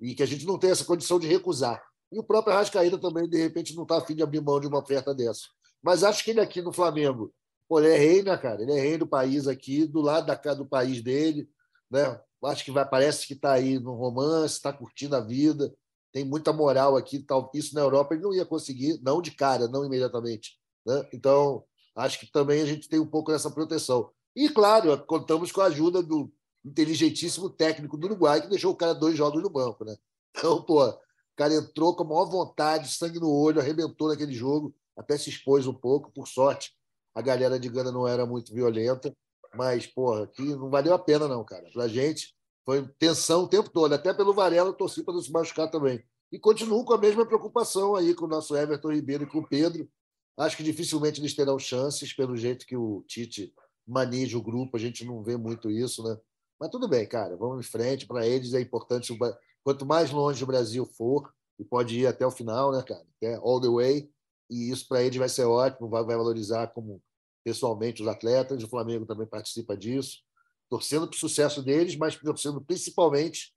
e 0.00 0.14
que 0.14 0.22
a 0.22 0.26
gente 0.26 0.46
não 0.46 0.56
tem 0.56 0.70
essa 0.70 0.84
condição 0.84 1.18
de 1.18 1.26
recusar. 1.26 1.82
E 2.12 2.18
o 2.18 2.22
próprio 2.22 2.54
Arrascaída 2.54 2.96
também, 2.96 3.28
de 3.28 3.36
repente, 3.36 3.74
não 3.74 3.82
está 3.82 3.98
afim 3.98 4.14
de 4.14 4.22
abrir 4.22 4.40
mão 4.40 4.60
de 4.60 4.68
uma 4.68 4.78
oferta 4.78 5.12
dessa. 5.12 5.42
Mas 5.82 6.04
acho 6.04 6.22
que 6.22 6.30
ele 6.30 6.40
aqui 6.40 6.62
no 6.62 6.72
Flamengo, 6.72 7.34
pô, 7.68 7.80
ele 7.80 7.92
é 7.92 7.98
rei, 7.98 8.22
né, 8.22 8.36
cara? 8.36 8.62
Ele 8.62 8.70
é 8.70 8.80
rei 8.80 8.96
do 8.96 9.06
país 9.06 9.48
aqui, 9.48 9.84
do 9.84 10.00
lado 10.00 10.26
da 10.26 10.54
do 10.54 10.64
país 10.64 11.02
dele, 11.02 11.50
né? 11.90 12.20
Acho 12.44 12.64
que 12.64 12.70
vai, 12.70 12.88
parece 12.88 13.26
que 13.26 13.32
está 13.32 13.54
aí 13.54 13.80
no 13.80 13.94
romance, 13.94 14.54
está 14.54 14.72
curtindo 14.72 15.16
a 15.16 15.20
vida, 15.20 15.74
tem 16.12 16.24
muita 16.24 16.52
moral 16.52 16.96
aqui. 16.96 17.18
Tal. 17.18 17.50
Isso 17.52 17.74
na 17.74 17.80
Europa 17.80 18.14
ele 18.14 18.22
não 18.22 18.32
ia 18.32 18.46
conseguir, 18.46 19.00
não 19.02 19.20
de 19.20 19.32
cara, 19.32 19.66
não 19.66 19.84
imediatamente. 19.84 20.56
Né? 20.86 21.04
Então, 21.12 21.64
acho 21.96 22.20
que 22.20 22.30
também 22.30 22.62
a 22.62 22.66
gente 22.66 22.88
tem 22.88 23.00
um 23.00 23.06
pouco 23.06 23.32
dessa 23.32 23.50
proteção. 23.50 24.08
E, 24.36 24.48
claro, 24.48 25.04
contamos 25.04 25.50
com 25.50 25.62
a 25.62 25.66
ajuda 25.66 26.00
do 26.00 26.30
inteligentíssimo 26.66 27.48
técnico 27.48 27.96
do 27.96 28.06
Uruguai, 28.08 28.42
que 28.42 28.48
deixou 28.48 28.72
o 28.72 28.76
cara 28.76 28.92
dois 28.92 29.16
jogos 29.16 29.42
no 29.42 29.48
banco. 29.48 29.84
Né? 29.84 29.96
Então, 30.36 30.62
pô, 30.62 30.84
o 30.84 30.98
cara 31.36 31.54
entrou 31.54 31.94
com 31.94 32.02
a 32.02 32.06
maior 32.06 32.26
vontade, 32.26 32.92
sangue 32.92 33.20
no 33.20 33.30
olho, 33.30 33.60
arrebentou 33.60 34.08
naquele 34.08 34.34
jogo, 34.34 34.74
até 34.96 35.16
se 35.16 35.30
expôs 35.30 35.66
um 35.66 35.74
pouco, 35.74 36.10
por 36.10 36.26
sorte. 36.26 36.76
A 37.14 37.22
galera 37.22 37.58
de 37.58 37.68
Gana 37.68 37.92
não 37.92 38.06
era 38.06 38.26
muito 38.26 38.52
violenta, 38.52 39.16
mas, 39.54 39.86
porra, 39.86 40.24
aqui 40.24 40.42
não 40.42 40.68
valeu 40.68 40.92
a 40.92 40.98
pena, 40.98 41.28
não, 41.28 41.44
cara. 41.44 41.70
Pra 41.72 41.88
gente, 41.88 42.34
foi 42.64 42.86
tensão 42.98 43.44
o 43.44 43.48
tempo 43.48 43.70
todo. 43.70 43.92
Até 43.94 44.12
pelo 44.12 44.34
Varela, 44.34 44.68
eu 44.68 44.74
torci 44.74 45.02
para 45.02 45.14
não 45.14 45.22
se 45.22 45.30
machucar 45.30 45.70
também. 45.70 46.02
E 46.32 46.38
continuo 46.38 46.84
com 46.84 46.92
a 46.92 46.98
mesma 46.98 47.24
preocupação 47.24 47.94
aí 47.94 48.14
com 48.14 48.24
o 48.24 48.28
nosso 48.28 48.56
Everton 48.56 48.92
Ribeiro 48.92 49.24
e 49.24 49.26
com 49.26 49.38
o 49.38 49.48
Pedro. 49.48 49.88
Acho 50.36 50.56
que 50.56 50.62
dificilmente 50.62 51.20
eles 51.20 51.34
terão 51.34 51.58
chances, 51.58 52.12
pelo 52.12 52.36
jeito 52.36 52.66
que 52.66 52.76
o 52.76 53.02
Tite 53.06 53.54
maneja 53.86 54.36
o 54.36 54.42
grupo. 54.42 54.76
A 54.76 54.80
gente 54.80 55.04
não 55.04 55.22
vê 55.22 55.36
muito 55.36 55.70
isso, 55.70 56.02
né? 56.02 56.18
Mas 56.58 56.70
tudo 56.70 56.88
bem, 56.88 57.06
cara. 57.06 57.36
Vamos 57.36 57.66
em 57.66 57.68
frente. 57.68 58.06
Para 58.06 58.26
eles 58.26 58.54
é 58.54 58.60
importante. 58.60 59.16
Quanto 59.62 59.86
mais 59.86 60.10
longe 60.10 60.42
o 60.42 60.46
Brasil 60.46 60.86
for, 60.86 61.32
e 61.58 61.64
pode 61.64 61.98
ir 61.98 62.06
até 62.06 62.26
o 62.26 62.30
final, 62.30 62.72
né, 62.72 62.82
cara? 62.82 63.04
Até 63.16 63.34
all 63.36 63.60
the 63.60 63.68
way. 63.68 64.10
E 64.50 64.70
isso 64.70 64.86
para 64.86 65.02
eles 65.02 65.16
vai 65.16 65.28
ser 65.28 65.44
ótimo, 65.44 65.88
vai, 65.88 66.04
valorizar 66.04 66.68
como 66.68 67.02
pessoalmente 67.44 68.02
os 68.02 68.08
atletas. 68.08 68.62
O 68.62 68.68
Flamengo 68.68 69.06
também 69.06 69.26
participa 69.26 69.76
disso. 69.76 70.22
Torcendo 70.68 71.06
para 71.06 71.16
o 71.16 71.18
sucesso 71.18 71.62
deles, 71.62 71.96
mas 71.96 72.16
torcendo 72.16 72.60
principalmente 72.60 73.54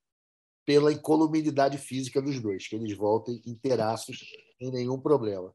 pela 0.65 0.93
incolumidade 0.93 1.79
física 1.79 2.21
dos 2.21 2.39
dois, 2.39 2.67
que 2.67 2.75
eles 2.75 2.95
voltem 2.95 3.41
inteiraços, 3.45 4.19
sem 4.59 4.71
nenhum 4.71 4.99
problema. 4.99 5.51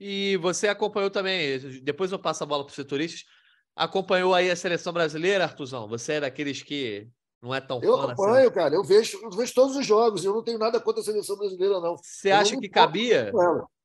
E 0.00 0.38
você 0.38 0.68
acompanhou 0.68 1.10
também, 1.10 1.58
depois 1.82 2.12
eu 2.12 2.18
passo 2.18 2.42
a 2.42 2.46
bola 2.46 2.64
para 2.64 2.70
os 2.70 2.76
setoristas, 2.76 3.24
acompanhou 3.76 4.34
aí 4.34 4.50
a 4.50 4.56
seleção 4.56 4.92
brasileira, 4.92 5.44
Artuzão? 5.44 5.86
Você 5.88 6.14
é 6.14 6.20
daqueles 6.20 6.62
que 6.62 7.06
não 7.42 7.54
é 7.54 7.60
tão 7.60 7.80
Eu 7.82 8.00
acompanho, 8.00 8.46
assim. 8.46 8.54
cara. 8.54 8.74
Eu 8.74 8.82
vejo, 8.82 9.20
eu 9.22 9.30
vejo 9.30 9.54
todos 9.54 9.76
os 9.76 9.86
jogos. 9.86 10.24
Eu 10.24 10.32
não 10.32 10.42
tenho 10.42 10.58
nada 10.58 10.80
contra 10.80 11.02
a 11.02 11.04
seleção 11.04 11.36
brasileira, 11.36 11.78
não. 11.80 11.96
Você 11.96 12.32
eu 12.32 12.36
acha 12.36 12.58
que 12.58 12.68
cabia 12.68 13.30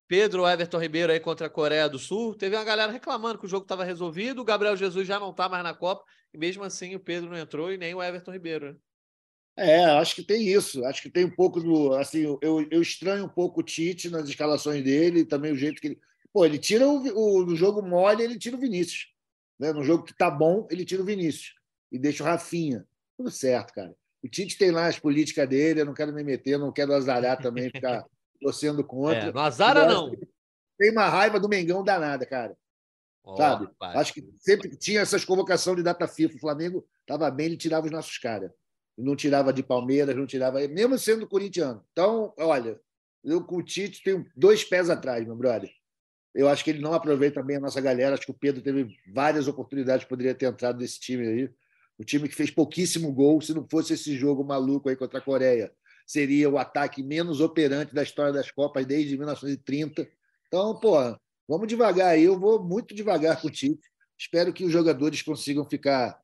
Pedro 0.08 0.48
Everton 0.48 0.80
Ribeiro 0.80 1.12
aí 1.12 1.20
contra 1.20 1.48
a 1.48 1.50
Coreia 1.50 1.88
do 1.90 2.00
Sul? 2.00 2.34
Teve 2.34 2.56
uma 2.56 2.64
galera 2.64 2.92
reclamando 2.92 3.38
que 3.38 3.46
o 3.46 3.50
jogo 3.50 3.64
estava 3.64 3.84
resolvido, 3.84 4.42
o 4.42 4.46
Gabriel 4.46 4.76
Jesus 4.76 5.06
já 5.06 5.20
não 5.20 5.32
está 5.32 5.48
mais 5.50 5.64
na 5.64 5.74
Copa, 5.74 6.04
e 6.34 6.38
mesmo 6.38 6.64
assim 6.64 6.96
o 6.96 7.00
Pedro 7.00 7.30
não 7.30 7.38
entrou 7.38 7.72
e 7.72 7.78
nem 7.78 7.94
o 7.94 8.02
Everton 8.02 8.32
Ribeiro. 8.32 8.72
Né? 8.72 8.76
É, 9.58 9.86
acho 9.86 10.16
que 10.16 10.24
tem 10.24 10.48
isso. 10.48 10.84
Acho 10.86 11.02
que 11.02 11.10
tem 11.10 11.26
um 11.26 11.36
pouco 11.36 11.60
do. 11.60 11.94
Assim, 11.94 12.38
eu, 12.42 12.66
eu 12.72 12.82
estranho 12.82 13.26
um 13.26 13.30
pouco 13.30 13.60
o 13.60 13.64
Tite 13.64 14.10
nas 14.10 14.28
escalações 14.28 14.84
dele, 14.84 15.26
também 15.26 15.52
o 15.52 15.58
jeito 15.58 15.82
que 15.82 15.88
ele. 15.88 16.00
Pô, 16.34 16.46
ele 16.46 16.58
tira 16.58 16.88
o, 16.88 16.98
o 16.98 17.46
no 17.46 17.56
jogo 17.56 17.82
mole, 17.82 18.24
ele 18.24 18.40
tira 18.40 18.56
o 18.56 18.60
Vinícius. 18.60 19.11
Né? 19.62 19.72
No 19.72 19.84
jogo 19.84 20.04
que 20.04 20.14
tá 20.14 20.30
bom, 20.30 20.68
ele 20.72 20.84
tira 20.84 21.02
o 21.02 21.06
Vinícius. 21.06 21.54
E 21.92 22.00
deixa 22.00 22.24
o 22.24 22.26
Rafinha. 22.26 22.86
Tudo 23.16 23.30
certo, 23.30 23.74
cara. 23.74 23.96
O 24.24 24.28
Tite 24.28 24.58
tem 24.58 24.72
lá 24.72 24.88
as 24.88 25.00
políticas 25.00 25.48
dele, 25.48 25.82
eu 25.82 25.86
não 25.86 25.94
quero 25.94 26.14
me 26.14 26.24
meter, 26.24 26.58
não 26.58 26.72
quero 26.72 26.94
azarar 26.94 27.42
também, 27.42 27.70
ficar 27.70 28.06
torcendo 28.42 28.84
contra. 28.84 29.30
É, 29.30 29.34
não 29.34 29.42
azara, 29.42 29.86
não. 29.86 30.12
Tem 30.78 30.92
uma 30.92 31.08
raiva 31.08 31.40
do 31.40 31.48
Mengão 31.50 31.84
danada, 31.84 32.26
cara. 32.26 32.58
Oh, 33.24 33.38
sabe? 33.38 33.70
Acho 33.80 34.14
que 34.14 34.28
sempre 34.40 34.76
tinha 34.76 35.02
essas 35.02 35.24
convocações 35.24 35.78
de 35.78 35.84
data 35.84 36.08
FIFA. 36.08 36.36
O 36.36 36.40
Flamengo 36.40 36.88
estava 37.02 37.30
bem, 37.30 37.46
ele 37.48 37.58
tirava 37.58 37.86
os 37.86 37.92
nossos 37.92 38.18
caras 38.18 38.52
não 38.98 39.16
tirava 39.16 39.52
de 39.52 39.64
Palmeiras, 39.64 40.16
não 40.16 40.26
tirava, 40.26 40.60
mesmo 40.68 40.98
sendo 40.98 41.28
corintiano. 41.28 41.84
Então, 41.92 42.34
olha, 42.38 42.80
eu 43.24 43.44
com 43.44 43.58
o 43.58 43.64
Tite 43.64 44.04
tenho 44.04 44.26
dois 44.36 44.64
pés 44.64 44.90
atrás, 44.90 45.26
meu 45.26 45.36
brother. 45.36 45.72
Eu 46.34 46.48
acho 46.48 46.64
que 46.64 46.70
ele 46.70 46.82
não 46.82 46.94
aproveita 46.94 47.44
bem 47.44 47.58
a 47.58 47.60
nossa 47.60 47.82
galera. 47.82 48.16
Acho 48.16 48.26
que 48.26 48.32
o 48.32 48.38
Pedro 48.38 48.62
teve 48.62 48.96
várias 49.14 49.48
oportunidades, 49.48 50.06
poderia 50.06 50.34
ter 50.34 50.46
entrado 50.46 50.80
nesse 50.80 51.00
time 51.00 51.28
aí. 51.28 51.50
O 51.98 52.04
time 52.04 52.28
que 52.28 52.36
fez 52.36 52.50
pouquíssimo 52.50 53.12
gol, 53.12 53.42
se 53.42 53.54
não 53.54 53.68
fosse 53.70 53.94
esse 53.94 54.16
jogo 54.16 54.44
maluco 54.44 54.90
aí 54.90 54.96
contra 54.96 55.20
a 55.20 55.22
Coreia, 55.22 55.72
seria 56.06 56.50
o 56.50 56.58
ataque 56.58 57.04
menos 57.04 57.42
operante 57.42 57.94
da 57.94 58.04
história 58.04 58.34
das 58.34 58.50
Copas 58.50 58.86
desde 58.86 59.18
1930. 59.18 60.08
Então, 60.48 60.80
pô, 60.80 60.96
vamos 61.48 61.68
devagar 61.68 62.10
aí. 62.10 62.24
Eu 62.24 62.40
vou 62.40 62.64
muito 62.64 62.96
devagar 62.96 63.40
com 63.40 63.48
o 63.48 63.52
Tite. 63.52 63.90
Espero 64.18 64.54
que 64.54 64.64
os 64.64 64.72
jogadores 64.72 65.22
consigam 65.22 65.66
ficar 65.66 66.20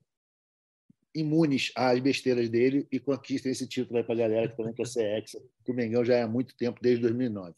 imunes 1.13 1.71
às 1.75 1.99
besteiras 1.99 2.49
dele 2.49 2.87
e 2.91 2.99
conquistem 2.99 3.51
esse 3.51 3.67
título 3.67 3.97
aí 3.97 4.03
para 4.03 4.13
a 4.13 4.17
galera 4.17 4.47
que 4.49 4.55
também 4.55 4.73
quer 4.73 4.85
ser 4.85 5.03
hexa, 5.03 5.39
que 5.65 5.71
o 5.71 5.75
Mengão 5.75 6.05
já 6.05 6.15
é 6.15 6.21
há 6.21 6.27
muito 6.27 6.55
tempo, 6.55 6.79
desde 6.81 7.01
2009. 7.01 7.55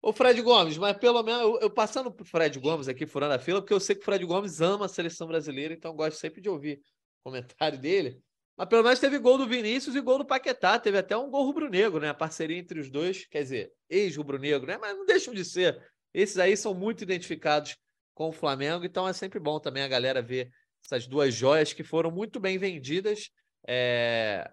O 0.00 0.12
Fred 0.12 0.40
Gomes, 0.40 0.78
mas 0.78 0.96
pelo 0.96 1.22
menos 1.22 1.42
eu, 1.42 1.60
eu 1.60 1.70
passando 1.70 2.12
para 2.12 2.22
o 2.22 2.26
Fred 2.26 2.58
Gomes 2.58 2.88
aqui, 2.88 3.06
furando 3.06 3.34
a 3.34 3.38
fila, 3.38 3.60
porque 3.60 3.74
eu 3.74 3.80
sei 3.80 3.96
que 3.96 4.02
o 4.02 4.04
Fred 4.04 4.24
Gomes 4.24 4.60
ama 4.60 4.86
a 4.86 4.88
seleção 4.88 5.26
brasileira, 5.26 5.74
então 5.74 5.94
gosto 5.94 6.18
sempre 6.18 6.40
de 6.40 6.48
ouvir 6.48 6.80
o 7.20 7.30
comentário 7.30 7.78
dele. 7.78 8.22
Mas 8.56 8.68
pelo 8.68 8.82
menos 8.82 8.98
teve 8.98 9.18
gol 9.18 9.38
do 9.38 9.46
Vinícius 9.46 9.94
e 9.94 10.00
gol 10.00 10.18
do 10.18 10.26
Paquetá. 10.26 10.80
Teve 10.80 10.98
até 10.98 11.16
um 11.16 11.30
gol 11.30 11.44
rubro-negro, 11.44 12.00
né? 12.00 12.08
A 12.08 12.14
parceria 12.14 12.58
entre 12.58 12.80
os 12.80 12.90
dois, 12.90 13.24
quer 13.26 13.42
dizer, 13.42 13.72
ex-rubro-negro, 13.88 14.66
né? 14.66 14.76
Mas 14.76 14.96
não 14.96 15.06
deixam 15.06 15.32
de 15.32 15.44
ser. 15.44 15.80
Esses 16.12 16.38
aí 16.38 16.56
são 16.56 16.74
muito 16.74 17.04
identificados 17.04 17.76
com 18.14 18.30
o 18.30 18.32
Flamengo, 18.32 18.84
então 18.84 19.06
é 19.06 19.12
sempre 19.12 19.38
bom 19.38 19.60
também 19.60 19.84
a 19.84 19.88
galera 19.88 20.20
ver 20.20 20.50
essas 20.84 21.06
duas 21.06 21.32
joias 21.32 21.72
que 21.72 21.84
foram 21.84 22.10
muito 22.10 22.40
bem 22.40 22.58
vendidas, 22.58 23.30
é, 23.64 24.50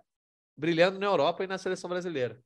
brilhando 0.56 1.00
na 1.00 1.08
Europa 1.08 1.44
e 1.44 1.48
na 1.48 1.58
seleção 1.58 1.90
brasileira. 1.90 2.40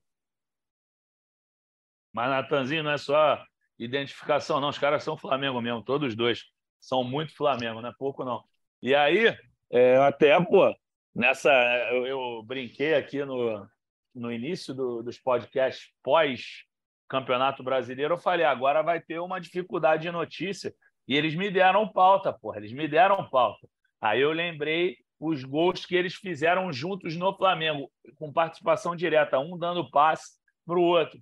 Mas, 2.13 2.29
Natanzinho, 2.29 2.83
não 2.83 2.91
é 2.91 2.97
só 2.97 3.43
identificação, 3.77 4.59
não. 4.59 4.69
Os 4.69 4.77
caras 4.77 5.03
são 5.03 5.17
Flamengo 5.17 5.61
mesmo, 5.61 5.83
todos 5.83 6.15
dois. 6.15 6.43
São 6.79 7.03
muito 7.03 7.35
Flamengo, 7.35 7.81
não 7.81 7.89
é 7.89 7.93
pouco, 7.97 8.23
não. 8.23 8.43
E 8.81 8.95
aí, 8.95 9.35
é, 9.71 9.97
até, 9.97 10.39
pô, 10.43 10.73
nessa. 11.13 11.51
Eu, 11.91 12.05
eu, 12.07 12.43
brinquei 12.43 12.95
aqui 12.95 13.23
no, 13.23 13.67
no 14.15 14.31
início 14.31 14.73
do, 14.73 15.03
dos 15.03 15.17
podcasts 15.17 15.91
pós-Campeonato 16.03 17.63
Brasileiro. 17.63 18.13
Eu 18.15 18.19
falei, 18.19 18.45
agora 18.45 18.81
vai 18.81 19.01
ter 19.01 19.19
uma 19.19 19.39
dificuldade 19.39 20.03
de 20.03 20.11
notícia. 20.11 20.73
E 21.07 21.15
eles 21.15 21.35
me 21.35 21.49
deram 21.49 21.87
pauta, 21.91 22.31
porra. 22.31 22.57
Eles 22.57 22.71
me 22.71 22.87
deram 22.87 23.29
pauta. 23.29 23.67
Aí 23.99 24.21
eu 24.21 24.31
lembrei 24.31 24.97
os 25.19 25.43
gols 25.43 25.85
que 25.85 25.95
eles 25.95 26.15
fizeram 26.15 26.71
juntos 26.71 27.17
no 27.17 27.35
Flamengo, 27.35 27.91
com 28.15 28.31
participação 28.31 28.95
direta, 28.95 29.39
um 29.39 29.57
dando 29.57 29.89
passe 29.91 30.39
para 30.65 30.79
o 30.79 30.83
outro. 30.83 31.19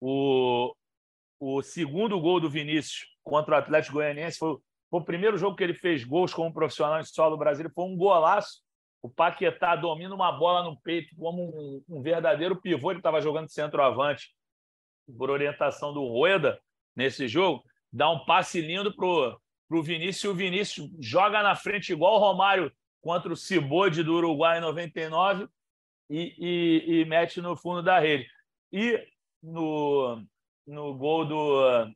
O, 0.00 0.74
o 1.38 1.62
segundo 1.62 2.18
gol 2.20 2.40
do 2.40 2.48
Vinícius 2.48 3.06
contra 3.22 3.56
o 3.56 3.58
Atlético 3.58 3.94
Goianiense 3.94 4.38
foi, 4.38 4.56
foi, 4.90 5.00
o 5.00 5.04
primeiro 5.04 5.36
jogo 5.36 5.56
que 5.56 5.62
ele 5.62 5.74
fez 5.74 6.04
gols 6.04 6.32
como 6.32 6.52
profissional 6.52 7.00
em 7.00 7.04
solo 7.04 7.36
brasileiro, 7.36 7.74
foi 7.74 7.84
um 7.84 7.96
golaço. 7.96 8.62
O 9.02 9.08
Paquetá 9.08 9.76
domina 9.76 10.14
uma 10.14 10.32
bola 10.32 10.62
no 10.62 10.78
peito 10.80 11.14
como 11.16 11.42
um, 11.42 11.84
um 11.88 12.02
verdadeiro 12.02 12.60
pivô. 12.60 12.90
Ele 12.90 13.00
estava 13.00 13.20
jogando 13.20 13.48
centroavante 13.48 14.34
por 15.16 15.30
orientação 15.30 15.92
do 15.92 16.06
Rueda 16.06 16.60
nesse 16.94 17.26
jogo. 17.26 17.62
Dá 17.92 18.10
um 18.10 18.24
passe 18.24 18.60
lindo 18.60 18.94
para 18.94 19.06
o 19.06 19.82
Vinícius. 19.82 20.32
O 20.32 20.36
Vinícius 20.36 20.90
joga 20.98 21.42
na 21.42 21.54
frente 21.54 21.92
igual 21.92 22.16
o 22.16 22.18
Romário 22.18 22.72
contra 23.00 23.32
o 23.32 23.36
Cibode 23.36 24.02
do 24.02 24.14
Uruguai 24.14 24.58
em 24.58 24.60
99 24.60 25.48
e, 26.08 26.34
e, 26.38 27.00
e 27.00 27.04
mete 27.04 27.40
no 27.40 27.56
fundo 27.56 27.82
da 27.82 27.98
rede. 27.98 28.28
E 28.72 29.02
no, 29.42 30.22
no 30.66 30.94
gol 30.94 31.24
do 31.24 31.90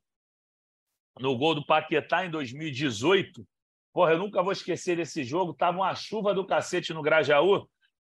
no 1.20 1.36
gol 1.36 1.54
do 1.54 1.64
Paquetá 1.64 2.26
em 2.26 2.30
2018, 2.30 3.46
porra, 3.92 4.12
eu 4.12 4.18
nunca 4.18 4.42
vou 4.42 4.52
esquecer 4.52 4.96
desse 4.96 5.22
jogo. 5.22 5.54
Tava 5.54 5.78
uma 5.78 5.94
chuva 5.94 6.34
do 6.34 6.44
cacete 6.44 6.92
no 6.92 7.02
Grajaú 7.02 7.68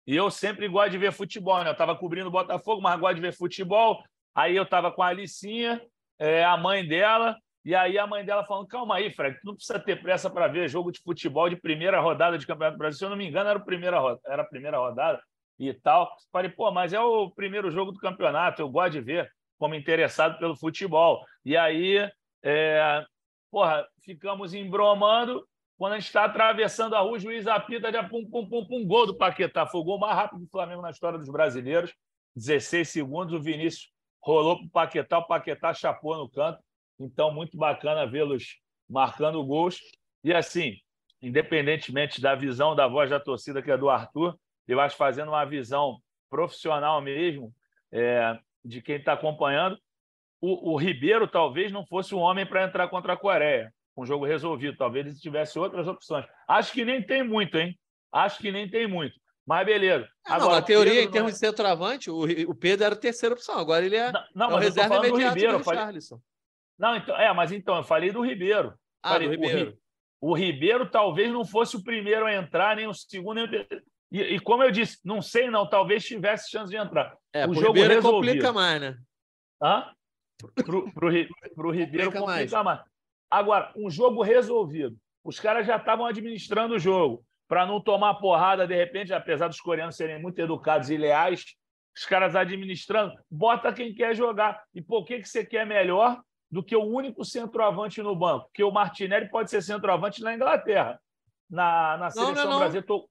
e 0.07 0.15
eu 0.15 0.31
sempre 0.31 0.67
gosto 0.69 0.91
de 0.91 0.97
ver 0.97 1.11
futebol, 1.11 1.61
né? 1.63 1.69
Eu 1.69 1.75
tava 1.75 1.95
cobrindo 1.97 2.27
o 2.27 2.31
Botafogo, 2.31 2.81
mas 2.81 2.99
gosto 2.99 3.15
de 3.15 3.21
ver 3.21 3.35
futebol. 3.35 4.01
Aí 4.33 4.55
eu 4.55 4.65
tava 4.65 4.91
com 4.91 5.03
a 5.03 5.07
Alicinha, 5.07 5.81
é, 6.17 6.43
a 6.45 6.55
mãe 6.57 6.87
dela, 6.87 7.37
E 7.65 7.75
aí 7.75 7.97
a 7.97 8.07
mãe 8.07 8.23
dela 8.25 8.45
falando: 8.45 8.67
calma 8.67 8.95
aí, 8.95 9.11
Fred, 9.13 9.37
tu 9.39 9.47
não 9.47 9.55
precisa 9.55 9.79
ter 9.79 10.01
pressa 10.01 10.29
para 10.29 10.47
ver 10.47 10.69
jogo 10.69 10.91
de 10.91 11.01
futebol 11.01 11.49
de 11.49 11.55
primeira 11.55 11.99
rodada 11.99 12.37
de 12.37 12.47
Campeonato 12.47 12.77
Brasileiro. 12.77 12.97
Se 12.97 13.05
eu 13.05 13.09
não 13.09 13.17
me 13.17 13.27
engano, 13.27 13.49
era, 13.49 13.59
primeira, 13.59 13.97
era 14.25 14.41
a 14.43 14.45
primeira 14.45 14.77
rodada 14.77 15.21
e 15.59 15.73
tal. 15.73 16.15
Falei, 16.31 16.49
pô, 16.49 16.71
mas 16.71 16.93
é 16.93 16.99
o 16.99 17.29
primeiro 17.31 17.71
jogo 17.71 17.91
do 17.91 17.99
campeonato, 17.99 18.61
eu 18.61 18.69
gosto 18.69 18.93
de 18.93 19.01
ver 19.01 19.31
como 19.57 19.75
interessado 19.75 20.37
pelo 20.39 20.55
futebol. 20.55 21.23
E 21.45 21.55
aí, 21.55 21.97
é, 22.43 23.05
porra, 23.49 23.87
ficamos 24.03 24.53
embromando. 24.53 25.47
Quando 25.77 25.93
a 25.93 25.99
gente 25.99 26.07
está 26.07 26.25
atravessando 26.25 26.95
a 26.95 26.99
rua, 26.99 27.13
o 27.13 27.19
juiz 27.19 27.47
apita, 27.47 27.91
já 27.91 28.03
pum, 28.03 28.29
pum, 28.29 28.47
pum, 28.47 28.65
pum, 28.65 28.85
gol 28.85 29.07
do 29.07 29.15
Paquetá. 29.15 29.65
Foi 29.65 29.81
o 29.81 29.83
gol 29.83 29.99
mais 29.99 30.15
rápido 30.15 30.41
do 30.41 30.49
Flamengo 30.49 30.81
na 30.81 30.91
história 30.91 31.17
dos 31.17 31.29
brasileiros. 31.29 31.93
16 32.35 32.89
segundos, 32.89 33.33
o 33.33 33.41
Vinícius 33.41 33.91
rolou 34.21 34.57
para 34.57 34.65
o 34.65 34.69
Paquetá, 34.69 35.17
o 35.19 35.27
Paquetá 35.27 35.73
chapou 35.73 36.17
no 36.17 36.29
canto. 36.29 36.59
Então, 36.99 37.33
muito 37.33 37.57
bacana 37.57 38.05
vê-los 38.05 38.59
marcando 38.89 39.43
gols. 39.43 39.79
E 40.23 40.33
assim, 40.33 40.77
independentemente 41.21 42.21
da 42.21 42.35
visão 42.35 42.75
da 42.75 42.87
voz 42.87 43.09
da 43.09 43.19
torcida, 43.19 43.61
que 43.61 43.71
é 43.71 43.77
do 43.77 43.89
Arthur, 43.89 44.37
eu 44.67 44.79
acho 44.79 44.95
fazendo 44.95 45.29
uma 45.29 45.45
visão 45.45 45.99
profissional 46.29 47.01
mesmo 47.01 47.53
é, 47.91 48.37
de 48.63 48.81
quem 48.81 48.95
está 48.95 49.13
acompanhando. 49.13 49.77
O, 50.41 50.73
o, 50.73 50.77
Ribeiro 50.77 51.27
talvez 51.27 51.71
não 51.71 51.85
fosse 51.85 52.13
um 52.13 52.19
homem 52.19 52.45
para 52.45 52.63
entrar 52.63 52.87
contra 52.87 53.13
a 53.13 53.17
Coreia, 53.17 53.73
com 53.95 54.03
um 54.03 54.05
jogo 54.05 54.25
resolvido. 54.25 54.77
Talvez 54.77 55.05
ele 55.05 55.15
tivesse 55.15 55.57
outras 55.57 55.87
opções. 55.87 56.25
Acho 56.47 56.73
que 56.73 56.83
nem 56.83 57.01
tem 57.01 57.23
muito, 57.23 57.57
hein? 57.57 57.77
Acho 58.11 58.39
que 58.39 58.51
nem 58.51 58.69
tem 58.69 58.87
muito. 58.87 59.15
Mas 59.45 59.65
beleza. 59.65 60.07
Ah, 60.25 60.35
Agora, 60.35 60.51
não, 60.51 60.57
a 60.57 60.61
teoria, 60.61 61.03
em 61.03 61.11
termos 61.11 61.31
não... 61.31 61.33
de 61.33 61.37
centroavante, 61.37 62.09
o, 62.09 62.23
o 62.49 62.55
Pedro 62.55 62.85
era 62.85 62.95
a 62.95 62.97
terceira 62.97 63.35
opção. 63.35 63.57
Agora 63.57 63.85
ele 63.85 63.95
é, 63.95 64.11
não, 64.11 64.23
não, 64.33 64.51
é 64.51 64.53
o 64.53 64.57
reserva 64.57 64.95
imediato 65.07 65.39
do, 65.39 65.57
do 65.57 65.63
falei... 65.63 65.99
Não, 66.77 66.95
então, 66.95 67.15
é, 67.17 67.33
mas 67.33 67.51
então, 67.51 67.77
eu 67.77 67.83
falei 67.83 68.11
do 68.11 68.21
Ribeiro. 68.21 68.73
Ah, 69.01 69.13
falei, 69.13 69.27
do 69.27 69.31
Ribeiro. 69.31 69.77
O, 70.19 70.31
o, 70.31 70.33
Ribeiro 70.33 70.89
talvez 70.89 71.31
não 71.31 71.45
fosse 71.45 71.75
o 71.75 71.83
primeiro 71.83 72.25
a 72.25 72.33
entrar, 72.33 72.75
nem 72.75 72.87
o 72.87 72.93
segundo, 72.93 73.35
nem 73.35 73.45
o 73.45 73.49
terceiro. 73.49 73.83
E, 74.13 74.35
e, 74.35 74.39
como 74.39 74.61
eu 74.61 74.69
disse, 74.69 74.99
não 75.03 75.23
sei 75.23 75.49
não, 75.49 75.67
talvez 75.67 76.05
tivesse 76.05 76.51
chance 76.51 76.69
de 76.69 76.77
entrar. 76.77 77.17
É, 77.33 77.47
o 77.47 77.53
jogo 77.55 77.73
Ribeiro 77.73 77.95
resolvido. 77.95 78.31
complica 78.31 78.53
mais, 78.53 78.79
né? 78.79 78.97
Hã? 79.59 79.91
Pro, 80.37 80.93
pro, 80.93 80.93
pro 81.55 81.71
Ribeiro 81.71 82.11
complica, 82.11 82.19
complica 82.19 82.63
mais. 82.63 82.79
mais. 82.79 82.81
Agora, 83.31 83.73
um 83.75 83.89
jogo 83.89 84.21
resolvido. 84.21 84.95
Os 85.23 85.39
caras 85.39 85.65
já 85.65 85.77
estavam 85.77 86.05
administrando 86.05 86.75
o 86.75 86.79
jogo 86.79 87.25
para 87.47 87.65
não 87.65 87.81
tomar 87.81 88.15
porrada 88.15 88.67
de 88.67 88.75
repente, 88.75 89.11
apesar 89.13 89.47
dos 89.47 89.59
coreanos 89.59 89.95
serem 89.95 90.21
muito 90.21 90.37
educados 90.39 90.91
e 90.91 90.97
leais, 90.97 91.43
os 91.95 92.05
caras 92.05 92.35
administrando, 92.35 93.13
bota 93.29 93.73
quem 93.73 93.93
quer 93.95 94.15
jogar. 94.15 94.63
E 94.75 94.81
por 94.81 95.05
que, 95.05 95.19
que 95.19 95.27
você 95.29 95.43
quer 95.43 95.65
melhor 95.65 96.21
do 96.51 96.63
que 96.63 96.75
o 96.75 96.83
único 96.83 97.25
centroavante 97.25 98.01
no 98.01 98.15
banco? 98.15 98.45
Porque 98.45 98.63
o 98.63 98.71
Martinelli 98.71 99.29
pode 99.29 99.49
ser 99.49 99.61
centroavante 99.63 100.21
na 100.21 100.35
Inglaterra. 100.35 100.99
Na, 101.49 101.97
na 101.97 102.09
seleção 102.09 102.35
não, 102.35 102.51
não. 102.51 102.57
brasileira, 102.59 102.87
tô, 102.87 103.07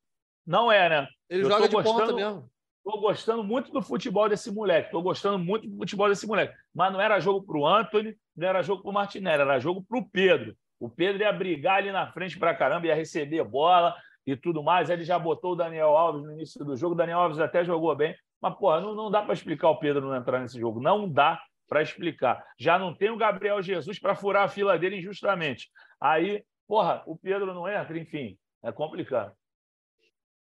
não 0.47 0.71
é, 0.71 0.89
né? 0.89 1.09
Ele 1.29 1.45
eu 1.45 1.49
joga 1.49 1.69
de 1.69 1.75
gostando, 1.75 1.99
ponta 1.99 2.13
mesmo. 2.13 2.51
Estou 2.85 3.01
gostando 3.01 3.45
muito 3.45 3.73
do 3.73 3.81
futebol 3.81 4.29
desse 4.29 4.51
moleque. 4.51 4.89
Estou 4.89 5.03
gostando 5.03 5.39
muito 5.39 5.69
do 5.69 5.77
futebol 5.77 6.09
desse 6.09 6.27
moleque. 6.27 6.55
Mas 6.75 6.93
não 6.93 7.01
era 7.01 7.21
jogo 7.21 7.47
para 7.47 7.57
o 7.57 7.67
Anthony, 7.67 8.17
não 8.37 8.49
era 8.49 8.63
jogo 8.63 8.83
para 8.83 8.91
o 8.91 8.95
Martinelli, 8.95 9.43
era 9.43 9.61
jogo 9.61 9.85
para 9.89 9.99
o 9.99 10.09
Pedro. 10.09 10.57
O 10.81 10.89
Pedro 10.89 11.23
ia 11.23 11.33
brigar 11.33 11.79
ali 11.79 11.93
na 11.93 12.11
frente 12.11 12.37
para 12.39 12.55
caramba, 12.55 12.89
ia 12.89 12.95
receber 12.95 13.45
bola 13.45 13.95
e 14.27 14.37
tudo 14.37 14.65
mais. 14.65 14.91
Ele 14.91 15.05
já 15.05 15.17
botou 15.17 15.53
o 15.53 15.57
Daniel 15.57 15.97
Alves 15.97 16.25
no 16.25 16.33
início 16.33 16.65
do 16.65 16.77
jogo. 16.77 16.95
O 16.95 16.99
Daniel 16.99 17.21
Alves 17.21 17.39
até 17.39 17.65
jogou 17.65 17.95
bem. 17.95 18.17
Mas, 18.41 18.55
porra, 18.57 18.81
não, 18.81 18.95
não 18.97 19.11
dá 19.11 19.23
para 19.23 19.35
explicar 19.35 19.69
o 19.69 19.79
Pedro 19.79 20.09
não 20.09 20.17
entrar 20.17 20.41
nesse 20.41 20.59
jogo. 20.59 20.81
Não 20.81 21.09
dá 21.09 21.41
para 21.69 21.83
explicar. 21.83 22.45
Já 22.59 22.81
não 22.81 22.93
tem 22.93 23.11
o 23.11 23.17
Gabriel 23.17 23.63
Jesus 23.63 24.01
para 24.01 24.17
furar 24.17 24.43
a 24.43 24.49
fila 24.49 24.77
dele 24.77 24.99
injustamente. 24.99 25.71
Aí, 26.01 26.45
porra, 26.67 27.05
o 27.07 27.17
Pedro 27.17 27.55
não 27.55 27.69
entra, 27.69 27.97
enfim, 27.97 28.37
é 28.61 28.73
complicado 28.73 29.33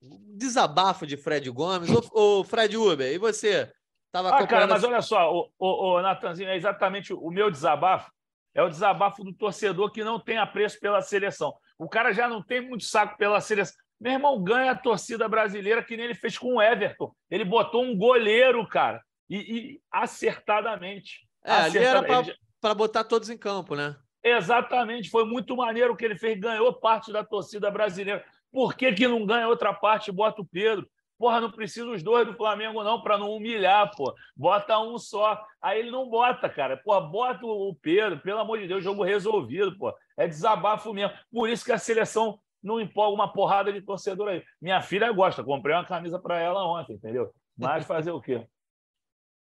desabafo 0.02 1.06
de 1.06 1.16
Fred 1.16 1.50
Gomes. 1.50 1.90
Ô, 2.12 2.44
Fred 2.44 2.76
Uber, 2.76 3.12
e 3.12 3.18
você? 3.18 3.72
Tava 4.12 4.30
ah, 4.36 4.46
cara, 4.46 4.68
mas 4.68 4.84
olha 4.84 5.02
só, 5.02 5.34
o, 5.34 5.50
o, 5.58 5.96
o 5.96 6.02
Natanzinho, 6.02 6.50
é 6.50 6.56
exatamente 6.56 7.14
o 7.14 7.30
meu 7.30 7.50
desabafo. 7.50 8.12
É 8.54 8.62
o 8.62 8.68
desabafo 8.68 9.24
do 9.24 9.34
torcedor 9.34 9.92
que 9.92 10.04
não 10.04 10.20
tem 10.20 10.38
apreço 10.38 10.78
pela 10.80 11.02
seleção. 11.02 11.54
O 11.80 11.88
cara 11.88 12.12
já 12.12 12.28
não 12.28 12.44
tem 12.44 12.60
muito 12.60 12.84
saco 12.84 13.18
pela 13.18 13.40
seleção. 13.40 13.76
Meu 14.00 14.14
irmão 14.14 14.44
ganha 14.44 14.72
a 14.72 14.76
torcida 14.76 15.30
brasileira 15.30 15.84
que 15.84 15.96
nem 15.96 16.06
ele 16.06 16.16
fez 16.16 16.38
com 16.38 16.56
o 16.56 16.62
Everton. 16.62 17.14
Ele 17.30 17.46
botou 17.46 17.84
um 17.84 17.96
goleiro, 17.96 18.68
cara, 18.68 19.02
e, 19.30 19.38
e 19.38 19.82
acertadamente. 19.90 21.26
É, 21.46 21.52
acertadamente. 21.52 22.14
ali 22.14 22.30
era 22.32 22.38
para 22.60 22.74
botar 22.74 23.04
todos 23.06 23.30
em 23.30 23.38
campo, 23.38 23.76
né? 23.76 23.96
Exatamente, 24.24 25.10
foi 25.10 25.26
muito 25.26 25.56
maneiro 25.56 25.94
o 25.94 25.96
que 25.96 26.06
ele 26.06 26.18
fez, 26.18 26.40
ganhou 26.40 26.74
parte 26.74 27.12
da 27.12 27.24
torcida 27.24 27.72
brasileira. 27.72 28.24
Por 28.52 28.76
que, 28.76 28.92
que 28.94 29.08
não 29.08 29.26
ganha 29.26 29.48
outra 29.48 29.74
parte 29.74 30.10
e 30.10 30.14
bota 30.14 30.42
o 30.42 30.46
Pedro? 30.46 30.88
Porra, 31.18 31.40
não 31.40 31.52
precisa 31.52 31.88
os 31.88 32.02
dois 32.02 32.26
do 32.26 32.34
Flamengo, 32.34 32.84
não, 32.84 33.00
para 33.00 33.18
não 33.18 33.32
humilhar, 33.32 33.96
pô. 33.96 34.14
Bota 34.36 34.80
um 34.80 34.98
só. 34.98 35.40
Aí 35.62 35.80
ele 35.80 35.92
não 35.92 36.10
bota, 36.10 36.50
cara. 36.50 36.76
Porra, 36.78 37.02
bota 37.02 37.46
o 37.46 37.76
Pedro, 37.80 38.20
pelo 38.20 38.40
amor 38.40 38.60
de 38.60 38.68
Deus, 38.68 38.84
jogo 38.84 39.04
resolvido, 39.04 39.78
pô. 39.78 39.94
É 40.18 40.28
desabafo 40.28 40.92
mesmo. 40.94 41.16
Por 41.32 41.48
isso 41.48 41.64
que 41.64 41.72
a 41.72 41.78
seleção 41.78 42.40
não 42.62 42.82
empolga 42.82 43.14
uma 43.14 43.32
porrada 43.32 43.72
de 43.72 43.82
torcedor 43.82 44.30
aí. 44.30 44.44
Minha 44.60 44.82
filha 44.82 45.12
gosta, 45.12 45.44
comprei 45.44 45.76
uma 45.76 45.86
camisa 45.86 46.20
para 46.20 46.40
ela 46.40 46.66
ontem, 46.66 46.94
entendeu? 46.94 47.32
Mas 47.58 47.86
fazer 47.86 48.12
o 48.12 48.20
quê? 48.20 48.46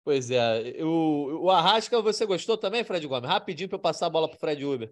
Pois 0.04 0.32
é. 0.32 0.84
O, 0.84 1.43
o 1.43 1.49
Arrasca, 1.49 2.02
você 2.02 2.26
gostou 2.26 2.58
também, 2.58 2.84
Fred 2.84 3.08
Gomes? 3.08 3.30
Rapidinho 3.30 3.70
para 3.70 3.78
eu 3.78 3.82
passar 3.82 4.08
a 4.08 4.10
bola 4.10 4.28
para 4.28 4.39
Fred 4.39 4.66
Uber. 4.66 4.91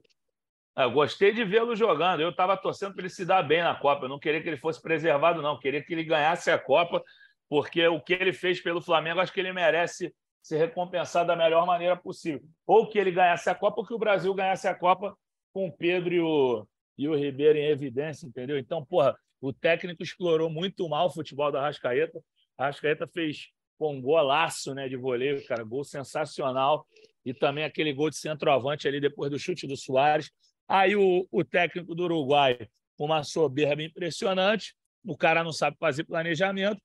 Ah, 0.80 0.84
eu 0.84 0.92
gostei 0.92 1.34
de 1.34 1.44
vê-lo 1.44 1.76
jogando. 1.76 2.22
Eu 2.22 2.30
estava 2.30 2.56
torcendo 2.56 2.94
para 2.94 3.02
ele 3.02 3.10
se 3.10 3.26
dar 3.26 3.44
bem 3.44 3.62
na 3.62 3.76
Copa. 3.76 4.06
Eu 4.06 4.10
não 4.10 4.18
queria 4.18 4.42
que 4.42 4.48
ele 4.48 4.56
fosse 4.56 4.82
preservado, 4.82 5.42
não. 5.42 5.56
Eu 5.56 5.60
queria 5.60 5.84
que 5.84 5.92
ele 5.92 6.06
ganhasse 6.06 6.50
a 6.50 6.58
Copa, 6.58 7.04
porque 7.50 7.86
o 7.86 8.00
que 8.00 8.14
ele 8.14 8.32
fez 8.32 8.62
pelo 8.62 8.80
Flamengo, 8.80 9.20
acho 9.20 9.34
que 9.34 9.42
ele 9.42 9.52
merece 9.52 10.16
ser 10.42 10.56
recompensado 10.56 11.28
da 11.28 11.36
melhor 11.36 11.66
maneira 11.66 11.98
possível. 11.98 12.42
Ou 12.66 12.88
que 12.88 12.98
ele 12.98 13.12
ganhasse 13.12 13.50
a 13.50 13.56
Copa, 13.56 13.82
ou 13.82 13.86
que 13.86 13.94
o 13.94 14.00
Brasil 14.00 14.34
ganhasse 14.34 14.70
a 14.70 14.74
Copa 14.74 15.18
com 15.52 15.68
o 15.68 15.72
Pedro 15.72 16.14
e 16.14 16.22
o, 16.22 16.66
e 16.98 17.10
o 17.10 17.14
Ribeiro 17.14 17.60
em 17.60 17.66
evidência, 17.66 18.26
entendeu? 18.26 18.58
Então, 18.58 18.86
porra, 18.86 19.18
o 19.42 19.52
técnico 19.52 20.02
explorou 20.02 20.50
muito 20.50 20.88
mal 20.88 21.08
o 21.08 21.14
futebol 21.14 21.52
da 21.52 21.60
Rascaeta. 21.60 22.24
A 22.58 22.68
Rascaeta 22.68 23.06
fez 23.06 23.50
pô, 23.78 23.90
um 23.90 24.02
golaço 24.02 24.74
né, 24.74 24.88
de 24.88 24.96
voleio, 24.96 25.46
cara, 25.46 25.62
gol 25.62 25.84
sensacional. 25.84 26.88
E 27.26 27.34
também 27.34 27.66
aquele 27.66 27.92
gol 27.92 28.10
de 28.10 28.16
centroavante 28.16 28.88
ali 28.88 29.02
depois 29.02 29.30
do 29.30 29.38
chute 29.38 29.68
do 29.68 29.76
Soares. 29.76 30.32
Aí 30.70 30.96
o, 30.96 31.28
o 31.32 31.44
técnico 31.44 31.96
do 31.96 32.04
Uruguai, 32.04 32.70
com 32.96 33.06
uma 33.06 33.24
soberba 33.24 33.82
impressionante, 33.82 34.76
o 35.04 35.18
cara 35.18 35.44
não 35.44 35.52
sabe 35.52 35.76
fazer 35.80 36.04
planejamento, 36.04 36.80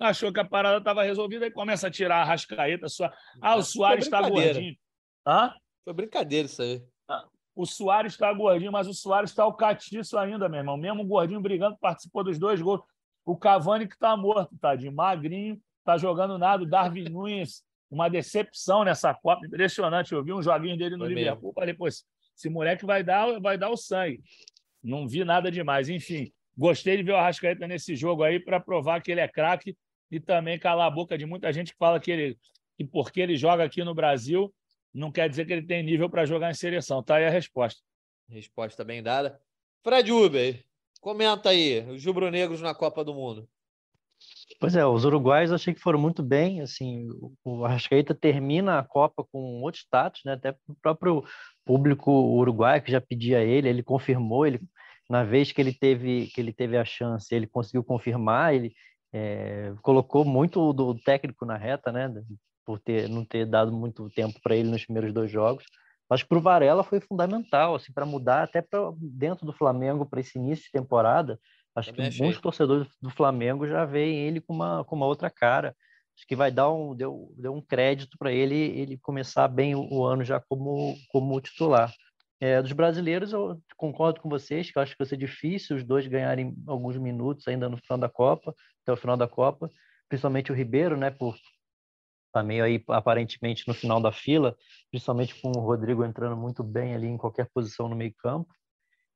achou 0.00 0.32
que 0.32 0.40
a 0.40 0.44
parada 0.44 0.78
estava 0.78 1.04
resolvida 1.04 1.46
e 1.46 1.50
começa 1.50 1.86
a 1.86 1.90
tirar 1.90 2.22
a 2.22 2.24
rascaeta. 2.24 2.88
Sua... 2.88 3.12
Ah, 3.40 3.54
o 3.54 3.62
Soares 3.62 4.06
está 4.06 4.28
gordinho. 4.28 4.76
Hã? 5.24 5.54
Foi 5.84 5.92
brincadeira 5.92 6.46
isso 6.46 6.60
aí. 6.60 6.82
Ah, 7.08 7.26
o 7.54 7.64
Soares 7.64 8.12
está 8.12 8.32
gordinho, 8.32 8.72
mas 8.72 8.88
o 8.88 8.94
Soares 8.94 9.30
está 9.30 9.46
o 9.46 9.54
catiço 9.54 10.18
ainda, 10.18 10.48
meu 10.48 10.58
irmão. 10.58 10.76
Mesmo 10.76 11.04
gordinho 11.04 11.40
brigando, 11.40 11.76
participou 11.78 12.24
dos 12.24 12.38
dois 12.40 12.60
gols. 12.60 12.80
O 13.24 13.36
Cavani 13.36 13.86
que 13.86 13.94
está 13.94 14.16
morto, 14.16 14.56
tadinho, 14.58 14.92
magrinho, 14.92 15.60
está 15.78 15.96
jogando 15.96 16.38
nada. 16.38 16.64
O 16.64 16.66
Darwin 16.66 17.04
Nunes, 17.10 17.62
uma 17.88 18.08
decepção 18.08 18.82
nessa 18.82 19.14
Copa, 19.14 19.46
impressionante. 19.46 20.12
Eu 20.12 20.24
vi 20.24 20.32
um 20.32 20.42
joguinho 20.42 20.76
dele 20.76 20.96
no 20.96 21.04
Foi 21.04 21.14
Liverpool, 21.14 21.48
mesmo. 21.48 21.54
falei, 21.54 21.74
pô, 21.74 21.86
esse 21.86 22.04
moleque 22.46 22.84
vai 22.84 23.02
dar, 23.02 23.40
vai 23.40 23.56
dar 23.56 23.70
o 23.70 23.76
sangue. 23.76 24.22
Não 24.82 25.08
vi 25.08 25.24
nada 25.24 25.50
demais. 25.50 25.88
Enfim, 25.88 26.30
gostei 26.56 26.98
de 26.98 27.02
ver 27.02 27.12
o 27.12 27.16
Arrascaeta 27.16 27.66
nesse 27.66 27.96
jogo 27.96 28.22
aí 28.22 28.38
para 28.38 28.60
provar 28.60 29.00
que 29.00 29.10
ele 29.10 29.20
é 29.22 29.28
craque 29.28 29.74
e 30.10 30.20
também 30.20 30.58
calar 30.58 30.88
a 30.88 30.90
boca 30.90 31.16
de 31.16 31.24
muita 31.24 31.50
gente 31.50 31.72
que 31.72 31.78
fala 31.78 31.98
que 31.98 32.10
ele 32.10 32.38
que 32.76 32.84
porque 32.84 33.20
ele 33.20 33.36
joga 33.36 33.64
aqui 33.64 33.82
no 33.82 33.94
Brasil 33.94 34.54
não 34.94 35.10
quer 35.10 35.28
dizer 35.28 35.46
que 35.46 35.52
ele 35.52 35.66
tem 35.66 35.82
nível 35.82 36.08
para 36.08 36.26
jogar 36.26 36.50
em 36.50 36.54
seleção. 36.54 37.02
Tá 37.02 37.16
aí 37.16 37.24
a 37.24 37.30
resposta. 37.30 37.80
Resposta 38.28 38.84
bem 38.84 39.02
dada. 39.02 39.40
Fred 39.82 40.10
Uber, 40.12 40.64
comenta 41.00 41.50
aí, 41.50 41.80
os 41.90 42.04
rubro-negros 42.04 42.60
na 42.60 42.74
Copa 42.74 43.04
do 43.04 43.14
Mundo. 43.14 43.48
Pois 44.60 44.74
é, 44.74 44.84
os 44.84 45.04
uruguaios 45.04 45.52
achei 45.52 45.74
que 45.74 45.80
foram 45.80 45.98
muito 45.98 46.22
bem, 46.22 46.60
assim, 46.60 47.08
o 47.44 47.64
Arrascaeta 47.64 48.14
termina 48.14 48.78
a 48.78 48.82
Copa 48.82 49.24
com 49.30 49.60
outro 49.62 49.80
status, 49.80 50.22
né, 50.24 50.32
até 50.32 50.56
o 50.66 50.74
próprio 50.82 51.22
público 51.64 52.10
uruguaio 52.10 52.82
que 52.82 52.90
já 52.90 53.00
pedia 53.00 53.44
ele, 53.44 53.68
ele 53.68 53.82
confirmou, 53.82 54.46
ele 54.46 54.60
na 55.08 55.22
vez 55.22 55.52
que 55.52 55.60
ele 55.60 55.72
teve 55.72 56.26
que 56.28 56.40
ele 56.40 56.52
teve 56.52 56.76
a 56.76 56.84
chance, 56.84 57.32
ele 57.34 57.46
conseguiu 57.46 57.84
confirmar, 57.84 58.54
ele 58.54 58.72
é, 59.12 59.72
colocou 59.82 60.24
muito 60.24 60.72
do 60.72 60.94
técnico 60.94 61.44
na 61.44 61.56
reta, 61.56 61.92
né, 61.92 62.12
por 62.64 62.78
ter 62.78 63.08
não 63.08 63.24
ter 63.24 63.46
dado 63.46 63.72
muito 63.72 64.10
tempo 64.10 64.38
para 64.42 64.56
ele 64.56 64.68
nos 64.70 64.84
primeiros 64.84 65.12
dois 65.12 65.30
jogos. 65.30 65.64
Que 66.16 66.26
para 66.26 66.38
o 66.38 66.40
Varela 66.40 66.82
foi 66.82 67.00
fundamental, 67.00 67.74
assim, 67.74 67.92
para 67.92 68.06
mudar 68.06 68.42
até 68.42 68.62
para 68.62 68.92
dentro 68.98 69.44
do 69.44 69.52
Flamengo 69.52 70.06
para 70.06 70.20
esse 70.20 70.38
início 70.38 70.64
de 70.64 70.70
temporada 70.70 71.38
Acho 71.74 71.90
Também 71.90 72.06
que 72.06 72.08
achei. 72.08 72.24
muitos 72.24 72.42
torcedores 72.42 72.88
do 73.00 73.10
Flamengo 73.10 73.66
já 73.66 73.84
veem 73.84 74.26
ele 74.26 74.40
com 74.40 74.52
uma, 74.52 74.84
com 74.84 74.96
uma 74.96 75.06
outra 75.06 75.30
cara. 75.30 75.76
Acho 76.16 76.26
que 76.26 76.34
vai 76.34 76.50
dar 76.50 76.72
um, 76.72 76.94
deu, 76.94 77.32
deu 77.36 77.54
um 77.54 77.62
crédito 77.62 78.18
para 78.18 78.32
ele 78.32 78.56
ele 78.56 78.98
começar 78.98 79.46
bem 79.46 79.74
o, 79.74 79.88
o, 79.92 80.04
ano 80.04 80.24
já 80.24 80.40
como, 80.40 80.96
como 81.08 81.40
titular. 81.40 81.92
É, 82.40 82.60
dos 82.62 82.72
brasileiros, 82.72 83.32
eu 83.32 83.60
concordo 83.76 84.20
com 84.20 84.28
vocês, 84.28 84.70
que 84.70 84.78
eu 84.78 84.82
acho 84.82 84.92
que 84.92 84.98
vai 84.98 85.08
ser 85.08 85.16
difícil 85.16 85.76
os 85.76 85.84
dois 85.84 86.06
ganharem 86.06 86.54
alguns 86.66 86.96
minutos 86.96 87.46
ainda 87.48 87.68
no 87.68 87.76
final 87.76 87.98
da 87.98 88.08
Copa, 88.08 88.54
até 88.82 88.92
o 88.92 88.96
final 88.96 89.16
da 89.16 89.26
Copa, 89.26 89.68
principalmente 90.08 90.52
o 90.52 90.54
Ribeiro, 90.54 90.96
né, 90.96 91.10
por 91.10 91.36
tá 92.32 92.42
meio 92.42 92.64
aí 92.64 92.82
aparentemente 92.88 93.66
no 93.66 93.74
final 93.74 94.00
da 94.00 94.12
fila, 94.12 94.56
principalmente 94.90 95.40
com 95.40 95.50
o 95.50 95.60
Rodrigo 95.60 96.04
entrando 96.04 96.36
muito 96.36 96.62
bem 96.62 96.94
ali 96.94 97.06
em 97.06 97.16
qualquer 97.16 97.48
posição 97.52 97.88
no 97.88 97.96
meio-campo. 97.96 98.52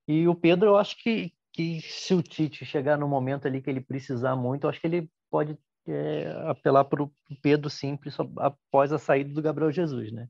E 0.08 0.26
o 0.26 0.34
Pedro, 0.34 0.70
eu 0.70 0.76
acho 0.76 0.96
que, 1.02 1.32
que 1.52 1.80
se 1.82 2.14
o 2.14 2.22
Tite 2.22 2.64
chegar 2.64 2.98
no 2.98 3.06
momento 3.06 3.46
ali 3.46 3.60
que 3.60 3.68
ele 3.68 3.80
precisar 3.80 4.34
muito, 4.34 4.64
eu 4.64 4.70
acho 4.70 4.80
que 4.80 4.86
ele 4.86 5.10
pode 5.30 5.56
é, 5.86 6.30
apelar 6.46 6.84
para 6.84 7.02
o 7.02 7.12
Pedro 7.42 7.68
simples 7.68 8.16
após 8.38 8.92
a 8.92 8.98
saída 8.98 9.32
do 9.32 9.42
Gabriel 9.42 9.70
Jesus, 9.70 10.12
né? 10.12 10.28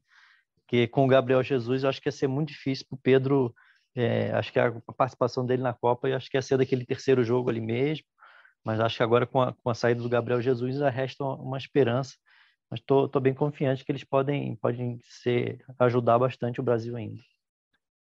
Porque 0.56 0.88
com 0.88 1.04
o 1.04 1.08
Gabriel 1.08 1.42
Jesus, 1.42 1.82
eu 1.82 1.88
acho 1.88 2.00
que 2.00 2.08
ia 2.08 2.12
ser 2.12 2.26
muito 2.26 2.48
difícil 2.48 2.86
para 2.88 2.96
o 2.96 3.00
Pedro. 3.02 3.54
É, 3.94 4.32
acho 4.32 4.50
que 4.52 4.58
a 4.58 4.72
participação 4.96 5.44
dele 5.44 5.62
na 5.62 5.74
Copa, 5.74 6.08
eu 6.08 6.16
acho 6.16 6.30
que 6.30 6.36
ia 6.36 6.42
ser 6.42 6.56
daquele 6.56 6.86
terceiro 6.86 7.22
jogo 7.22 7.50
ali 7.50 7.60
mesmo. 7.60 8.06
Mas 8.64 8.80
acho 8.80 8.96
que 8.96 9.02
agora, 9.02 9.26
com 9.26 9.42
a, 9.42 9.52
com 9.52 9.70
a 9.70 9.74
saída 9.74 10.00
do 10.00 10.08
Gabriel 10.08 10.40
Jesus, 10.40 10.80
resta 10.80 11.24
uma 11.24 11.58
esperança. 11.58 12.14
Mas 12.70 12.80
estou 12.80 13.20
bem 13.20 13.34
confiante 13.34 13.84
que 13.84 13.92
eles 13.92 14.04
podem, 14.04 14.56
podem 14.56 14.98
ser, 15.02 15.62
ajudar 15.78 16.18
bastante 16.18 16.58
o 16.58 16.64
Brasil 16.64 16.96
ainda. 16.96 17.20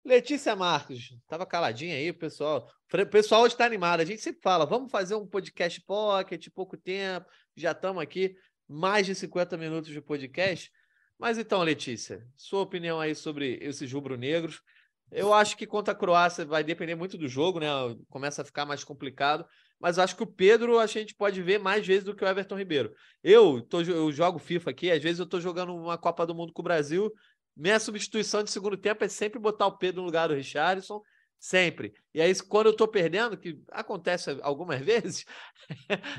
Letícia 0.05 0.57
Marcos, 0.57 1.13
estava 1.23 1.47
caladinha 1.47 1.95
aí, 1.95 2.13
pessoal. 2.13 2.69
O 2.93 3.07
pessoal 3.07 3.47
está 3.47 3.65
animado. 3.65 4.01
A 4.01 4.05
gente 4.05 4.21
sempre 4.21 4.41
fala, 4.43 4.67
vamos 4.67 4.91
fazer 4.91 5.15
um 5.15 5.27
podcast 5.27 5.81
pocket, 5.83 6.49
pouco 6.53 6.77
tempo. 6.77 7.27
Já 7.57 7.71
estamos 7.71 8.03
aqui, 8.03 8.35
mais 8.69 9.07
de 9.07 9.15
50 9.15 9.57
minutos 9.57 9.91
de 9.91 10.01
podcast. 10.01 10.73
Mas 11.17 11.39
então, 11.39 11.63
Letícia, 11.63 12.27
sua 12.37 12.63
opinião 12.63 13.01
aí 13.01 13.15
sobre 13.15 13.59
esses 13.63 13.93
rubro-negros. 13.93 14.61
Eu 15.09 15.33
acho 15.33 15.57
que 15.57 15.67
contra 15.67 15.93
a 15.93 15.97
Croácia 15.97 16.45
vai 16.45 16.65
depender 16.65 16.97
muito 16.97 17.17
do 17.17 17.29
jogo, 17.29 17.61
né? 17.61 17.69
Começa 18.09 18.43
a 18.43 18.45
ficar 18.45 18.67
mais 18.67 18.83
complicado. 18.83 19.47
Mas 19.79 19.99
acho 19.99 20.17
que 20.17 20.23
o 20.23 20.27
Pedro 20.27 20.79
a 20.79 20.87
gente 20.87 21.15
pode 21.15 21.43
ver 21.43 21.59
mais 21.59 21.87
vezes 21.87 22.05
do 22.05 22.15
que 22.15 22.25
o 22.25 22.29
Everton 22.29 22.57
Ribeiro. 22.57 22.93
Eu, 23.23 23.61
tô, 23.61 23.83
eu 23.83 24.11
jogo 24.11 24.39
FIFA 24.39 24.71
aqui, 24.71 24.91
às 24.91 25.03
vezes 25.03 25.19
eu 25.19 25.25
estou 25.25 25.41
jogando 25.41 25.75
uma 25.75 25.99
Copa 25.99 26.27
do 26.27 26.35
Mundo 26.35 26.53
com 26.53 26.63
o 26.63 26.65
Brasil. 26.65 27.13
Minha 27.57 27.79
substituição 27.79 28.43
de 28.43 28.51
segundo 28.51 28.77
tempo 28.77 29.05
é 29.05 29.09
sempre 29.09 29.39
botar 29.39 29.67
o 29.67 29.77
Pedro 29.77 30.01
no 30.01 30.07
lugar 30.07 30.29
do 30.29 30.35
Richardson. 30.35 31.03
Sempre. 31.39 31.93
E 32.15 32.21
aí, 32.21 32.33
quando 32.43 32.67
eu 32.67 32.73
estou 32.73 32.87
perdendo, 32.87 33.37
que 33.37 33.61
acontece 33.71 34.39
algumas 34.43 34.81
vezes, 34.85 35.25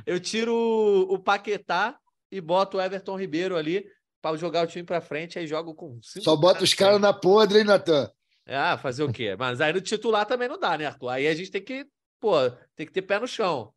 eu 0.05 0.19
tiro 0.19 0.53
o 0.53 1.17
Paquetá 1.17 1.97
e 2.29 2.41
boto 2.41 2.77
o 2.77 2.81
Everton 2.81 3.17
Ribeiro 3.17 3.55
ali 3.55 3.85
para 4.21 4.37
jogar 4.37 4.63
o 4.63 4.67
time 4.67 4.85
para 4.85 5.01
frente, 5.01 5.37
aí 5.37 5.45
jogo 5.45 5.75
com 5.75 5.99
cinco 6.01 6.23
Só 6.23 6.35
bota 6.35 6.63
os 6.63 6.73
caras 6.73 6.99
na 6.99 7.13
podre, 7.13 7.59
hein, 7.59 7.65
Natan? 7.65 8.09
Ah, 8.45 8.77
fazer 8.77 9.03
o 9.03 9.11
quê? 9.11 9.35
Mas 9.37 9.61
aí 9.61 9.71
no 9.71 9.81
titular 9.81 10.25
também 10.25 10.47
não 10.47 10.59
dá, 10.59 10.77
né, 10.77 10.85
Arthur? 10.85 11.09
Aí 11.09 11.27
a 11.27 11.35
gente 11.35 11.51
tem 11.51 11.61
que, 11.61 11.85
pô, 12.19 12.49
tem 12.75 12.85
que 12.85 12.91
ter 12.91 13.01
pé 13.01 13.19
no 13.19 13.27
chão. 13.27 13.73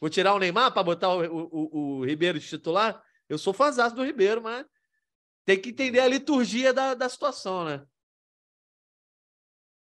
Vou 0.00 0.10
tirar 0.10 0.34
o 0.34 0.38
Neymar 0.38 0.72
para 0.72 0.82
botar 0.82 1.14
o, 1.14 1.22
o, 1.24 2.00
o, 2.00 2.04
Ribeiro 2.04 2.38
de 2.38 2.46
titular? 2.46 3.00
Eu 3.28 3.38
sou 3.38 3.52
fãzão 3.52 3.88
do 3.94 4.04
Ribeiro, 4.04 4.42
mas 4.42 4.66
tem 5.44 5.60
que 5.60 5.70
entender 5.70 6.00
a 6.00 6.08
liturgia 6.08 6.72
da, 6.72 6.94
da 6.94 7.08
situação, 7.08 7.64
né? 7.64 7.84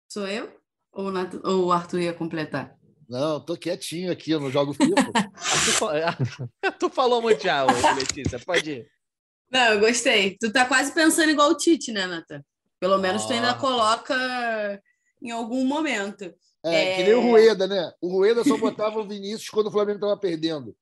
Sou 0.10 0.28
eu? 0.28 0.52
Ou, 0.91 1.12
ou 1.43 1.66
o 1.66 1.72
Arthur 1.72 2.00
ia 2.00 2.14
completar? 2.14 2.78
Não, 3.08 3.39
tô 3.39 3.56
quietinho 3.56 4.12
aqui, 4.12 4.32
eu 4.32 4.39
não 4.39 4.50
jogo 4.50 4.74
FIFA. 4.74 5.12
tu 6.80 6.89
falou 6.89 7.22
muito 7.22 7.43
já, 7.43 7.64
Letícia, 7.93 8.39
pode 8.39 8.72
ir. 8.72 8.91
Não, 9.52 9.74
eu 9.74 9.80
gostei. 9.80 10.38
Tu 10.39 10.52
tá 10.52 10.66
quase 10.66 10.93
pensando 10.93 11.30
igual 11.30 11.52
o 11.52 11.58
Tite, 11.58 11.91
né, 11.91 12.08
Natan? 12.08 12.43
Pelo 12.80 12.98
menos 12.98 13.24
oh. 13.24 13.28
tu 13.28 13.34
ainda 13.34 13.54
coloca 13.54 14.82
em 15.22 15.32
algum 15.32 15.66
momento. 15.66 16.34
É, 16.64 16.93
é, 16.93 16.96
que 16.96 17.04
nem 17.04 17.14
o 17.14 17.22
Rueda, 17.22 17.68
né? 17.68 17.91
O 18.02 18.10
Rueda 18.10 18.43
só 18.43 18.58
botava 18.58 19.00
o 19.00 19.08
Vinícius 19.08 19.50
quando 19.50 19.68
o 19.68 19.72
Flamengo 19.72 19.98
estava 19.98 20.18
perdendo. 20.18 20.76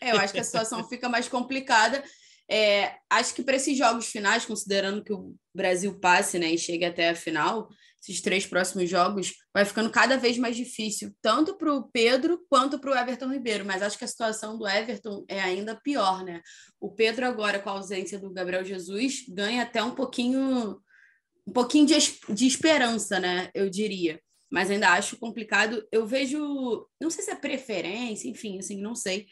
É, 0.00 0.10
eu 0.10 0.16
acho 0.18 0.32
que 0.32 0.40
a 0.40 0.44
situação 0.44 0.86
fica 0.88 1.08
mais 1.08 1.28
complicada. 1.28 2.02
É, 2.50 2.96
acho 3.08 3.32
que 3.34 3.44
para 3.44 3.54
esses 3.54 3.78
jogos 3.78 4.06
finais, 4.06 4.44
considerando 4.44 5.04
que 5.04 5.12
o 5.12 5.36
Brasil 5.54 5.98
passe 6.00 6.36
né, 6.36 6.52
e 6.52 6.58
chegue 6.58 6.84
até 6.84 7.10
a 7.10 7.14
final, 7.14 7.68
esses 8.02 8.20
três 8.20 8.46
próximos 8.46 8.88
jogos, 8.88 9.34
vai 9.54 9.64
ficando 9.64 9.90
cada 9.90 10.16
vez 10.16 10.36
mais 10.38 10.56
difícil, 10.56 11.14
tanto 11.22 11.56
para 11.56 11.72
o 11.72 11.88
Pedro 11.90 12.44
quanto 12.48 12.78
para 12.78 12.90
o 12.90 12.96
Everton 12.96 13.30
Ribeiro. 13.30 13.64
Mas 13.64 13.82
acho 13.82 13.96
que 13.96 14.04
a 14.04 14.08
situação 14.08 14.58
do 14.58 14.66
Everton 14.66 15.24
é 15.28 15.40
ainda 15.40 15.76
pior, 15.76 16.24
né? 16.24 16.40
O 16.80 16.90
Pedro, 16.90 17.26
agora, 17.26 17.60
com 17.60 17.68
a 17.68 17.72
ausência 17.72 18.18
do 18.18 18.32
Gabriel 18.32 18.64
Jesus, 18.64 19.26
ganha 19.28 19.62
até 19.62 19.82
um 19.82 19.94
pouquinho, 19.94 20.80
um 21.46 21.52
pouquinho 21.52 21.86
de, 21.86 21.96
de 22.30 22.46
esperança, 22.46 23.20
né? 23.20 23.50
Eu 23.54 23.68
diria. 23.68 24.18
Mas 24.50 24.70
ainda 24.70 24.88
acho 24.94 25.18
complicado. 25.18 25.86
Eu 25.92 26.06
vejo, 26.06 26.88
não 27.00 27.10
sei 27.10 27.22
se 27.22 27.30
é 27.30 27.36
preferência, 27.36 28.28
enfim, 28.28 28.58
assim, 28.58 28.80
não 28.80 28.96
sei. 28.96 29.26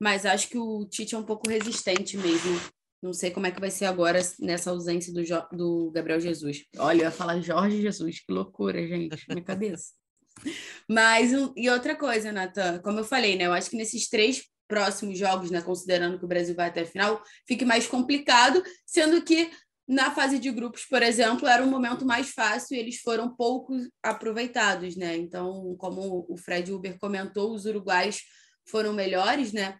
Mas 0.00 0.26
acho 0.26 0.48
que 0.48 0.58
o 0.58 0.84
Tite 0.86 1.14
é 1.14 1.18
um 1.18 1.24
pouco 1.24 1.48
resistente 1.48 2.16
mesmo 2.16 2.60
não 3.04 3.12
sei 3.12 3.30
como 3.30 3.46
é 3.46 3.50
que 3.50 3.60
vai 3.60 3.70
ser 3.70 3.84
agora 3.84 4.18
nessa 4.40 4.70
ausência 4.70 5.12
do, 5.12 5.22
jo 5.22 5.36
do 5.52 5.90
Gabriel 5.90 6.18
Jesus. 6.18 6.64
Olha, 6.78 7.00
eu 7.00 7.04
ia 7.04 7.10
falar 7.10 7.38
Jorge 7.38 7.82
Jesus, 7.82 8.20
que 8.20 8.32
loucura, 8.32 8.80
gente, 8.88 9.22
minha 9.28 9.44
cabeça. 9.44 9.92
Mas, 10.88 11.30
e 11.54 11.68
outra 11.68 11.94
coisa, 11.94 12.32
Natan, 12.32 12.80
como 12.80 13.00
eu 13.00 13.04
falei, 13.04 13.36
né? 13.36 13.44
Eu 13.44 13.52
acho 13.52 13.68
que 13.68 13.76
nesses 13.76 14.08
três 14.08 14.44
próximos 14.66 15.18
jogos, 15.18 15.50
né, 15.50 15.60
considerando 15.60 16.18
que 16.18 16.24
o 16.24 16.28
Brasil 16.28 16.54
vai 16.54 16.68
até 16.68 16.80
a 16.80 16.86
final, 16.86 17.22
fique 17.46 17.66
mais 17.66 17.86
complicado, 17.86 18.62
sendo 18.86 19.22
que 19.22 19.50
na 19.86 20.10
fase 20.10 20.38
de 20.38 20.50
grupos, 20.50 20.86
por 20.86 21.02
exemplo, 21.02 21.46
era 21.46 21.62
um 21.62 21.70
momento 21.70 22.06
mais 22.06 22.30
fácil 22.30 22.74
e 22.74 22.80
eles 22.80 23.00
foram 23.00 23.36
pouco 23.36 23.74
aproveitados, 24.02 24.96
né? 24.96 25.14
Então, 25.14 25.76
como 25.76 26.24
o 26.26 26.38
Fred 26.38 26.72
Uber 26.72 26.98
comentou, 26.98 27.52
os 27.54 27.66
uruguais 27.66 28.22
foram 28.66 28.94
melhores, 28.94 29.52
né? 29.52 29.78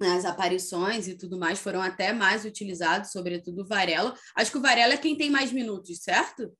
As 0.00 0.24
aparições 0.24 1.08
e 1.08 1.16
tudo 1.16 1.38
mais 1.38 1.58
foram 1.58 1.80
até 1.80 2.12
mais 2.12 2.44
utilizados, 2.44 3.10
sobretudo 3.12 3.62
o 3.62 3.66
Varela. 3.66 4.14
Acho 4.36 4.50
que 4.50 4.58
o 4.58 4.60
Varela 4.60 4.94
é 4.94 4.98
quem 4.98 5.16
tem 5.16 5.30
mais 5.30 5.52
minutos, 5.52 5.98
certo? 6.02 6.52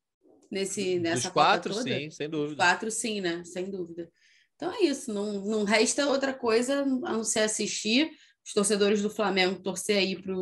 Nesse, 0.51 0.99
nessa 1.01 1.25
Dos 1.25 1.33
quatro, 1.33 1.75
toda. 1.75 1.83
sim, 1.83 2.11
sem 2.11 2.29
dúvida. 2.29 2.57
quatro, 2.57 2.91
sim, 2.91 3.21
né? 3.21 3.43
Sem 3.45 3.71
dúvida. 3.71 4.09
Então 4.55 4.73
é 4.73 4.85
isso, 4.85 5.13
não, 5.13 5.45
não 5.45 5.65
resta 5.65 6.07
outra 6.07 6.33
coisa 6.33 6.83
a 6.83 7.13
não 7.13 7.25
ser 7.25 7.41
assistir. 7.41 8.11
Os 8.47 8.53
torcedores 8.53 9.03
do 9.03 9.11
Flamengo 9.11 9.63
torcer 9.63 9.97
aí 9.97 10.21
para 10.21 10.35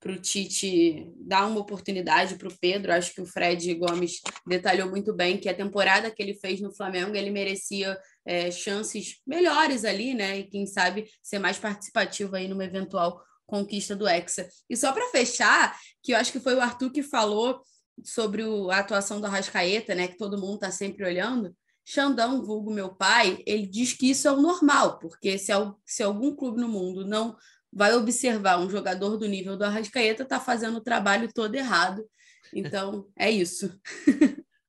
para 0.00 0.12
o 0.12 0.18
Tite 0.18 1.10
dar 1.16 1.46
uma 1.46 1.60
oportunidade 1.60 2.36
para 2.36 2.48
o 2.48 2.58
Pedro. 2.58 2.92
Acho 2.92 3.14
que 3.14 3.20
o 3.20 3.26
Fred 3.26 3.74
Gomes 3.74 4.20
detalhou 4.46 4.88
muito 4.88 5.14
bem 5.14 5.38
que 5.38 5.48
a 5.48 5.54
temporada 5.54 6.10
que 6.10 6.22
ele 6.22 6.34
fez 6.34 6.60
no 6.60 6.74
Flamengo 6.74 7.16
ele 7.16 7.30
merecia 7.30 7.98
é, 8.24 8.50
chances 8.50 9.20
melhores 9.26 9.84
ali, 9.84 10.14
né? 10.14 10.38
E 10.38 10.44
quem 10.44 10.66
sabe 10.66 11.08
ser 11.22 11.38
mais 11.38 11.58
participativo 11.58 12.36
aí 12.36 12.46
numa 12.46 12.64
eventual 12.64 13.22
conquista 13.46 13.94
do 13.94 14.08
Hexa. 14.08 14.48
E 14.68 14.76
só 14.76 14.92
para 14.92 15.10
fechar, 15.10 15.78
que 16.02 16.12
eu 16.12 16.16
acho 16.16 16.32
que 16.32 16.40
foi 16.40 16.54
o 16.54 16.60
Arthur 16.60 16.90
que 16.90 17.02
falou 17.02 17.62
sobre 18.04 18.42
o, 18.42 18.70
a 18.70 18.78
atuação 18.78 19.20
do 19.20 19.26
Arrascaeta, 19.26 19.94
né? 19.94 20.08
Que 20.08 20.18
todo 20.18 20.40
mundo 20.40 20.56
está 20.56 20.70
sempre 20.70 21.04
olhando. 21.04 21.54
Xandão, 21.88 22.44
vulgo 22.44 22.72
meu 22.72 22.92
pai, 22.92 23.42
ele 23.46 23.64
diz 23.64 23.92
que 23.92 24.10
isso 24.10 24.26
é 24.26 24.32
o 24.32 24.42
normal, 24.42 24.98
porque 24.98 25.38
se, 25.38 25.52
se 25.84 26.02
algum 26.02 26.34
clube 26.34 26.60
no 26.60 26.68
mundo 26.68 27.06
não 27.06 27.36
vai 27.72 27.94
observar 27.94 28.58
um 28.58 28.70
jogador 28.70 29.16
do 29.16 29.26
nível 29.26 29.56
do 29.56 29.64
Arrascaeta 29.64 30.22
está 30.22 30.40
fazendo 30.40 30.78
o 30.78 30.82
trabalho 30.82 31.32
todo 31.32 31.54
errado. 31.54 32.04
Então, 32.54 33.08
é 33.16 33.30
isso. 33.30 33.78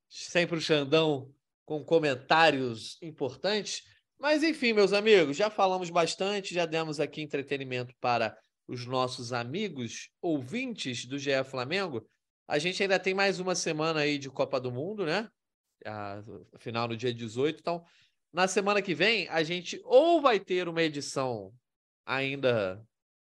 Sempre 0.09 0.57
o 0.57 0.61
Xandão 0.61 1.31
com 1.65 1.83
comentários 1.83 2.97
importantes. 3.01 3.83
Mas, 4.19 4.41
enfim, 4.41 4.73
meus 4.73 4.93
amigos, 4.93 5.37
já 5.37 5.49
falamos 5.49 5.89
bastante, 5.89 6.53
já 6.53 6.65
demos 6.65 6.99
aqui 6.99 7.21
entretenimento 7.21 7.93
para 7.99 8.35
os 8.67 8.85
nossos 8.85 9.31
amigos 9.31 10.09
ouvintes 10.21 11.05
do 11.05 11.19
GE 11.19 11.43
Flamengo. 11.45 12.07
A 12.47 12.57
gente 12.57 12.81
ainda 12.81 12.97
tem 12.97 13.13
mais 13.13 13.39
uma 13.39 13.53
semana 13.53 14.01
aí 14.01 14.17
de 14.17 14.29
Copa 14.29 14.59
do 14.59 14.71
Mundo, 14.71 15.05
né? 15.05 15.29
A 15.85 16.23
final 16.57 16.87
no 16.87 16.97
dia 16.97 17.13
18. 17.13 17.59
Então, 17.59 17.83
na 18.33 18.47
semana 18.47 18.81
que 18.81 18.95
vem, 18.95 19.27
a 19.29 19.43
gente 19.43 19.79
ou 19.83 20.21
vai 20.21 20.39
ter 20.39 20.67
uma 20.67 20.81
edição 20.81 21.53
ainda 22.07 22.81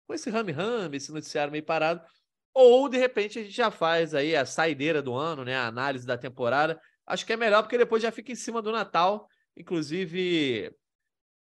com 0.07 0.15
esse 0.15 0.31
rame-rame, 0.31 0.99
esse 0.99 1.11
noticiário 1.11 1.51
meio 1.51 1.65
parado, 1.65 2.01
ou 2.55 2.89
de 2.89 2.99
repente 2.99 3.39
a 3.39 3.43
gente 3.43 3.55
já 3.55 3.71
faz 3.71 4.15
aí 4.15 4.37
a 4.37 4.47
saideira 4.47 5.03
do 5.03 5.15
ano, 5.15 5.45
né? 5.45 5.57
A 5.57 5.67
análise 5.67 6.07
da 6.07 6.17
temporada. 6.17 6.81
Acho 7.07 7.27
que 7.27 7.33
é 7.33 7.37
melhor 7.37 7.63
porque 7.63 7.79
depois 7.79 8.03
já 8.03 8.13
fica 8.13 8.33
em 8.33 8.37
cima 8.37 8.63
do 8.63 8.71
Natal. 8.71 9.29
Inclusive, 9.57 10.73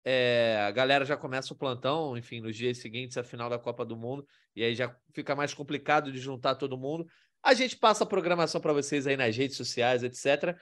é, 0.05 0.59
a 0.66 0.70
galera 0.70 1.05
já 1.05 1.16
começa 1.16 1.53
o 1.53 1.57
plantão, 1.57 2.16
enfim, 2.16 2.41
nos 2.41 2.57
dias 2.57 2.78
seguintes, 2.78 3.16
a 3.16 3.24
final 3.24 3.51
da 3.51 3.59
Copa 3.59 3.85
do 3.85 3.97
Mundo, 3.97 4.26
e 4.55 4.62
aí 4.62 4.74
já 4.74 4.95
fica 5.12 5.35
mais 5.35 5.53
complicado 5.55 6.12
de 6.12 6.18
juntar 6.18 6.55
todo 6.55 6.78
mundo. 6.78 7.07
A 7.43 7.55
gente 7.55 7.76
passa 7.76 8.05
a 8.05 8.07
programação 8.07 8.61
para 8.61 8.72
vocês 8.72 9.07
aí 9.07 9.16
nas 9.16 9.37
redes 9.37 9.57
sociais, 9.57 10.03
etc. 10.03 10.59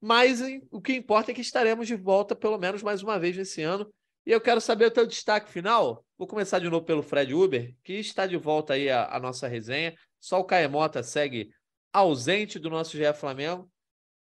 Mas 0.00 0.40
o 0.70 0.80
que 0.80 0.92
importa 0.92 1.30
é 1.30 1.34
que 1.34 1.40
estaremos 1.40 1.86
de 1.86 1.96
volta 1.96 2.36
pelo 2.36 2.58
menos 2.58 2.82
mais 2.82 3.02
uma 3.02 3.18
vez 3.18 3.36
nesse 3.36 3.62
ano. 3.62 3.92
E 4.28 4.30
eu 4.30 4.42
quero 4.42 4.60
saber 4.60 4.84
o 4.84 4.90
teu 4.90 5.06
destaque 5.06 5.50
final. 5.50 6.04
Vou 6.18 6.28
começar 6.28 6.58
de 6.58 6.68
novo 6.68 6.84
pelo 6.84 7.02
Fred 7.02 7.32
Uber, 7.32 7.74
que 7.82 7.94
está 7.94 8.26
de 8.26 8.36
volta 8.36 8.74
aí 8.74 8.90
a 8.90 9.18
nossa 9.18 9.48
resenha. 9.48 9.96
Só 10.20 10.38
o 10.38 10.44
Caemota 10.44 11.02
segue 11.02 11.50
ausente 11.90 12.58
do 12.58 12.68
nosso 12.68 12.94
GE 12.94 13.10
Flamengo. 13.14 13.70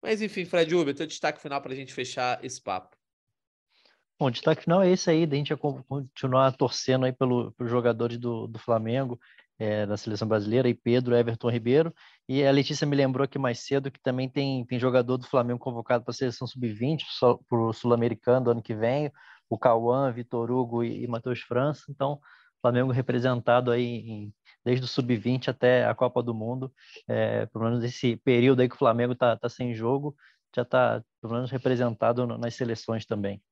Mas 0.02 0.20
enfim, 0.20 0.44
Fred 0.44 0.74
Uber, 0.74 0.92
teu 0.92 1.06
destaque 1.06 1.40
final 1.40 1.62
para 1.62 1.72
a 1.72 1.76
gente 1.76 1.94
fechar 1.94 2.44
esse 2.44 2.60
papo. 2.60 2.96
Bom, 4.18 4.26
o 4.26 4.30
destaque 4.32 4.64
final 4.64 4.82
é 4.82 4.90
esse 4.90 5.08
aí, 5.08 5.24
da 5.24 5.36
gente 5.36 5.54
continuar 5.54 6.50
torcendo 6.56 7.06
aí 7.06 7.12
pelo, 7.12 7.54
jogadores 7.60 8.18
do, 8.18 8.48
do 8.48 8.58
Flamengo, 8.58 9.20
é, 9.56 9.86
da 9.86 9.96
seleção 9.96 10.26
brasileira, 10.26 10.68
e 10.68 10.74
Pedro, 10.74 11.14
Everton 11.14 11.48
Ribeiro. 11.48 11.94
E 12.28 12.44
a 12.44 12.50
Letícia 12.50 12.84
me 12.88 12.96
lembrou 12.96 13.24
aqui 13.24 13.38
mais 13.38 13.60
cedo 13.60 13.88
que 13.88 14.02
também 14.02 14.28
tem, 14.28 14.66
tem 14.66 14.80
jogador 14.80 15.16
do 15.16 15.28
Flamengo 15.28 15.60
convocado 15.60 16.02
para 16.02 16.10
a 16.10 16.14
seleção 16.14 16.48
sub-20, 16.48 17.04
para 17.48 17.56
o 17.56 17.72
Sul-Americano 17.72 18.46
do 18.46 18.50
ano 18.50 18.62
que 18.62 18.74
vem, 18.74 19.12
o 19.52 19.58
Cauã, 19.58 20.10
Vitor 20.10 20.50
Hugo 20.50 20.82
e, 20.82 21.04
e 21.04 21.06
Matheus 21.06 21.40
França. 21.40 21.84
Então, 21.90 22.18
Flamengo 22.62 22.90
representado 22.90 23.70
aí 23.70 23.84
em, 23.84 24.34
desde 24.64 24.84
o 24.84 24.88
sub-20 24.88 25.48
até 25.48 25.84
a 25.84 25.94
Copa 25.94 26.22
do 26.22 26.32
Mundo. 26.32 26.72
É, 27.06 27.44
pelo 27.46 27.64
menos 27.64 27.84
esse 27.84 28.16
período 28.16 28.60
aí 28.60 28.68
que 28.68 28.74
o 28.74 28.78
Flamengo 28.78 29.12
está 29.12 29.36
tá 29.36 29.48
sem 29.50 29.74
jogo, 29.74 30.16
já 30.56 30.62
está 30.62 31.04
pelo 31.20 31.34
menos 31.34 31.50
representado 31.50 32.26
nas 32.26 32.54
seleções 32.54 33.04
também. 33.04 33.42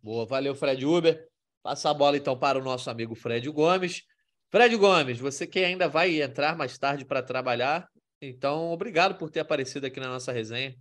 Boa, 0.00 0.24
valeu, 0.24 0.54
Fred 0.54 0.86
Uber. 0.86 1.28
Passa 1.62 1.90
a 1.90 1.94
bola 1.94 2.16
então 2.16 2.38
para 2.38 2.58
o 2.58 2.62
nosso 2.62 2.88
amigo 2.88 3.14
Fred 3.14 3.50
Gomes. 3.50 4.02
Fred 4.50 4.76
Gomes, 4.76 5.18
você 5.18 5.46
que 5.46 5.58
ainda 5.58 5.88
vai 5.88 6.22
entrar 6.22 6.56
mais 6.56 6.78
tarde 6.78 7.04
para 7.04 7.22
trabalhar, 7.22 7.88
então 8.20 8.70
obrigado 8.72 9.16
por 9.16 9.30
ter 9.30 9.40
aparecido 9.40 9.86
aqui 9.86 9.98
na 9.98 10.08
nossa 10.08 10.32
resenha. 10.32 10.76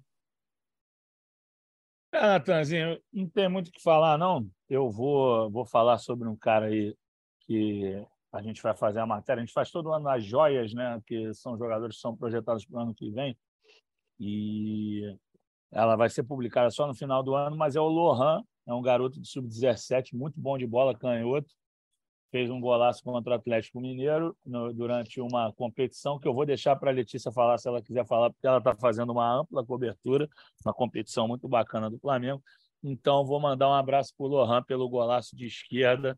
É, 2.11 2.21
Natanzinho, 2.21 2.99
não 3.13 3.29
tem 3.29 3.47
muito 3.47 3.67
o 3.67 3.71
que 3.71 3.81
falar, 3.81 4.17
não. 4.17 4.49
Eu 4.67 4.89
vou, 4.89 5.49
vou 5.51 5.65
falar 5.65 5.97
sobre 5.99 6.27
um 6.27 6.35
cara 6.35 6.65
aí 6.65 6.95
que 7.41 8.03
a 8.31 8.41
gente 8.41 8.61
vai 8.61 8.75
fazer 8.75 8.99
a 8.99 9.05
matéria. 9.05 9.41
A 9.41 9.45
gente 9.45 9.53
faz 9.53 9.69
todo 9.69 9.91
ano 9.91 10.07
as 10.09 10.23
joias, 10.23 10.73
né? 10.73 10.99
Que 11.05 11.33
são 11.33 11.57
jogadores 11.57 11.95
que 11.95 12.01
são 12.01 12.15
projetados 12.15 12.65
para 12.65 12.77
o 12.77 12.81
ano 12.81 12.95
que 12.95 13.11
vem. 13.11 13.37
E 14.19 15.15
ela 15.71 15.95
vai 15.95 16.09
ser 16.09 16.23
publicada 16.23 16.69
só 16.71 16.87
no 16.87 16.95
final 16.95 17.23
do 17.23 17.35
ano, 17.35 17.55
mas 17.55 17.75
é 17.75 17.79
o 17.79 17.87
Lohan, 17.87 18.43
é 18.65 18.73
um 18.73 18.81
garoto 18.81 19.19
de 19.19 19.27
sub-17, 19.27 20.13
muito 20.13 20.39
bom 20.39 20.57
de 20.57 20.65
bola, 20.65 20.97
canhoto. 20.97 21.53
Fez 22.31 22.49
um 22.49 22.59
golaço 22.59 23.03
contra 23.03 23.33
o 23.33 23.35
Atlético 23.35 23.81
Mineiro 23.81 24.35
no, 24.45 24.71
durante 24.73 25.19
uma 25.19 25.51
competição 25.53 26.19
que 26.19 26.27
eu 26.27 26.33
vou 26.33 26.45
deixar 26.45 26.75
para 26.75 26.91
a 26.91 26.93
Letícia 26.93 27.31
falar 27.31 27.57
se 27.57 27.67
ela 27.67 27.81
quiser 27.81 28.05
falar, 28.05 28.29
porque 28.29 28.45
ela 28.45 28.59
está 28.59 28.75
fazendo 28.75 29.11
uma 29.11 29.39
ampla 29.39 29.65
cobertura, 29.65 30.29
uma 30.63 30.73
competição 30.73 31.27
muito 31.27 31.47
bacana 31.47 31.89
do 31.89 31.97
Flamengo. 31.99 32.43
Então, 32.83 33.25
vou 33.25 33.39
mandar 33.39 33.67
um 33.67 33.73
abraço 33.73 34.13
para 34.15 34.25
o 34.25 34.29
Lohan 34.29 34.63
pelo 34.63 34.87
golaço 34.87 35.35
de 35.35 35.47
esquerda 35.47 36.17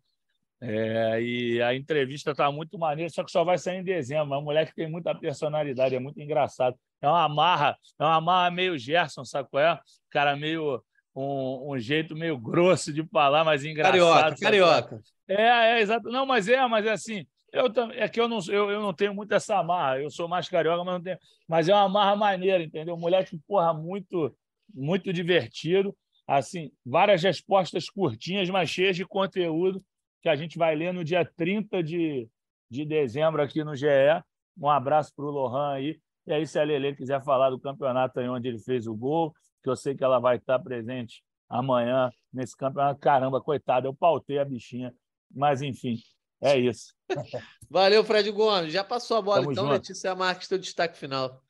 é, 0.64 1.20
e 1.20 1.60
a 1.60 1.74
entrevista 1.74 2.32
está 2.32 2.52
muito 2.52 2.78
maneira, 2.78 3.10
só 3.10 3.24
que 3.24 3.32
só 3.32 3.44
vai 3.44 3.58
sair 3.58 3.80
em 3.80 3.84
dezembro. 3.84 4.36
É 4.36 4.38
um 4.38 4.44
moleque 4.44 4.70
que 4.72 4.76
tem 4.76 4.90
muita 4.90 5.14
personalidade, 5.16 5.96
é 5.96 6.00
muito 6.00 6.22
engraçado. 6.22 6.78
É 7.02 7.10
uma 7.10 7.28
marra, 7.28 7.76
é 7.98 8.04
uma 8.04 8.22
marra 8.22 8.52
meio 8.52 8.78
Gerson, 8.78 9.26
sabe 9.26 9.50
qual 9.50 9.64
é? 9.64 9.80
Cara 10.12 10.36
meio. 10.36 10.84
Um, 11.14 11.72
um 11.72 11.80
jeito 11.80 12.16
meio 12.16 12.38
grosso 12.38 12.94
de 12.94 13.06
falar, 13.08 13.44
mas 13.44 13.66
engraçado. 13.66 13.92
Carioca, 13.92 14.36
carioca. 14.40 15.02
É, 15.28 15.44
é, 15.44 15.82
exato. 15.82 16.10
Não, 16.10 16.26
mas 16.26 16.48
é, 16.48 16.66
mas 16.68 16.86
é 16.86 16.92
assim. 16.92 17.26
Eu, 17.52 17.66
é 17.94 18.08
que 18.08 18.20
eu 18.20 18.30
não, 18.30 18.40
eu, 18.48 18.70
eu 18.70 18.82
não 18.82 18.94
tenho 18.94 19.14
muito 19.14 19.34
essa 19.34 19.62
marra. 19.62 20.00
Eu 20.00 20.10
sou 20.10 20.28
mais 20.28 20.48
carioca, 20.48 20.84
mas 20.84 20.94
não 20.94 21.02
tenho. 21.02 21.18
Mas 21.48 21.68
é 21.68 21.74
uma 21.74 21.90
marra 21.90 22.16
maneira, 22.16 22.64
entendeu? 22.64 22.96
Moleque, 22.96 23.38
porra, 23.46 23.74
muito, 23.74 24.34
muito 24.74 25.12
divertido. 25.12 25.96
Assim, 26.26 26.72
várias 26.86 27.24
respostas 27.24 27.90
curtinhas, 27.90 28.50
mas 28.50 28.70
cheias 28.70 28.96
de 28.96 29.06
conteúdo 29.06 29.84
que 30.22 30.30
a 30.30 30.36
gente 30.36 30.58
vai 30.58 30.76
ler 30.76 30.94
no 30.94 31.04
dia 31.04 31.26
30 31.26 31.84
de, 31.84 32.30
de 32.70 32.86
dezembro 32.86 33.42
aqui 33.42 33.64
no 33.64 33.76
GE. 33.76 33.86
Um 34.58 34.70
abraço 34.70 35.12
para 35.14 35.26
o 35.26 35.32
Lohan 35.32 35.74
aí. 35.74 36.00
E 36.26 36.32
aí, 36.32 36.46
se 36.46 36.60
a 36.60 36.64
Lele 36.64 36.96
quiser 36.96 37.22
falar 37.24 37.50
do 37.50 37.60
campeonato 37.60 38.20
aí 38.20 38.30
onde 38.30 38.48
ele 38.48 38.60
fez 38.60 38.86
o 38.86 38.96
gol, 38.96 39.34
que 39.62 39.70
eu 39.70 39.76
sei 39.76 39.96
que 39.96 40.04
ela 40.04 40.20
vai 40.20 40.38
estar 40.38 40.60
presente 40.60 41.24
amanhã 41.50 42.12
nesse 42.32 42.56
campeonato. 42.56 43.00
Caramba, 43.00 43.42
coitada, 43.42 43.88
eu 43.88 43.94
pautei 43.94 44.40
a 44.40 44.46
bichinha. 44.46 44.94
Mas, 45.30 45.62
enfim, 45.62 46.02
é 46.42 46.58
isso. 46.58 46.94
Valeu, 47.70 48.04
Fred 48.04 48.30
Gomes. 48.32 48.74
Já 48.74 48.84
passou 48.84 49.18
a 49.18 49.22
bola, 49.22 49.42
Tamo 49.42 49.52
então, 49.52 49.64
junto. 49.66 49.74
Letícia 49.74 50.16
Marques, 50.16 50.48
teu 50.48 50.58
destaque 50.58 50.98
final. 50.98 51.42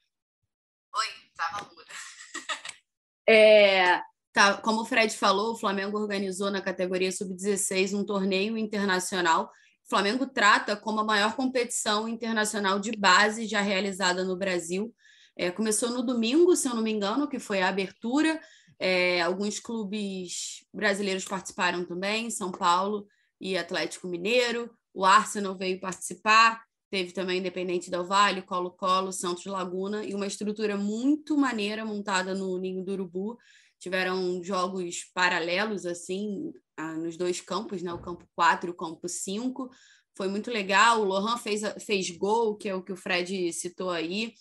Oi, 0.93 1.07
tava 1.35 1.69
muda. 1.69 1.85
é, 3.27 4.01
Tá, 4.33 4.57
como 4.57 4.81
o 4.81 4.85
Fred 4.85 5.13
falou, 5.13 5.53
o 5.53 5.57
Flamengo 5.57 5.97
organizou 5.97 6.49
na 6.49 6.61
categoria 6.61 7.11
sub-16 7.11 7.93
um 7.93 8.05
torneio 8.05 8.57
internacional. 8.57 9.51
O 9.85 9.89
Flamengo 9.89 10.25
trata 10.25 10.75
como 10.75 11.01
a 11.01 11.03
maior 11.03 11.35
competição 11.35 12.07
internacional 12.07 12.79
de 12.79 12.91
base 12.91 13.45
já 13.45 13.59
realizada 13.59 14.23
no 14.23 14.37
Brasil. 14.37 14.93
É, 15.41 15.49
começou 15.49 15.89
no 15.89 16.03
domingo, 16.03 16.55
se 16.55 16.67
eu 16.67 16.75
não 16.75 16.83
me 16.83 16.91
engano, 16.91 17.27
que 17.27 17.39
foi 17.39 17.63
a 17.63 17.67
abertura. 17.67 18.39
É, 18.77 19.21
alguns 19.21 19.59
clubes 19.59 20.63
brasileiros 20.71 21.25
participaram 21.25 21.83
também, 21.83 22.29
São 22.29 22.51
Paulo 22.51 23.07
e 23.39 23.57
Atlético 23.57 24.07
Mineiro. 24.07 24.69
O 24.93 25.03
Arsenal 25.03 25.57
veio 25.57 25.79
participar. 25.79 26.63
Teve 26.91 27.11
também 27.11 27.39
Independente 27.39 27.89
Del 27.89 28.05
Vale, 28.05 28.43
Colo-Colo, 28.43 29.11
Santos 29.11 29.43
Laguna 29.47 30.05
e 30.05 30.13
uma 30.13 30.27
estrutura 30.27 30.77
muito 30.77 31.35
maneira 31.35 31.83
montada 31.83 32.35
no 32.35 32.59
Ninho 32.59 32.85
do 32.85 32.91
Urubu 32.91 33.35
tiveram 33.79 34.43
jogos 34.43 35.05
paralelos 35.11 35.87
assim 35.87 36.53
nos 36.99 37.17
dois 37.17 37.41
campos, 37.41 37.81
né? 37.81 37.91
O 37.91 37.99
campo 37.99 38.27
4 38.35 38.69
e 38.69 38.73
o 38.73 38.77
campo 38.77 39.09
5. 39.09 39.71
Foi 40.15 40.27
muito 40.27 40.51
legal. 40.51 41.01
O 41.01 41.03
Lohan 41.03 41.35
fez, 41.37 41.63
fez 41.83 42.11
gol, 42.11 42.55
que 42.55 42.69
é 42.69 42.75
o 42.75 42.83
que 42.83 42.93
o 42.93 42.95
Fred 42.95 43.51
citou 43.51 43.89
aí. 43.89 44.35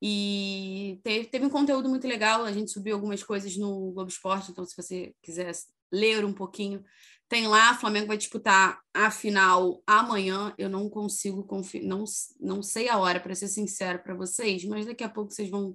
E 0.00 1.00
teve, 1.02 1.26
teve 1.26 1.46
um 1.46 1.50
conteúdo 1.50 1.88
muito 1.88 2.06
legal. 2.06 2.44
A 2.44 2.52
gente 2.52 2.70
subiu 2.70 2.94
algumas 2.94 3.22
coisas 3.22 3.56
no 3.56 3.92
Globo 3.92 4.10
Esporte, 4.10 4.50
então, 4.50 4.64
se 4.64 4.76
você 4.76 5.14
quiser 5.22 5.52
ler 5.90 6.24
um 6.24 6.32
pouquinho, 6.32 6.84
tem 7.28 7.46
lá. 7.46 7.74
Flamengo 7.74 8.08
vai 8.08 8.16
disputar 8.16 8.80
a 8.92 9.10
final 9.10 9.82
amanhã. 9.86 10.54
Eu 10.58 10.68
não 10.68 10.88
consigo 10.88 11.44
confirmar, 11.44 11.88
não, 11.88 12.04
não 12.40 12.62
sei 12.62 12.88
a 12.88 12.98
hora, 12.98 13.20
para 13.20 13.34
ser 13.34 13.48
sincero 13.48 14.02
para 14.02 14.14
vocês, 14.14 14.64
mas 14.64 14.86
daqui 14.86 15.04
a 15.04 15.08
pouco 15.08 15.32
vocês 15.32 15.48
vão 15.48 15.74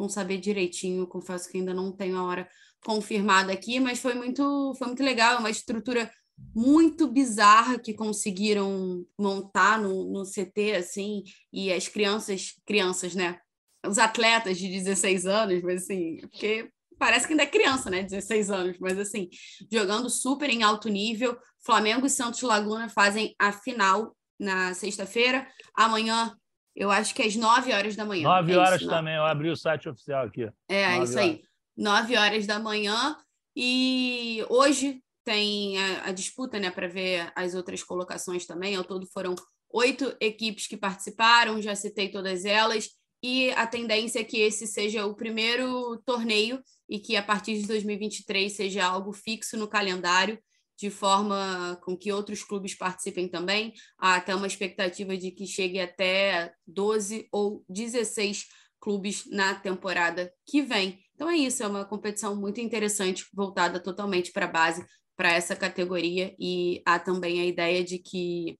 vão 0.00 0.08
saber 0.08 0.38
direitinho. 0.38 1.06
Confesso 1.06 1.50
que 1.50 1.58
ainda 1.58 1.74
não 1.74 1.92
tenho 1.92 2.16
a 2.16 2.24
hora 2.24 2.48
confirmada 2.84 3.52
aqui, 3.52 3.78
mas 3.78 3.98
foi 3.98 4.14
muito, 4.14 4.74
foi 4.78 4.86
muito 4.86 5.02
legal. 5.02 5.34
É 5.34 5.38
uma 5.38 5.50
estrutura 5.50 6.10
muito 6.54 7.06
bizarra 7.06 7.78
que 7.78 7.92
conseguiram 7.92 9.04
montar 9.18 9.78
no, 9.78 10.10
no 10.10 10.24
CT, 10.24 10.76
assim, 10.76 11.22
e 11.52 11.70
as 11.70 11.86
crianças, 11.86 12.54
crianças, 12.64 13.14
né? 13.14 13.38
Os 13.86 13.98
atletas 13.98 14.58
de 14.58 14.68
16 14.68 15.26
anos, 15.26 15.62
mas 15.62 15.82
assim, 15.82 16.18
porque 16.20 16.70
parece 16.98 17.26
que 17.26 17.32
ainda 17.32 17.44
é 17.44 17.46
criança, 17.46 17.90
né? 17.90 18.02
16 18.02 18.50
anos, 18.50 18.78
mas 18.78 18.98
assim, 18.98 19.28
jogando 19.72 20.10
super 20.10 20.50
em 20.50 20.62
alto 20.62 20.88
nível. 20.88 21.36
Flamengo 21.64 22.06
e 22.06 22.10
Santos 22.10 22.42
Laguna 22.42 22.88
fazem 22.88 23.34
a 23.38 23.52
final 23.52 24.14
na 24.38 24.74
sexta-feira. 24.74 25.46
Amanhã 25.74 26.34
eu 26.74 26.90
acho 26.90 27.14
que 27.14 27.22
é 27.22 27.26
às 27.26 27.36
9 27.36 27.72
horas 27.72 27.96
da 27.96 28.04
manhã. 28.04 28.24
9 28.24 28.52
é 28.52 28.56
horas 28.56 28.80
isso, 28.80 28.90
também, 28.90 29.14
eu 29.14 29.24
abri 29.24 29.50
o 29.50 29.56
site 29.56 29.88
oficial 29.88 30.26
aqui. 30.26 30.48
É, 30.68 30.92
isso 31.02 31.12
horas. 31.12 31.16
aí. 31.16 31.42
9 31.76 32.16
horas 32.16 32.46
da 32.46 32.58
manhã. 32.58 33.16
E 33.56 34.44
hoje 34.48 35.02
tem 35.24 35.78
a, 35.78 36.08
a 36.08 36.12
disputa 36.12 36.58
né, 36.58 36.70
para 36.70 36.88
ver 36.88 37.32
as 37.34 37.54
outras 37.54 37.82
colocações 37.82 38.46
também. 38.46 38.76
Ao 38.76 38.84
todo 38.84 39.06
foram 39.06 39.34
oito 39.72 40.14
equipes 40.20 40.66
que 40.66 40.76
participaram, 40.76 41.60
já 41.60 41.74
citei 41.74 42.10
todas 42.10 42.44
elas. 42.44 42.88
E 43.22 43.50
a 43.50 43.66
tendência 43.66 44.20
é 44.20 44.24
que 44.24 44.38
esse 44.40 44.66
seja 44.66 45.04
o 45.06 45.14
primeiro 45.14 46.00
torneio 46.06 46.62
e 46.88 46.98
que 46.98 47.16
a 47.16 47.22
partir 47.22 47.60
de 47.60 47.66
2023 47.66 48.52
seja 48.52 48.84
algo 48.84 49.12
fixo 49.12 49.56
no 49.56 49.68
calendário 49.68 50.38
de 50.78 50.88
forma 50.88 51.78
com 51.84 51.94
que 51.94 52.10
outros 52.10 52.42
clubes 52.42 52.74
participem 52.74 53.28
também. 53.28 53.74
Há 53.98 54.16
até 54.16 54.34
uma 54.34 54.46
expectativa 54.46 55.14
de 55.14 55.30
que 55.30 55.46
chegue 55.46 55.78
até 55.78 56.54
12 56.66 57.28
ou 57.30 57.62
16 57.68 58.46
clubes 58.80 59.24
na 59.30 59.54
temporada 59.54 60.32
que 60.46 60.62
vem. 60.62 60.98
Então 61.14 61.28
é 61.28 61.36
isso, 61.36 61.62
é 61.62 61.66
uma 61.66 61.84
competição 61.84 62.34
muito 62.34 62.62
interessante, 62.62 63.26
voltada 63.34 63.78
totalmente 63.78 64.32
para 64.32 64.46
a 64.46 64.50
base, 64.50 64.82
para 65.14 65.34
essa 65.34 65.54
categoria, 65.54 66.34
e 66.40 66.80
há 66.86 66.98
também 66.98 67.42
a 67.42 67.44
ideia 67.44 67.84
de 67.84 67.98
que 67.98 68.58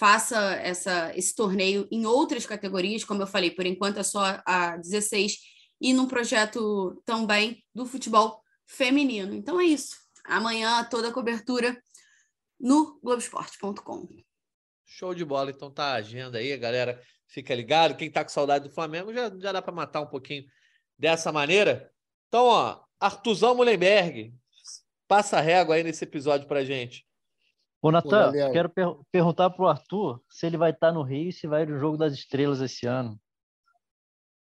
faça 0.00 0.54
essa, 0.54 1.14
esse 1.14 1.34
torneio 1.34 1.86
em 1.90 2.06
outras 2.06 2.46
categorias, 2.46 3.04
como 3.04 3.20
eu 3.20 3.26
falei, 3.26 3.50
por 3.50 3.66
enquanto 3.66 3.98
é 3.98 4.02
só 4.02 4.40
a 4.46 4.78
16, 4.78 5.36
e 5.78 5.92
num 5.92 6.08
projeto 6.08 7.02
também 7.04 7.62
do 7.74 7.84
futebol 7.84 8.42
feminino. 8.66 9.34
Então 9.34 9.60
é 9.60 9.64
isso. 9.64 9.94
Amanhã 10.24 10.82
toda 10.84 11.08
a 11.08 11.12
cobertura 11.12 11.78
no 12.58 12.98
Globoesporte.com. 13.02 14.08
Show 14.86 15.14
de 15.14 15.22
bola, 15.22 15.50
então 15.50 15.70
tá 15.70 15.92
a 15.92 15.96
agenda 15.96 16.38
aí, 16.38 16.56
galera. 16.56 16.98
Fica 17.28 17.54
ligado. 17.54 17.94
Quem 17.94 18.10
tá 18.10 18.24
com 18.24 18.30
saudade 18.30 18.68
do 18.68 18.74
Flamengo 18.74 19.12
já, 19.12 19.30
já 19.38 19.52
dá 19.52 19.60
para 19.60 19.70
matar 19.70 20.00
um 20.00 20.06
pouquinho 20.06 20.46
dessa 20.98 21.30
maneira. 21.30 21.92
Então, 22.28 22.46
ó, 22.46 22.80
Artuzão 22.98 23.54
Mullenberg, 23.54 24.32
passa 25.06 25.42
régua 25.42 25.74
aí 25.74 25.82
nesse 25.82 26.04
episódio 26.04 26.48
pra 26.48 26.64
gente. 26.64 27.06
Ô, 27.82 27.90
Natan, 27.90 28.32
quero 28.52 28.68
per 28.68 28.94
perguntar 29.10 29.48
pro 29.50 29.66
Arthur 29.66 30.20
se 30.28 30.46
ele 30.46 30.58
vai 30.58 30.70
estar 30.70 30.88
tá 30.88 30.92
no 30.92 31.02
Rio 31.02 31.30
e 31.30 31.32
se 31.32 31.46
vai 31.46 31.64
no 31.64 31.78
Jogo 31.78 31.96
das 31.96 32.12
Estrelas 32.12 32.60
esse 32.60 32.86
ano. 32.86 33.18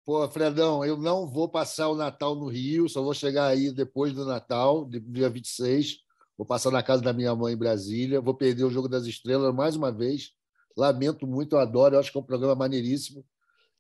Pô, 0.06 0.28
Fredão, 0.30 0.86
eu 0.86 0.98
não 0.98 1.26
vou 1.26 1.50
passar 1.50 1.88
o 1.90 1.96
Natal 1.96 2.36
no 2.36 2.48
Rio, 2.48 2.88
só 2.88 3.02
vou 3.02 3.14
chegar 3.14 3.48
aí 3.48 3.72
depois 3.72 4.14
do 4.14 4.26
Natal, 4.26 4.88
dia 4.88 5.30
26. 5.30 5.98
Vou 6.38 6.46
passar 6.46 6.70
na 6.72 6.84
casa 6.84 7.02
da 7.02 7.14
minha 7.14 7.34
mãe 7.36 7.54
em 7.54 7.58
Brasília. 7.58 8.22
Vou 8.22 8.36
perder 8.36 8.66
o 8.66 8.70
Jogo 8.70 8.88
das 8.88 9.06
Estrelas 9.06 9.54
mais 9.54 9.76
uma 9.76 9.92
vez. 9.92 10.32
Lamento 10.78 11.26
muito, 11.26 11.56
eu 11.56 11.60
adoro, 11.60 11.96
eu 11.96 12.00
acho 12.00 12.12
que 12.12 12.18
é 12.18 12.22
um 12.22 12.26
programa 12.26 12.54
maneiríssimo. 12.54 13.26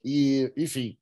E, 0.03 0.51
enfim, 0.57 0.97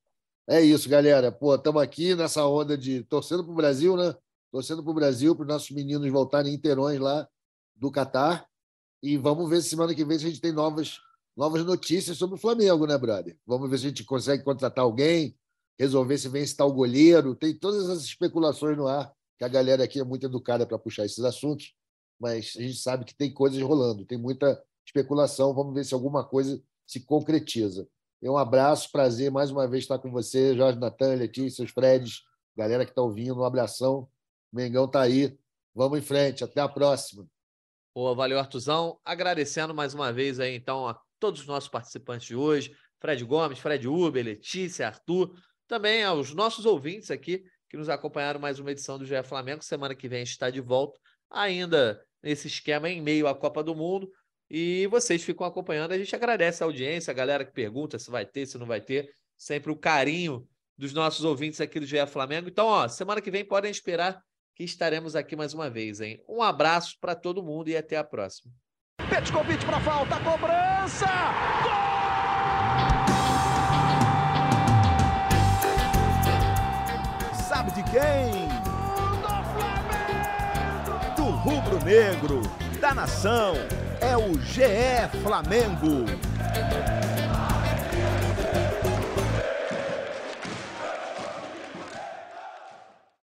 é 0.50 0.60
isso, 0.60 0.90
galera. 0.90 1.32
Pô, 1.32 1.56
estamos 1.56 1.82
aqui 1.82 2.16
nessa 2.16 2.46
onda 2.46 2.78
de 2.78 3.04
torcendo 3.04 3.44
para 3.44 3.54
o 3.54 3.56
Brasil, 3.56 3.96
né? 3.96 4.16
Torcendo 4.52 4.84
para 4.84 4.92
o 4.92 4.96
Brasil, 4.96 5.36
para 5.36 5.44
os 5.44 5.48
nossos 5.48 5.72
meninos 5.72 6.10
voltarem 6.10 6.54
inteirões 6.54 7.00
lá 7.00 7.28
do 7.82 7.92
Catar. 7.92 8.48
E 9.02 9.18
vamos 9.18 9.50
ver 9.50 9.62
se 9.62 9.70
semana 9.70 9.96
que 9.96 10.06
vem 10.06 10.20
se 10.20 10.28
a 10.28 10.30
gente 10.30 10.40
tem 10.40 10.52
novas 10.54 11.00
novas 11.36 11.66
notícias 11.66 12.18
sobre 12.18 12.36
o 12.36 12.38
Flamengo, 12.38 12.86
né, 12.86 12.98
brother? 12.98 13.36
Vamos 13.48 13.70
ver 13.70 13.80
se 13.80 13.86
a 13.86 13.90
gente 13.90 14.04
consegue 14.04 14.44
contratar 14.44 14.84
alguém, 14.84 15.36
resolver 15.80 16.18
se 16.18 16.30
vem 16.30 16.46
o 16.60 16.74
goleiro. 16.74 17.36
Tem 17.36 17.58
todas 17.58 17.90
as 17.90 18.04
especulações 18.04 18.78
no 18.78 18.88
ar, 18.88 19.12
que 19.40 19.44
a 19.44 19.48
galera 19.48 19.84
aqui 19.84 20.00
é 20.00 20.04
muito 20.04 20.26
educada 20.28 20.68
para 20.68 20.78
puxar 20.78 21.06
esses 21.06 21.24
assuntos, 21.24 21.74
mas 22.20 22.54
a 22.58 22.62
gente 22.62 22.78
sabe 22.78 23.06
que 23.06 23.16
tem 23.16 23.34
coisas 23.34 23.60
rolando, 23.62 24.06
tem 24.06 24.18
muita 24.18 24.62
especulação. 24.86 25.54
Vamos 25.54 25.74
ver 25.74 25.84
se 25.84 25.96
alguma 25.96 26.24
coisa 26.24 26.62
se 26.86 27.00
concretiza. 27.00 27.88
Um 28.22 28.38
abraço, 28.38 28.92
prazer 28.92 29.32
mais 29.32 29.50
uma 29.50 29.68
vez 29.68 29.84
estar 29.84 29.98
com 29.98 30.12
você, 30.12 30.56
Jorge 30.56 30.78
Natan, 30.78 31.16
Letícia, 31.16 31.66
os 31.66 31.72
Freds, 31.72 32.22
galera 32.56 32.86
que 32.86 32.92
está 32.92 33.02
ouvindo, 33.02 33.40
um 33.40 33.46
abração. 33.46 34.08
O 34.54 34.58
Mengão 34.58 34.86
está 34.86 35.02
aí. 35.02 35.36
Vamos 35.74 35.98
em 35.98 36.02
frente, 36.04 36.44
até 36.44 36.62
a 36.62 36.70
próxima. 36.70 37.26
Boa, 37.94 38.16
valeu, 38.16 38.40
Artuzão. 38.40 38.98
Agradecendo 39.04 39.74
mais 39.74 39.94
uma 39.94 40.14
vez 40.14 40.40
aí, 40.40 40.56
então, 40.56 40.88
a 40.88 40.98
todos 41.20 41.42
os 41.42 41.48
nossos 41.48 41.68
participantes 41.68 42.26
de 42.26 42.36
hoje, 42.38 42.74
Fred 43.02 43.22
Gomes, 43.26 43.60
Fred 43.60 43.86
Uber, 43.86 44.24
Letícia, 44.24 44.88
Arthur, 44.88 45.36
também 45.68 46.02
aos 46.02 46.34
nossos 46.34 46.66
ouvintes 46.66 47.12
aqui 47.12 47.44
que 47.70 47.76
nos 47.76 47.90
acompanharam 47.90 48.40
mais 48.40 48.60
uma 48.60 48.72
edição 48.72 48.98
do 48.98 49.06
GE 49.06 49.22
Flamengo. 49.24 49.62
Semana 49.62 49.94
que 49.94 50.08
vem 50.08 50.24
está 50.24 50.50
de 50.50 50.62
volta, 50.62 50.98
ainda 51.30 52.02
nesse 52.24 52.48
esquema 52.48 52.90
em 52.90 53.02
meio 53.02 53.28
à 53.28 53.36
Copa 53.36 53.62
do 53.62 53.76
Mundo. 53.76 54.10
E 54.50 54.88
vocês 54.88 55.22
ficam 55.22 55.46
acompanhando. 55.46 55.92
A 55.92 55.98
gente 55.98 56.16
agradece 56.16 56.64
a 56.64 56.66
audiência, 56.66 57.12
a 57.12 57.14
galera 57.14 57.44
que 57.44 57.52
pergunta 57.52 58.00
se 58.00 58.10
vai 58.10 58.26
ter, 58.26 58.46
se 58.46 58.58
não 58.58 58.66
vai 58.66 58.80
ter. 58.80 59.14
Sempre 59.38 59.70
o 59.70 59.76
carinho 59.76 60.48
dos 60.78 60.94
nossos 60.94 61.26
ouvintes 61.26 61.60
aqui 61.60 61.78
do 61.78 61.86
GE 61.86 62.08
Flamengo. 62.08 62.48
Então, 62.48 62.68
ó, 62.68 62.88
semana 62.88 63.20
que 63.20 63.32
vem 63.32 63.44
podem 63.44 63.70
esperar 63.70 64.24
estaremos 64.64 65.16
aqui 65.16 65.36
mais 65.36 65.54
uma 65.54 65.70
vez, 65.70 66.02
hein? 66.02 66.24
Um 66.28 66.42
abraço 66.42 66.98
para 67.00 67.16
todo 67.16 67.44
mundo 67.44 67.70
e 67.70 67.78
até 67.78 67.98
a 67.98 68.04
próxima. 68.04 68.54
Petkovic 69.10 69.66
para 69.66 69.80
falta, 69.80 70.20
cobrança! 70.20 71.08
Gol! 71.64 71.92
Sabe 77.34 77.72
de 77.72 77.84
quem? 77.92 78.48
Do 79.22 79.44
Flamengo! 79.54 81.16
Do 81.16 81.24
rubro-negro, 81.24 82.42
da 82.80 82.94
nação, 82.94 83.54
é 84.00 84.16
o 84.18 84.40
GE 84.40 85.22
Flamengo. 85.22 86.06